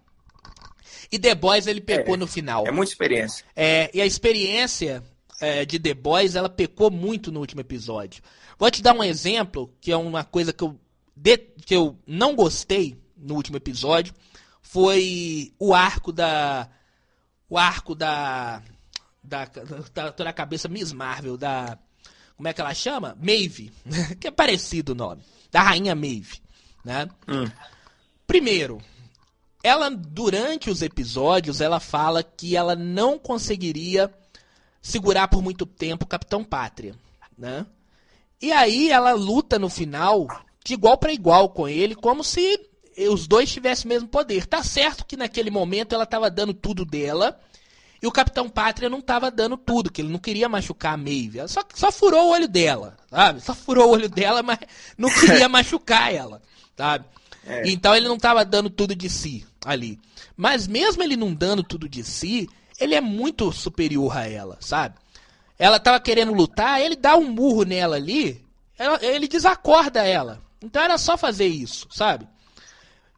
E 1.11 1.17
The 1.19 1.35
Boys 1.35 1.67
ele 1.67 1.81
pecou 1.81 2.15
É, 2.15 2.17
no 2.17 2.27
final. 2.27 2.65
É 2.67 2.71
muita 2.71 2.91
experiência. 2.91 3.45
É, 3.55 3.89
e 3.93 4.01
a 4.01 4.05
experiência 4.05 5.03
é, 5.41 5.65
de 5.65 5.79
The 5.79 5.93
Boys, 5.93 6.35
ela 6.35 6.49
pecou 6.49 6.89
muito 6.91 7.31
no 7.31 7.39
último 7.39 7.61
episódio. 7.61 8.21
Vou 8.57 8.69
te 8.69 8.81
dar 8.81 8.93
um 8.93 9.03
exemplo, 9.03 9.73
que 9.79 9.91
é 9.91 9.97
uma 9.97 10.23
coisa 10.23 10.51
que 10.51 10.63
eu, 10.63 10.79
de- 11.15 11.37
que 11.65 11.75
eu 11.75 11.97
não 12.05 12.35
gostei 12.35 12.97
no 13.17 13.35
último 13.35 13.57
episódio, 13.57 14.13
foi 14.61 15.53
o 15.59 15.73
arco 15.73 16.11
da... 16.11 16.69
O 17.49 17.57
arco 17.57 17.95
da... 17.95 18.61
Da, 19.23 19.45
da, 19.93 20.23
na 20.23 20.33
cabeça 20.33 20.67
Miss 20.67 20.91
Marvel, 20.93 21.37
da... 21.37 21.77
Como 22.35 22.47
é 22.47 22.53
que 22.53 22.61
ela 22.61 22.73
chama? 22.73 23.17
Maeve, 23.21 23.71
que 24.19 24.27
é 24.27 24.31
parecido 24.31 24.93
o 24.93 24.95
nome. 24.95 25.21
Da 25.51 25.61
Rainha 25.61 25.93
Maeve, 25.93 26.39
né? 26.85 27.07
Hum. 27.27 27.45
Primeiro, 28.25 28.79
ela 29.63 29.89
durante 29.89 30.69
os 30.69 30.81
episódios 30.81 31.61
ela 31.61 31.79
fala 31.79 32.23
que 32.23 32.55
ela 32.55 32.75
não 32.75 33.19
conseguiria 33.19 34.13
segurar 34.81 35.27
por 35.27 35.41
muito 35.41 35.65
tempo 35.65 36.05
o 36.05 36.07
Capitão 36.07 36.43
Pátria, 36.43 36.95
né? 37.37 37.65
E 38.41 38.51
aí 38.51 38.89
ela 38.89 39.11
luta 39.11 39.59
no 39.59 39.69
final 39.69 40.27
de 40.63 40.73
igual 40.73 40.97
para 40.97 41.11
igual 41.11 41.49
com 41.49 41.67
ele, 41.67 41.93
como 41.93 42.23
se 42.23 42.59
os 43.11 43.27
dois 43.27 43.51
tivessem 43.51 43.85
o 43.85 43.89
mesmo 43.89 44.07
poder. 44.07 44.45
Tá 44.45 44.63
certo 44.63 45.05
que 45.05 45.17
naquele 45.17 45.49
momento 45.49 45.93
ela 45.93 46.05
estava 46.05 46.29
dando 46.29 46.53
tudo 46.53 46.85
dela 46.85 47.37
e 48.01 48.07
o 48.07 48.11
Capitão 48.11 48.49
Pátria 48.49 48.89
não 48.89 48.99
estava 48.99 49.29
dando 49.29 49.57
tudo, 49.57 49.91
que 49.91 50.01
ele 50.01 50.11
não 50.11 50.19
queria 50.19 50.47
machucar 50.47 50.93
a 50.93 50.97
Maeve. 50.97 51.39
Ela 51.39 51.47
só, 51.49 51.61
só 51.73 51.91
furou 51.91 52.27
o 52.27 52.31
olho 52.31 52.47
dela, 52.47 52.97
sabe? 53.09 53.41
Só 53.41 53.53
furou 53.53 53.89
o 53.89 53.91
olho 53.91 54.07
dela, 54.07 54.41
mas 54.41 54.59
não 54.97 55.09
queria 55.09 55.47
machucar 55.49 56.13
ela, 56.13 56.41
sabe? 56.77 57.05
É. 57.45 57.67
Então 57.69 57.95
ele 57.95 58.07
não 58.07 58.15
estava 58.15 58.43
dando 58.45 58.69
tudo 58.69 58.95
de 58.95 59.09
si 59.09 59.45
ali. 59.65 59.99
Mas 60.35 60.67
mesmo 60.67 61.01
ele 61.03 61.15
não 61.15 61.33
dando 61.33 61.63
tudo 61.63 61.87
de 61.89 62.03
si, 62.03 62.47
ele 62.79 62.95
é 62.95 63.01
muito 63.01 63.51
superior 63.51 64.15
a 64.15 64.27
ela, 64.27 64.57
sabe? 64.59 64.95
Ela 65.57 65.79
tava 65.79 65.99
querendo 65.99 66.33
lutar, 66.33 66.79
ele 66.81 66.95
dá 66.95 67.17
um 67.17 67.29
murro 67.29 67.63
nela 67.63 67.97
ali, 67.97 68.41
ela- 68.77 68.99
ele 69.03 69.27
desacorda 69.27 70.05
ela. 70.05 70.41
Então 70.61 70.81
era 70.81 70.97
só 70.97 71.17
fazer 71.17 71.47
isso, 71.47 71.87
sabe? 71.91 72.27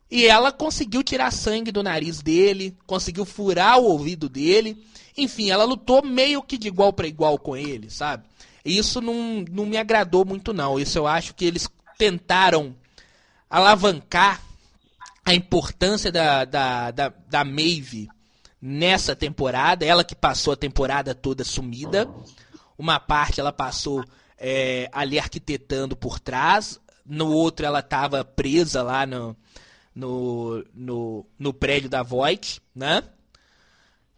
E 0.10 0.26
ela 0.26 0.52
conseguiu 0.52 1.04
tirar 1.04 1.32
sangue 1.32 1.72
do 1.72 1.84
nariz 1.84 2.22
dele, 2.22 2.76
conseguiu 2.86 3.26
furar 3.26 3.80
o 3.80 3.86
ouvido 3.86 4.28
dele. 4.28 4.84
Enfim, 5.18 5.50
ela 5.52 5.64
lutou 5.64 6.04
meio 6.04 6.42
que 6.42 6.58
de 6.58 6.68
igual 6.68 6.92
para 6.92 7.08
igual 7.08 7.38
com 7.38 7.56
ele, 7.56 7.90
sabe? 7.90 8.24
Isso 8.66 9.00
não, 9.02 9.46
não 9.50 9.66
me 9.66 9.78
agradou 9.78 10.26
muito, 10.26 10.54
não. 10.54 10.80
Isso 10.80 10.98
eu 10.98 11.08
acho 11.08 11.34
que 11.34 11.46
eles 11.46 11.68
tentaram 11.98 12.76
alavancar 13.52 14.42
a 15.26 15.34
importância 15.34 16.10
da, 16.12 16.46
da, 16.46 16.92
da, 16.92 17.14
da 17.28 17.44
Maeve 17.44 18.08
nessa 18.62 19.14
temporada. 19.16 19.86
Ela 19.86 20.06
que 20.06 20.16
passou 20.16 20.54
a 20.54 20.58
temporada 20.58 21.14
toda 21.14 21.44
sumida. 21.44 22.10
Uma 22.78 23.00
parte 23.00 23.42
ela 23.42 23.52
passou 23.52 24.04
é, 24.38 24.90
ali 24.94 25.20
arquitetando 25.20 25.96
por 25.96 26.20
trás. 26.20 26.80
No 27.06 27.32
outro 27.32 27.66
ela 27.66 27.80
estava 27.80 28.24
presa 28.24 28.82
lá 28.82 29.06
no, 29.06 29.36
no, 29.94 30.66
no, 30.74 31.26
no 31.38 31.54
prédio 31.54 31.90
da 31.90 32.02
Voight, 32.02 32.62
né? 32.74 33.04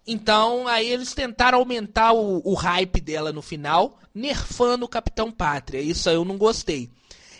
Então, 0.06 0.68
aí 0.68 0.90
eles 0.90 1.14
tentaram 1.14 1.58
aumentar 1.58 2.12
o, 2.12 2.42
o 2.44 2.54
hype 2.54 3.00
dela 3.00 3.32
no 3.32 3.42
final, 3.42 3.98
nerfando 4.14 4.86
o 4.86 4.90
Capitão 4.90 5.32
Pátria. 5.32 5.80
Isso 5.80 6.10
eu 6.10 6.26
não 6.26 6.38
gostei. 6.38 6.90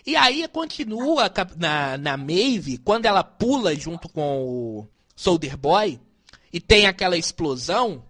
E 0.06 0.16
aí 0.16 0.48
continua 0.48 1.32
na, 1.56 1.98
na 1.98 2.18
Maeve, 2.18 2.78
quando 2.78 3.06
ela 3.06 3.24
pula 3.24 3.76
junto 3.76 4.10
com 4.10 4.44
o 4.44 4.88
Soldier 5.16 5.56
Boy, 5.56 6.00
e 6.52 6.60
tem 6.60 6.86
aquela 6.86 7.18
explosão, 7.18 8.04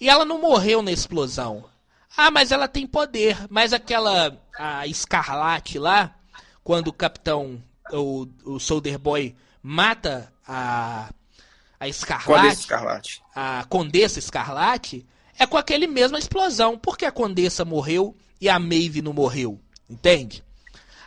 e 0.00 0.08
ela 0.08 0.24
não 0.24 0.40
morreu 0.40 0.82
na 0.82 0.90
explosão. 0.90 1.64
Ah, 2.16 2.30
mas 2.30 2.50
ela 2.50 2.66
tem 2.66 2.86
poder. 2.86 3.36
Mas 3.50 3.72
aquela 3.72 4.36
a 4.58 4.86
Escarlate 4.86 5.78
lá, 5.78 6.14
quando 6.64 6.88
o 6.88 6.92
Capitão, 6.92 7.62
o, 7.92 8.26
o 8.44 8.58
Soldier 8.58 8.98
Boy 8.98 9.36
mata 9.62 10.32
a, 10.46 11.10
a 11.78 11.88
Escarlate, 11.88 12.46
esse 12.46 12.60
escarlate. 12.62 13.22
a 13.34 13.64
Condessa 13.68 14.18
Escarlate, 14.18 15.06
é 15.38 15.46
com 15.46 15.58
aquele 15.58 15.86
mesma 15.86 16.18
explosão. 16.18 16.78
Por 16.78 16.96
que 16.96 17.04
a 17.04 17.12
Condessa 17.12 17.64
morreu 17.64 18.16
e 18.40 18.48
a 18.48 18.58
Maeve 18.58 19.02
não 19.02 19.12
morreu? 19.12 19.60
Entende? 19.88 20.42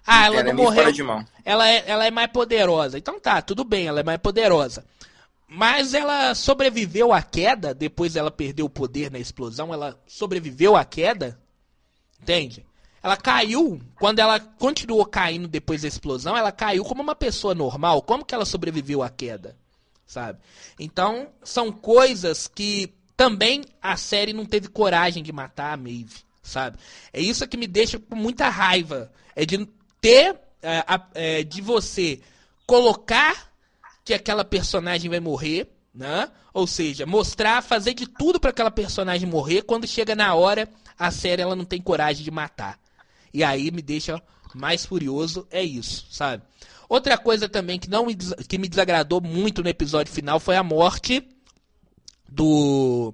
Ah, 0.05 0.25
ela, 0.25 0.35
Ela 0.37 0.43
não 0.43 0.49
é 0.51 0.65
morreu. 0.65 0.91
de 0.91 1.03
mão. 1.03 1.25
Ela 1.45 1.69
é, 1.69 1.83
ela 1.87 2.05
é 2.05 2.11
mais 2.11 2.31
poderosa. 2.31 2.97
Então 2.97 3.19
tá, 3.19 3.41
tudo 3.41 3.63
bem, 3.63 3.87
ela 3.87 3.99
é 3.99 4.03
mais 4.03 4.19
poderosa. 4.19 4.85
Mas 5.47 5.93
ela 5.93 6.35
sobreviveu 6.35 7.11
à 7.11 7.21
queda, 7.21 7.73
depois 7.73 8.15
ela 8.15 8.29
perdeu 8.29 8.65
o 8.67 8.69
poder 8.69 9.09
na 9.11 9.17
explosão, 9.17 9.73
ela 9.73 9.99
sobreviveu 10.07 10.75
à 10.75 10.85
queda. 10.85 11.39
Entende? 12.21 12.65
Ela 13.01 13.15
caiu, 13.17 13.79
quando 13.95 14.19
ela 14.19 14.39
continuou 14.39 15.05
caindo 15.05 15.47
depois 15.47 15.81
da 15.81 15.87
explosão, 15.87 16.35
ela 16.35 16.51
caiu 16.51 16.83
como 16.83 17.01
uma 17.01 17.15
pessoa 17.15 17.55
normal. 17.55 18.01
Como 18.01 18.25
que 18.25 18.35
ela 18.35 18.45
sobreviveu 18.45 19.01
à 19.01 19.09
queda? 19.09 19.55
Sabe? 20.05 20.39
Então, 20.77 21.29
são 21.43 21.71
coisas 21.71 22.47
que 22.47 22.93
também 23.15 23.63
a 23.81 23.95
série 23.95 24.33
não 24.33 24.45
teve 24.45 24.67
coragem 24.67 25.23
de 25.23 25.31
matar 25.31 25.73
a 25.73 25.77
Maeve, 25.77 26.17
sabe? 26.43 26.77
É 27.13 27.21
isso 27.21 27.47
que 27.47 27.57
me 27.57 27.67
deixa 27.67 27.97
com 27.99 28.15
muita 28.15 28.49
raiva. 28.49 29.11
É 29.35 29.45
de 29.45 29.67
ter, 30.01 30.35
é, 30.61 30.83
é, 31.13 31.43
de 31.43 31.61
você 31.61 32.19
colocar 32.65 33.51
que 34.03 34.13
aquela 34.13 34.43
personagem 34.43 35.09
vai 35.09 35.19
morrer, 35.19 35.69
né? 35.93 36.29
Ou 36.53 36.65
seja, 36.65 37.05
mostrar, 37.05 37.61
fazer 37.61 37.93
de 37.93 38.07
tudo 38.07 38.39
para 38.39 38.49
aquela 38.49 38.71
personagem 38.71 39.29
morrer, 39.29 39.61
quando 39.61 39.87
chega 39.87 40.15
na 40.15 40.33
hora, 40.33 40.67
a 40.97 41.11
série 41.11 41.41
ela 41.41 41.55
não 41.55 41.65
tem 41.65 41.81
coragem 41.81 42.23
de 42.23 42.31
matar. 42.31 42.79
E 43.33 43.43
aí 43.43 43.71
me 43.71 43.81
deixa 43.81 44.21
mais 44.53 44.85
furioso, 44.85 45.47
é 45.51 45.63
isso, 45.63 46.07
sabe? 46.09 46.43
Outra 46.87 47.17
coisa 47.17 47.47
também 47.47 47.77
que 47.77 47.89
não 47.89 48.07
me, 48.07 48.15
que 48.15 48.57
me 48.57 48.67
desagradou 48.67 49.21
muito 49.21 49.61
no 49.61 49.69
episódio 49.69 50.11
final 50.11 50.39
foi 50.39 50.55
a 50.55 50.63
morte 50.63 51.23
do 52.27 53.13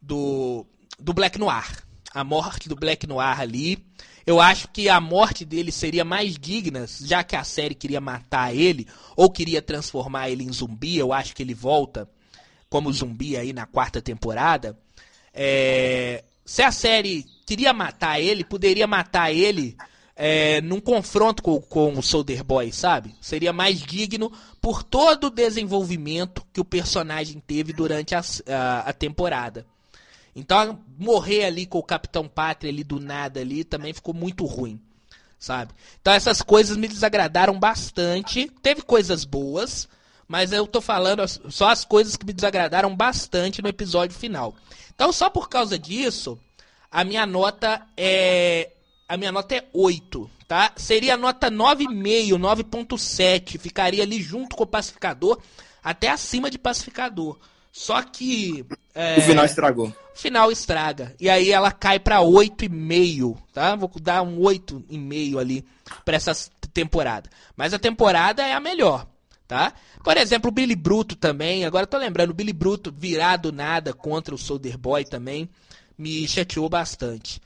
do 0.00 0.66
do 0.98 1.14
Black 1.14 1.38
Noir. 1.38 1.82
A 2.12 2.22
morte 2.22 2.68
do 2.68 2.76
Black 2.76 3.06
Noir 3.06 3.40
ali. 3.40 3.82
Eu 4.30 4.40
acho 4.40 4.68
que 4.68 4.88
a 4.88 5.00
morte 5.00 5.44
dele 5.44 5.72
seria 5.72 6.04
mais 6.04 6.38
digna, 6.38 6.86
já 7.00 7.24
que 7.24 7.34
a 7.34 7.42
série 7.42 7.74
queria 7.74 8.00
matar 8.00 8.54
ele 8.54 8.86
ou 9.16 9.28
queria 9.28 9.60
transformar 9.60 10.30
ele 10.30 10.44
em 10.44 10.52
zumbi. 10.52 10.96
Eu 10.96 11.12
acho 11.12 11.34
que 11.34 11.42
ele 11.42 11.52
volta 11.52 12.08
como 12.68 12.92
zumbi 12.92 13.36
aí 13.36 13.52
na 13.52 13.66
quarta 13.66 14.00
temporada. 14.00 14.78
É, 15.34 16.22
se 16.44 16.62
a 16.62 16.70
série 16.70 17.26
queria 17.44 17.72
matar 17.72 18.20
ele, 18.20 18.44
poderia 18.44 18.86
matar 18.86 19.34
ele 19.34 19.76
é, 20.14 20.60
num 20.60 20.78
confronto 20.78 21.42
com, 21.42 21.60
com 21.60 21.98
o 21.98 22.02
Soldier 22.02 22.44
Boy, 22.44 22.70
sabe? 22.70 23.16
Seria 23.20 23.52
mais 23.52 23.80
digno 23.80 24.30
por 24.60 24.84
todo 24.84 25.24
o 25.24 25.30
desenvolvimento 25.30 26.46
que 26.52 26.60
o 26.60 26.64
personagem 26.64 27.42
teve 27.44 27.72
durante 27.72 28.14
a, 28.14 28.22
a, 28.46 28.90
a 28.90 28.92
temporada. 28.92 29.66
Então, 30.34 30.80
morrer 30.98 31.44
ali 31.44 31.66
com 31.66 31.78
o 31.78 31.82
Capitão 31.82 32.28
Pátria 32.28 32.70
ali 32.70 32.84
do 32.84 33.00
nada 33.00 33.40
ali 33.40 33.64
também 33.64 33.92
ficou 33.92 34.14
muito 34.14 34.44
ruim, 34.44 34.80
sabe? 35.38 35.72
Então 36.00 36.12
essas 36.12 36.40
coisas 36.42 36.76
me 36.76 36.86
desagradaram 36.86 37.58
bastante. 37.58 38.50
Teve 38.62 38.82
coisas 38.82 39.24
boas, 39.24 39.88
mas 40.28 40.52
eu 40.52 40.66
tô 40.66 40.80
falando 40.80 41.26
só 41.50 41.70
as 41.70 41.84
coisas 41.84 42.16
que 42.16 42.24
me 42.24 42.32
desagradaram 42.32 42.94
bastante 42.94 43.60
no 43.60 43.68
episódio 43.68 44.16
final. 44.16 44.54
Então, 44.94 45.12
só 45.12 45.28
por 45.28 45.48
causa 45.48 45.78
disso, 45.78 46.38
a 46.90 47.02
minha 47.02 47.26
nota 47.26 47.86
é 47.96 48.72
a 49.08 49.16
minha 49.16 49.32
nota 49.32 49.56
é 49.56 49.68
8, 49.72 50.30
tá? 50.46 50.72
Seria 50.76 51.14
a 51.14 51.16
nota 51.16 51.50
9,5, 51.50 52.38
9.7, 52.38 53.58
ficaria 53.58 54.04
ali 54.04 54.22
junto 54.22 54.54
com 54.54 54.62
o 54.62 54.66
pacificador, 54.68 55.40
até 55.82 56.08
acima 56.08 56.48
de 56.48 56.56
pacificador. 56.56 57.36
Só 57.72 58.02
que 58.02 58.64
é, 58.94 59.18
O 59.18 59.22
final 59.22 59.44
estragou. 59.44 59.94
final 60.14 60.50
estraga. 60.50 61.14
E 61.20 61.28
aí 61.28 61.50
ela 61.50 61.70
cai 61.72 61.98
pra 61.98 62.20
8,5, 62.20 63.36
tá? 63.52 63.74
Vou 63.76 63.90
dar 64.00 64.22
um 64.22 64.38
8,5 64.40 65.38
ali 65.38 65.64
pra 66.04 66.16
essa 66.16 66.32
temporada. 66.72 67.28
Mas 67.56 67.72
a 67.74 67.78
temporada 67.78 68.42
é 68.44 68.52
a 68.52 68.60
melhor, 68.60 69.06
tá? 69.46 69.72
Por 70.02 70.16
exemplo, 70.16 70.48
o 70.48 70.52
Billy 70.52 70.76
Bruto 70.76 71.14
também, 71.16 71.64
agora 71.64 71.86
tô 71.86 71.98
lembrando, 71.98 72.30
o 72.30 72.34
Billy 72.34 72.52
Bruto 72.52 72.92
virado 72.96 73.52
nada 73.52 73.92
contra 73.92 74.34
o 74.34 74.38
Soldier 74.38 74.78
Boy 74.78 75.04
também, 75.04 75.48
me 75.98 76.26
chateou 76.26 76.68
bastante. 76.68 77.40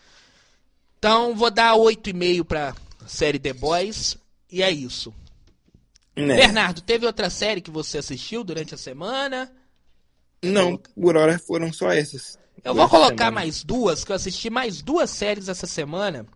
Então, 0.99 1.35
vou 1.35 1.51
dar 1.51 1.75
8,5 1.75 2.45
pra 2.45 2.75
série 3.07 3.39
The 3.39 3.53
Boys, 3.53 4.17
e 4.51 4.63
é 4.63 4.71
isso. 4.71 5.13
Né? 6.17 6.37
Bernardo, 6.37 6.81
teve 6.81 7.05
outra 7.07 7.29
série 7.29 7.61
que 7.61 7.71
você 7.71 7.99
assistiu 7.99 8.45
durante 8.45 8.75
a 8.75 8.79
semana? 8.79 9.51
Não, 10.53 10.77
por 10.77 11.17
hora 11.17 11.39
foram 11.39 11.73
só 11.73 11.91
essas. 11.93 12.39
Eu 12.63 12.75
vou 12.75 12.89
colocar 12.89 13.17
semana. 13.27 13.31
mais 13.33 13.63
duas, 13.63 14.05
que 14.05 14.13
eu 14.13 14.17
assisti 14.17 14.49
mais 14.51 14.81
duas 14.81 15.11
séries 15.11 15.49
essa 15.49 15.67
semana. 15.67 16.27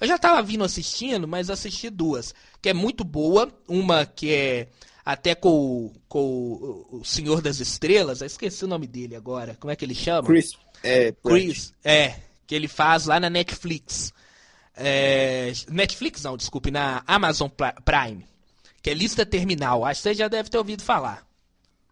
Eu 0.00 0.06
já 0.06 0.18
tava 0.18 0.42
vindo 0.42 0.64
assistindo, 0.64 1.26
mas 1.28 1.50
assisti 1.50 1.90
duas. 1.90 2.34
Que 2.62 2.70
é 2.70 2.74
muito 2.74 3.02
boa. 3.04 3.48
Uma 3.68 4.04
que 4.06 4.32
é 4.32 4.68
até 5.04 5.34
com, 5.34 5.48
o- 5.48 5.92
com 6.08 6.86
o, 6.90 7.04
Senhor 7.04 7.40
das 7.42 7.60
Estrelas. 7.60 8.20
Eu 8.20 8.26
esqueci 8.26 8.64
o 8.64 8.68
nome 8.68 8.86
dele 8.86 9.16
agora. 9.16 9.56
Como 9.60 9.70
é 9.70 9.76
que 9.76 9.84
ele 9.84 9.94
chama? 9.94 10.26
Chris, 10.28 10.52
é. 10.82 11.12
Chris. 11.24 11.72
É, 11.84 12.14
que 12.46 12.54
ele 12.54 12.68
faz 12.68 13.06
lá 13.06 13.18
na 13.20 13.28
Netflix. 13.30 14.12
É, 14.74 15.52
Netflix 15.70 16.22
não, 16.22 16.36
desculpe, 16.36 16.70
na 16.70 17.02
Amazon 17.06 17.48
Pri- 17.48 17.74
Prime. 17.84 18.26
Que 18.82 18.90
é 18.90 18.94
Lista 18.94 19.24
Terminal. 19.26 19.84
Acho 19.84 20.00
que 20.02 20.08
você 20.10 20.14
já 20.14 20.28
deve 20.28 20.48
ter 20.50 20.58
ouvido 20.58 20.82
falar. 20.82 21.25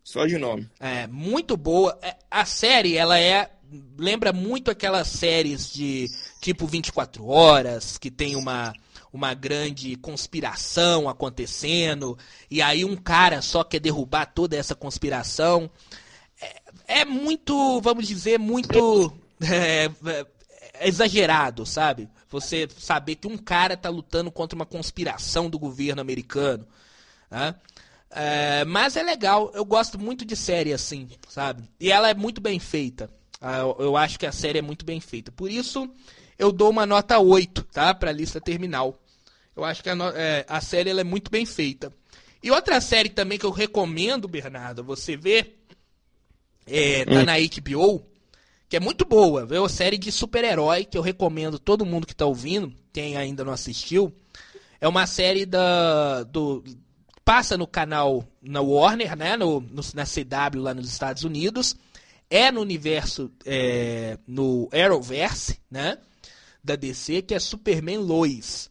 Só 0.05 0.27
de 0.27 0.37
nome. 0.37 0.69
É, 0.79 1.07
muito 1.07 1.57
boa. 1.57 1.99
É, 2.03 2.15
A 2.31 2.45
série, 2.45 2.97
ela 2.97 3.19
é. 3.19 3.51
Lembra 3.99 4.33
muito 4.33 4.71
aquelas 4.71 5.09
séries 5.09 5.73
de 5.73 6.07
tipo 6.41 6.67
24 6.67 7.27
horas, 7.27 7.99
que 7.99 8.11
tem 8.11 8.37
uma, 8.37 8.73
uma 9.13 9.35
grande 9.35 9.97
conspiração 9.97 11.09
acontecendo, 11.09 12.17
e 12.51 12.61
aí 12.63 12.85
um 12.85 12.95
cara 12.95 13.43
só 13.43 13.65
quer 13.65 13.81
derrubar 13.81 14.27
toda 14.27 14.57
essa 14.57 14.77
conspiração. 14.77 15.69
É, 16.87 17.01
é 17.01 17.05
muito, 17.05 17.81
vamos 17.81 18.07
dizer, 18.07 18.39
muito 18.39 19.13
é, 19.43 19.91
é, 20.07 20.87
exagerado, 20.87 21.65
sabe? 21.65 22.09
Você 22.29 22.69
saber 22.79 23.17
que 23.17 23.27
um 23.27 23.39
cara 23.39 23.77
tá 23.77 23.89
lutando 23.89 24.31
contra 24.31 24.55
uma 24.55 24.67
conspiração 24.67 25.49
do 25.49 25.59
governo 25.59 26.01
americano. 26.01 26.67
Né? 27.31 27.55
É, 28.17 28.65
mas 28.65 28.97
é 28.97 29.03
legal, 29.03 29.51
eu 29.55 29.65
gosto 29.65 29.99
muito 29.99 30.25
de 30.25 30.37
série 30.37 30.73
assim, 30.73 31.09
sabe? 31.29 31.65
E 31.81 31.91
ela 31.91 32.09
é 32.09 32.15
muito 32.15 32.41
bem 32.41 32.61
feita. 32.61 33.11
Ah, 33.41 33.59
eu, 33.59 33.77
eu 33.81 33.97
acho 33.97 34.21
que 34.21 34.25
a 34.25 34.31
série 34.31 34.61
é 34.61 34.63
muito 34.63 34.85
bem 34.85 35.01
feita. 35.01 35.33
Por 35.33 35.51
isso, 35.51 35.91
eu 36.39 36.53
dou 36.53 36.71
uma 36.71 36.87
nota 36.87 37.19
8, 37.19 37.65
tá? 37.73 37.93
Pra 37.93 38.13
lista 38.13 38.41
terminal. 38.41 38.97
Eu 39.57 39.65
acho 39.65 39.83
que 39.83 39.91
a, 39.91 39.97
é, 40.15 40.47
a 40.49 40.61
série 40.61 40.91
é 40.91 41.05
muito 41.05 41.29
bem 41.29 41.45
feita. 41.45 41.93
E 42.41 42.53
outra 42.53 42.81
série 42.81 43.09
também 43.09 43.37
que 43.37 43.47
eu 43.47 43.51
recomendo, 43.51 44.29
Bernardo, 44.29 44.85
você 44.85 45.17
ver, 45.17 45.65
é, 46.69 47.05
tá 47.05 47.25
na 47.25 47.35
HBO, 47.39 48.07
que 48.69 48.77
é 48.77 48.81
muito 48.81 49.05
boa, 49.05 49.45
viu? 49.45 49.69
Série 49.69 49.99
de 49.99 50.13
super-herói 50.13 50.85
que 50.85 50.97
eu 50.97 51.03
recomendo 51.03 51.59
todo 51.59 51.85
mundo 51.85 52.07
que 52.07 52.15
tá 52.15 52.27
ouvindo, 52.27 52.73
quem 52.93 53.17
ainda 53.17 53.45
não 53.45 53.53
assistiu. 53.53 54.15
É 54.81 54.87
uma 54.87 55.07
série 55.07 55.45
da, 55.45 56.23
do, 56.23 56.63
passa 57.25 57.57
no 57.57 57.67
canal 57.67 58.25
na 58.43 58.61
Warner, 58.61 59.17
né, 59.17 59.37
no, 59.37 59.61
no- 59.61 59.83
na 59.95 60.05
CW 60.05 60.61
lá 60.61 60.75
nos 60.75 60.89
Estados 60.89 61.25
Unidos, 61.25 61.75
é 62.29 62.51
no 62.51 62.61
universo, 62.61 63.31
é, 63.45 64.19
no 64.27 64.69
Arrowverse, 64.73 65.59
né, 65.71 65.99
da 66.63 66.77
DC, 66.77 67.23
que 67.23 67.35
é 67.35 67.39
Superman 67.39 67.99
Lois. 67.99 68.69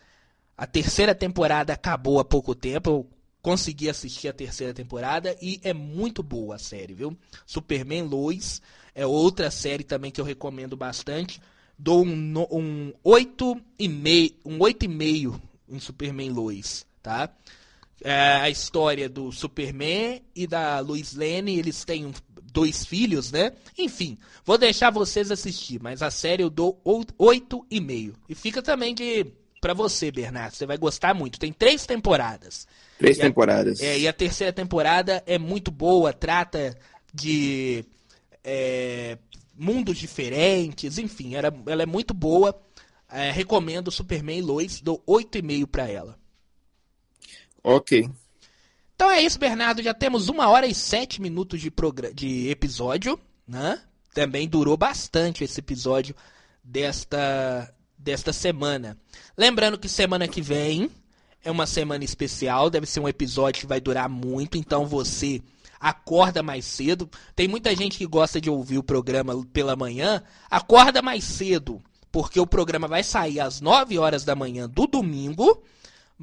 A 0.57 0.67
terceira 0.67 1.15
temporada 1.15 1.73
acabou 1.73 2.19
há 2.19 2.25
pouco 2.25 2.53
tempo, 2.53 2.89
eu 2.89 3.09
consegui 3.41 3.89
assistir 3.89 4.27
a 4.27 4.33
terceira 4.33 4.73
temporada 4.73 5.35
e 5.41 5.59
é 5.63 5.73
muito 5.73 6.23
boa 6.23 6.55
a 6.55 6.59
série, 6.59 6.93
viu? 6.93 7.17
Superman 7.45 8.03
Lois 8.03 8.61
é 8.95 9.05
outra 9.05 9.51
série 9.51 9.83
também 9.83 10.11
que 10.11 10.21
eu 10.21 10.25
recomendo 10.25 10.77
bastante. 10.77 11.41
Dou 11.77 12.05
um, 12.05 12.33
um 12.51 12.93
8,5 13.03 14.35
um 14.45 14.57
8,5 14.59 15.41
em 15.69 15.79
Superman 15.79 16.29
Lois, 16.29 16.85
tá? 17.01 17.29
É 18.03 18.33
a 18.41 18.49
história 18.49 19.07
do 19.07 19.31
Superman 19.31 20.21
e 20.35 20.45
da 20.45 20.79
Lois 20.81 21.13
Lane, 21.15 21.57
eles 21.57 21.85
têm 21.85 22.11
dois 22.51 22.85
filhos, 22.85 23.31
né? 23.31 23.53
Enfim, 23.77 24.17
vou 24.45 24.57
deixar 24.57 24.91
vocês 24.91 25.31
assistir, 25.31 25.81
mas 25.81 26.01
a 26.01 26.11
série 26.11 26.43
eu 26.43 26.49
dou 26.49 26.79
ou- 26.83 27.05
8,5. 27.17 28.13
E 28.27 28.35
fica 28.35 28.61
também 28.61 28.93
de 28.93 29.25
pra 29.61 29.73
você, 29.73 30.11
Bernardo, 30.11 30.53
você 30.53 30.65
vai 30.65 30.77
gostar 30.77 31.13
muito. 31.15 31.39
Tem 31.39 31.53
três 31.53 31.85
temporadas. 31.85 32.67
Três 32.99 33.17
E 33.17 33.21
a- 33.21 33.23
temporadas. 33.23 33.79
É, 33.81 33.97
e 33.97 34.07
a 34.07 34.11
terceira 34.13 34.51
temporada 34.51 35.23
é 35.25 35.39
muito 35.39 35.71
boa, 35.71 36.11
trata 36.11 36.77
de 37.13 37.85
é, 38.43 39.17
mundos 39.57 39.97
diferentes, 39.97 40.97
enfim, 40.97 41.35
era, 41.35 41.53
ela 41.65 41.83
é 41.83 41.85
muito 41.85 42.13
boa. 42.13 42.59
É, 43.09 43.31
recomendo 43.31 43.89
Superman 43.91 44.39
e 44.39 44.41
Lois, 44.41 44.81
dou 44.81 45.01
8,5 45.07 45.65
pra 45.67 45.87
ela. 45.87 46.17
Ok. 47.63 48.09
Então 48.95 49.09
é 49.09 49.21
isso, 49.21 49.39
Bernardo. 49.39 49.81
Já 49.81 49.93
temos 49.93 50.29
uma 50.29 50.49
hora 50.49 50.67
e 50.67 50.75
sete 50.75 51.21
minutos 51.21 51.61
de, 51.61 51.71
de 52.13 52.49
episódio, 52.49 53.19
né? 53.47 53.81
Também 54.13 54.47
durou 54.47 54.77
bastante 54.77 55.43
esse 55.43 55.59
episódio 55.59 56.15
desta, 56.63 57.73
desta 57.97 58.31
semana. 58.31 58.97
Lembrando 59.37 59.79
que 59.79 59.89
semana 59.89 60.27
que 60.27 60.41
vem 60.41 60.91
é 61.43 61.49
uma 61.49 61.65
semana 61.65 62.03
especial, 62.03 62.69
deve 62.69 62.85
ser 62.85 62.99
um 62.99 63.07
episódio 63.07 63.61
que 63.61 63.67
vai 63.67 63.81
durar 63.81 64.07
muito, 64.07 64.57
então 64.57 64.85
você 64.85 65.41
acorda 65.79 66.41
mais 66.41 66.63
cedo. 66.63 67.09
Tem 67.35 67.47
muita 67.47 67.75
gente 67.75 67.97
que 67.97 68.05
gosta 68.05 68.39
de 68.39 68.49
ouvir 68.49 68.77
o 68.77 68.83
programa 68.83 69.45
pela 69.51 69.75
manhã. 69.75 70.23
Acorda 70.49 71.01
mais 71.01 71.23
cedo, 71.25 71.81
porque 72.11 72.39
o 72.39 72.47
programa 72.47 72.87
vai 72.87 73.03
sair 73.03 73.41
às 73.41 73.59
9 73.59 73.97
horas 73.97 74.23
da 74.23 74.35
manhã 74.35 74.69
do 74.69 74.87
domingo 74.87 75.61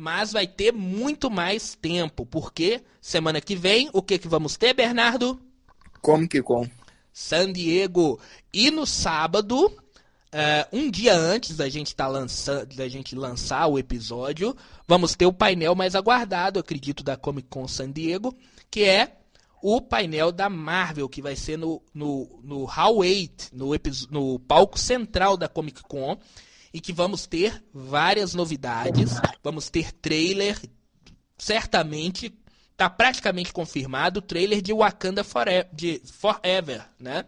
mas 0.01 0.33
vai 0.33 0.47
ter 0.47 0.73
muito 0.73 1.31
mais 1.31 1.75
tempo, 1.75 2.25
porque 2.25 2.83
semana 3.03 3.39
que 3.39 3.55
vem, 3.55 3.91
o 3.93 4.01
que 4.01 4.19
que 4.19 4.27
vamos 4.27 4.57
ter, 4.57 4.73
Bernardo? 4.73 5.39
Como 6.01 6.27
que 6.27 6.43
com? 6.43 6.67
San 7.13 7.53
Diego. 7.53 8.19
E 8.51 8.71
no 8.71 8.87
sábado, 8.87 9.71
eh, 10.33 10.67
um 10.73 10.91
dia 10.91 11.15
antes 11.15 11.55
da 11.55 11.69
gente, 11.69 11.95
tá 11.95 12.09
lançando, 12.09 12.75
da 12.75 12.89
gente 12.89 13.15
lançar 13.15 13.67
o 13.67 13.79
episódio, 13.79 14.57
vamos 14.89 15.15
ter 15.15 15.27
o 15.27 15.35
painel 15.35 15.75
mais 15.75 15.95
aguardado, 15.95 16.59
acredito, 16.59 17.05
da 17.05 17.19
Comic 17.19 17.49
Con 17.51 17.69
San 17.69 17.93
Diego, 17.93 18.35
que 18.71 18.85
é 18.85 19.19
o 19.63 19.83
painel 19.83 20.33
da 20.33 20.49
Marvel, 20.49 21.11
que 21.11 21.21
vai 21.21 21.37
ser 21.37 21.59
no, 21.59 21.83
no, 21.93 22.41
no 22.43 22.65
Hall 22.65 22.97
8, 22.97 23.51
no, 23.53 23.73
no 24.11 24.39
palco 24.39 24.79
central 24.79 25.37
da 25.37 25.47
Comic 25.47 25.83
Con, 25.83 26.19
e 26.73 26.81
que 26.81 26.93
vamos 26.93 27.27
ter 27.27 27.63
várias 27.73 28.35
novidades, 28.35 29.13
vamos 29.43 29.69
ter 29.69 29.93
trailer, 29.93 30.61
certamente 31.37 32.33
tá 32.77 32.89
praticamente 32.89 33.53
confirmado 33.53 34.21
o 34.21 34.23
trailer 34.23 34.63
de 34.63 34.73
Wakanda 34.73 35.23
Forever, 35.23 35.69
de 35.73 36.01
Forever 36.05 36.83
né? 36.99 37.27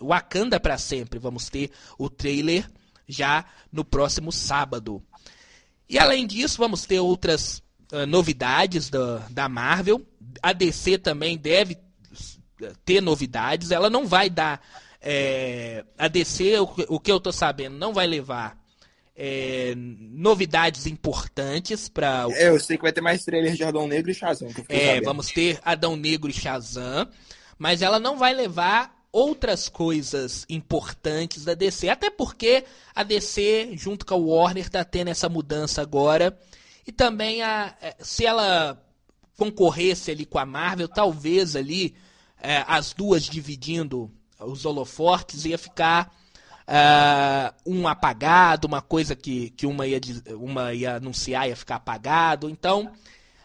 Wakanda 0.00 0.58
pra 0.58 0.78
sempre. 0.78 1.18
Vamos 1.18 1.50
ter 1.50 1.70
o 1.98 2.08
trailer 2.08 2.68
já 3.06 3.44
no 3.70 3.84
próximo 3.84 4.32
sábado. 4.32 5.02
E 5.88 5.98
além 5.98 6.26
disso, 6.26 6.58
vamos 6.58 6.84
ter 6.86 7.00
outras 7.00 7.62
ah, 7.92 8.06
novidades 8.06 8.90
da, 8.90 9.18
da 9.30 9.48
Marvel. 9.48 10.06
A 10.42 10.52
DC 10.52 10.98
também 10.98 11.36
deve 11.36 11.78
eh, 12.62 12.72
ter 12.84 13.00
novidades. 13.00 13.70
Ela 13.70 13.90
não 13.90 14.06
vai 14.06 14.28
dar. 14.30 14.62
Eh, 15.00 15.84
a 15.96 16.08
DC, 16.08 16.58
o, 16.60 16.66
que- 16.66 16.86
o 16.88 17.00
que 17.00 17.12
eu 17.12 17.20
tô 17.20 17.32
sabendo, 17.32 17.76
não 17.76 17.92
vai 17.92 18.06
levar 18.06 18.58
eh, 19.16 19.74
novidades 19.76 20.86
importantes 20.86 21.88
para 21.88 22.26
É, 22.32 22.48
eu 22.48 22.60
sei 22.60 22.76
que 22.76 22.82
vai 22.82 22.92
ter 22.92 23.00
mais 23.00 23.24
trailers 23.24 23.56
de 23.56 23.64
Adão 23.64 23.86
Negro 23.88 24.10
e 24.10 24.14
Shazam. 24.14 24.48
É, 24.68 24.86
sabendo. 24.86 25.04
vamos 25.04 25.28
ter 25.28 25.58
Adão 25.64 25.96
Negro 25.96 26.30
e 26.30 26.32
Shazam, 26.32 27.08
mas 27.58 27.82
ela 27.82 27.98
não 27.98 28.16
vai 28.16 28.32
levar 28.34 28.96
outras 29.10 29.68
coisas 29.68 30.44
importantes 30.48 31.44
da 31.44 31.54
DC, 31.54 31.88
até 31.88 32.10
porque 32.10 32.64
a 32.94 33.02
DC 33.02 33.70
junto 33.74 34.04
com 34.06 34.14
a 34.14 34.18
Warner 34.18 34.68
tá 34.68 34.84
tendo 34.84 35.08
essa 35.08 35.28
mudança 35.28 35.80
agora 35.82 36.38
e 36.86 36.92
também 36.92 37.42
a 37.42 37.74
eh, 37.80 37.96
se 38.00 38.24
ela 38.26 38.80
concorresse 39.36 40.10
ali 40.10 40.26
com 40.26 40.38
a 40.38 40.44
Marvel, 40.46 40.88
talvez 40.88 41.56
ali 41.56 41.94
eh, 42.40 42.64
as 42.68 42.92
duas 42.92 43.24
dividindo 43.24 44.10
os 44.40 44.64
holofortes 44.64 45.44
ia 45.44 45.58
ficar 45.58 46.12
ah, 46.66 47.54
um 47.66 47.88
apagado, 47.88 48.66
uma 48.66 48.82
coisa 48.82 49.16
que, 49.16 49.50
que 49.50 49.66
uma, 49.66 49.86
ia, 49.86 50.00
uma 50.38 50.74
ia 50.74 50.96
anunciar 50.96 51.48
ia 51.48 51.56
ficar 51.56 51.76
apagado. 51.76 52.50
Então, 52.50 52.92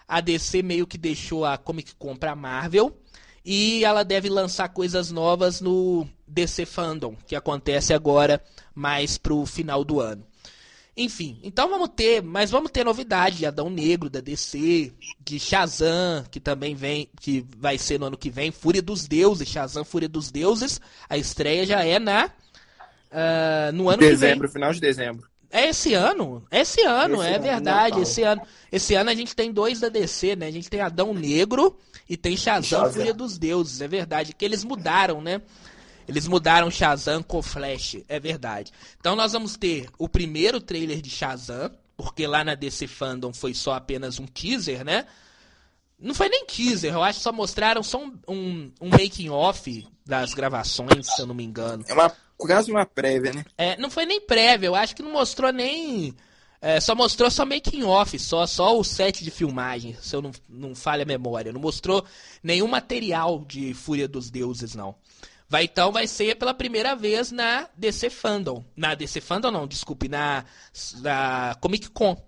a 0.07 0.19
DC 0.19 0.61
meio 0.61 0.85
que 0.85 0.97
deixou 0.97 1.45
a 1.45 1.57
Comic 1.57 1.95
Con 1.95 2.15
pra 2.15 2.35
Marvel 2.35 2.95
e 3.45 3.83
ela 3.83 4.03
deve 4.03 4.29
lançar 4.29 4.69
coisas 4.69 5.09
novas 5.11 5.61
no 5.61 6.07
DC 6.27 6.65
Fandom, 6.65 7.15
que 7.27 7.35
acontece 7.35 7.93
agora 7.93 8.43
mais 8.75 9.17
pro 9.17 9.45
final 9.45 9.83
do 9.83 9.99
ano. 9.99 10.25
Enfim, 10.95 11.39
então 11.41 11.67
vamos 11.67 11.89
ter, 11.95 12.21
mas 12.21 12.51
vamos 12.51 12.69
ter 12.69 12.83
novidade 12.83 13.37
de 13.37 13.45
Adão 13.47 13.67
Negro 13.67 14.11
da 14.11 14.19
DC, 14.19 14.93
de 15.19 15.39
Shazam, 15.39 16.23
que 16.29 16.39
também 16.39 16.75
vem, 16.75 17.09
que 17.19 17.43
vai 17.57 17.79
ser 17.79 17.99
no 17.99 18.05
ano 18.05 18.17
que 18.17 18.29
vem, 18.29 18.51
Fúria 18.51 18.81
dos 18.81 19.07
Deuses, 19.07 19.47
Shazam 19.47 19.83
Fúria 19.83 20.07
dos 20.07 20.29
Deuses. 20.29 20.79
A 21.09 21.17
estreia 21.17 21.65
já 21.65 21.83
é 21.83 21.97
na 21.97 22.27
uh, 22.27 23.71
no 23.73 23.89
ano 23.89 23.97
dezembro, 23.99 24.47
final 24.47 24.71
de 24.71 24.79
dezembro. 24.79 25.27
É 25.49 25.67
esse 25.67 25.93
ano? 25.93 26.43
É 26.49 26.61
esse 26.61 26.81
ano, 26.81 27.17
Esse 27.21 27.27
é 27.27 27.35
ano, 27.35 27.43
verdade. 27.43 27.89
Natal. 27.89 28.01
Esse 28.01 28.23
ano, 28.23 28.41
esse 28.71 28.95
ano 28.95 29.09
a 29.11 29.15
gente 29.15 29.35
tem 29.35 29.51
dois 29.51 29.79
da 29.79 29.87
DC, 29.87 30.35
né? 30.35 30.47
A 30.47 30.51
gente 30.51 30.67
tem 30.67 30.81
Adão 30.81 31.13
Negro 31.13 31.77
e 32.09 32.17
tem 32.17 32.35
Shazam, 32.35 32.63
Shazam. 32.63 32.93
Fúria 32.93 33.13
dos 33.13 33.37
Deuses, 33.37 33.79
é 33.79 33.87
verdade. 33.87 34.33
Que 34.33 34.45
eles 34.45 34.63
mudaram, 34.63 35.21
né? 35.21 35.41
Eles 36.07 36.27
mudaram 36.27 36.69
Shazam 36.69 37.23
com 37.23 37.41
Flash, 37.41 37.97
é 38.07 38.19
verdade. 38.19 38.71
Então 38.99 39.15
nós 39.15 39.33
vamos 39.33 39.55
ter 39.57 39.89
o 39.97 40.09
primeiro 40.09 40.59
trailer 40.59 41.01
de 41.01 41.09
Shazam, 41.09 41.71
porque 41.95 42.27
lá 42.27 42.43
na 42.43 42.55
DC 42.55 42.87
Fandom 42.87 43.33
foi 43.33 43.53
só 43.53 43.73
apenas 43.73 44.19
um 44.19 44.25
teaser, 44.25 44.83
né? 44.83 45.05
Não 45.99 46.13
foi 46.13 46.27
nem 46.27 46.45
teaser, 46.45 46.93
eu 46.93 47.03
acho 47.03 47.19
que 47.19 47.23
só 47.23 47.31
mostraram 47.31 47.81
só 47.81 48.03
um, 48.03 48.13
um, 48.27 48.71
um 48.81 48.89
making 48.89 49.29
off 49.29 49.87
das 50.05 50.33
gravações, 50.33 51.07
se 51.07 51.21
eu 51.21 51.25
não 51.25 51.33
me 51.33 51.45
engano. 51.45 51.83
É 51.87 51.93
uma, 51.93 52.11
quase 52.37 52.71
uma 52.71 52.85
prévia, 52.85 53.31
né? 53.31 53.45
É, 53.57 53.77
não 53.77 53.89
foi 53.89 54.05
nem 54.05 54.19
prévia, 54.19 54.67
eu 54.67 54.75
acho 54.75 54.95
que 54.95 55.01
não 55.01 55.13
mostrou 55.13 55.51
nem. 55.51 56.13
é, 56.61 56.79
só 56.81 56.93
mostrou 56.93 57.31
só 57.31 57.45
making 57.45 57.83
off, 57.83 58.17
só, 58.19 58.45
só 58.45 58.77
o 58.77 58.83
set 58.83 59.23
de 59.23 59.31
filmagem, 59.31 59.95
se 60.01 60.13
eu 60.13 60.21
não, 60.21 60.31
não 60.49 60.75
falha 60.75 61.03
a 61.03 61.05
memória. 61.05 61.53
Não 61.53 61.61
mostrou 61.61 62.03
nenhum 62.41 62.67
material 62.67 63.43
de 63.47 63.73
Fúria 63.73 64.07
dos 64.07 64.29
Deuses, 64.29 64.75
não. 64.75 64.95
Vai 65.53 65.65
então 65.65 65.91
vai 65.91 66.07
ser 66.07 66.35
pela 66.35 66.51
primeira 66.51 66.95
vez 66.95 67.31
na 67.31 67.69
DC 67.77 68.09
Fandom. 68.09 68.65
Na 68.75 68.95
DC 68.95 69.21
Fandom 69.21 69.51
não, 69.51 69.67
desculpe, 69.67 70.09
na, 70.09 70.43
na 70.99 71.55
Comic 71.61 71.91
Con. 71.91 72.19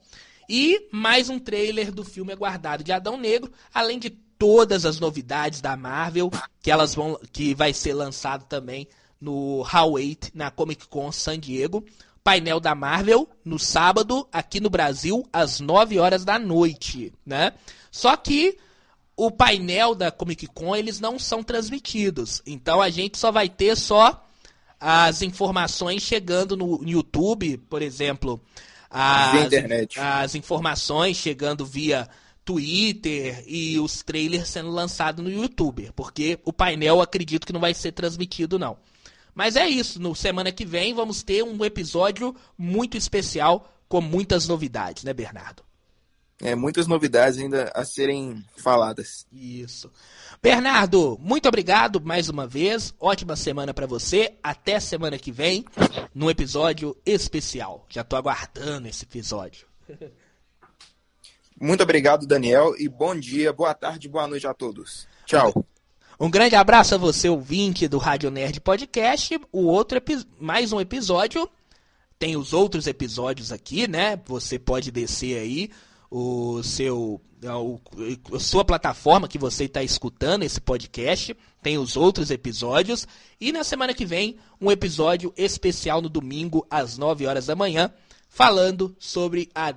E 0.48 0.88
mais 0.92 1.28
um 1.28 1.40
trailer 1.40 1.92
do 1.92 2.04
filme 2.04 2.32
aguardado 2.32 2.84
de 2.84 2.92
Adão 2.92 3.18
Negro, 3.18 3.52
além 3.74 3.98
de 3.98 4.12
todas 4.12 4.86
as 4.86 5.00
novidades 5.00 5.60
da 5.60 5.76
Marvel, 5.76 6.30
que 6.62 6.70
elas 6.70 6.94
vão 6.94 7.20
que 7.34 7.56
vai 7.56 7.74
ser 7.74 7.96
lançado 7.96 8.46
também 8.46 8.88
no 9.20 9.64
Hall 9.64 9.94
8 9.94 10.30
na 10.36 10.52
Comic 10.52 10.88
Con 10.88 11.12
San 11.12 11.40
Diego. 11.40 11.84
Painel 12.24 12.60
da 12.60 12.76
Marvel 12.76 13.28
no 13.44 13.58
sábado 13.58 14.28
aqui 14.32 14.60
no 14.60 14.70
Brasil 14.70 15.28
às 15.34 15.60
9 15.60 15.98
horas 15.98 16.24
da 16.24 16.38
noite, 16.38 17.12
né? 17.26 17.54
Só 17.90 18.16
que 18.16 18.60
o 19.16 19.32
painel 19.32 19.96
da 19.96 20.12
Comic 20.12 20.48
Con 20.48 20.76
eles 20.76 21.00
não 21.00 21.18
são 21.18 21.44
transmitidos. 21.44 22.42
Então 22.46 22.82
a 22.82 22.90
gente 22.90 23.18
só 23.18 23.32
vai 23.32 23.48
ter 23.50 23.76
só 23.76 24.24
as 24.80 25.22
informações 25.22 26.04
chegando 26.04 26.56
no 26.58 26.82
YouTube, 26.88 27.58
por 27.70 27.82
exemplo, 27.82 28.42
as, 28.90 29.52
as 29.98 30.36
informações 30.36 31.18
chegando 31.18 31.66
via 31.66 32.08
Twitter 32.44 33.44
e 33.48 33.80
os 33.80 34.04
trailers 34.04 34.50
sendo 34.50 34.70
lançados 34.70 35.24
no 35.24 35.32
YouTube, 35.32 35.92
porque 35.96 36.40
o 36.46 36.54
painel 36.54 37.02
acredito 37.02 37.48
que 37.48 37.54
não 37.54 37.60
vai 37.60 37.74
ser 37.74 37.92
transmitido 37.94 38.60
não. 38.60 38.78
Mas 39.34 39.56
é 39.56 39.68
isso, 39.68 40.00
no 40.00 40.16
semana 40.16 40.52
que 40.52 40.66
vem 40.66 40.94
vamos 40.94 41.24
ter 41.24 41.44
um 41.44 41.66
episódio 41.66 42.36
muito 42.58 42.96
especial 42.96 43.70
com 43.90 44.00
muitas 44.00 44.48
novidades, 44.48 45.04
né, 45.04 45.14
Bernardo? 45.14 45.65
É, 46.42 46.54
muitas 46.54 46.86
novidades 46.86 47.40
ainda 47.40 47.72
a 47.74 47.86
serem 47.86 48.44
faladas. 48.58 49.26
Isso. 49.32 49.90
Bernardo, 50.42 51.18
muito 51.22 51.48
obrigado 51.48 52.02
mais 52.02 52.28
uma 52.28 52.46
vez. 52.46 52.94
Ótima 53.00 53.36
semana 53.36 53.74
pra 53.74 53.88
você. 53.88 54.34
Até 54.44 54.80
semana 54.80 55.18
que 55.18 55.32
vem, 55.32 55.64
num 56.14 56.30
episódio 56.30 56.96
especial. 57.06 57.86
Já 57.90 58.04
tô 58.04 58.16
aguardando 58.16 58.88
esse 58.88 59.06
episódio. 59.06 59.66
Muito 61.60 61.82
obrigado, 61.84 62.28
Daniel, 62.28 62.76
e 62.78 62.90
bom 62.90 63.16
dia, 63.16 63.54
boa 63.54 63.74
tarde, 63.74 64.10
boa 64.10 64.28
noite 64.28 64.46
a 64.46 64.54
todos. 64.54 65.08
Tchau. 65.26 65.66
Um 66.20 66.30
grande 66.30 66.56
abraço 66.56 66.96
a 66.96 66.98
você, 66.98 67.30
ouvinte 67.30 67.88
do 67.88 67.98
Rádio 67.98 68.30
Nerd 68.30 68.60
Podcast. 68.60 69.40
O 69.54 69.64
outro 69.68 70.02
mais 70.38 70.74
um 70.74 70.82
episódio. 70.82 71.50
Tem 72.20 72.36
os 72.36 72.52
outros 72.52 72.88
episódios 72.88 73.54
aqui, 73.54 73.88
né? 73.88 74.22
Você 74.26 74.60
pode 74.60 74.92
descer 74.92 75.40
aí 75.40 75.70
o 76.10 76.62
seu 76.64 77.22
o- 77.44 77.80
a 78.36 78.40
sua 78.40 78.66
plataforma 78.66 79.28
que 79.28 79.38
você 79.38 79.66
está 79.66 79.84
escutando 79.84 80.44
esse 80.44 80.60
podcast. 80.60 81.36
Tem 81.62 81.78
os 81.78 81.96
outros 81.96 82.32
episódios 82.32 83.08
e 83.40 83.52
na 83.52 83.64
semana 83.64 83.94
que 83.94 84.06
vem 84.06 84.38
um 84.60 84.72
episódio 84.72 85.34
especial 85.38 86.02
no 86.02 86.10
domingo 86.10 86.66
às 86.70 86.98
9 86.98 87.26
horas 87.28 87.46
da 87.48 87.56
manhã, 87.56 87.92
falando 88.30 88.96
sobre 89.00 89.50
a, 89.54 89.74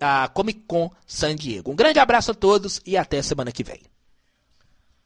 a 0.00 0.28
Comic 0.28 0.62
Con 0.66 0.90
San 1.06 1.36
Diego. 1.36 1.70
Um 1.70 1.76
grande 1.76 1.98
abraço 1.98 2.30
a 2.32 2.34
todos 2.34 2.80
e 2.84 2.96
até 2.96 3.22
semana 3.22 3.52
que 3.52 3.62
vem. 3.64 3.80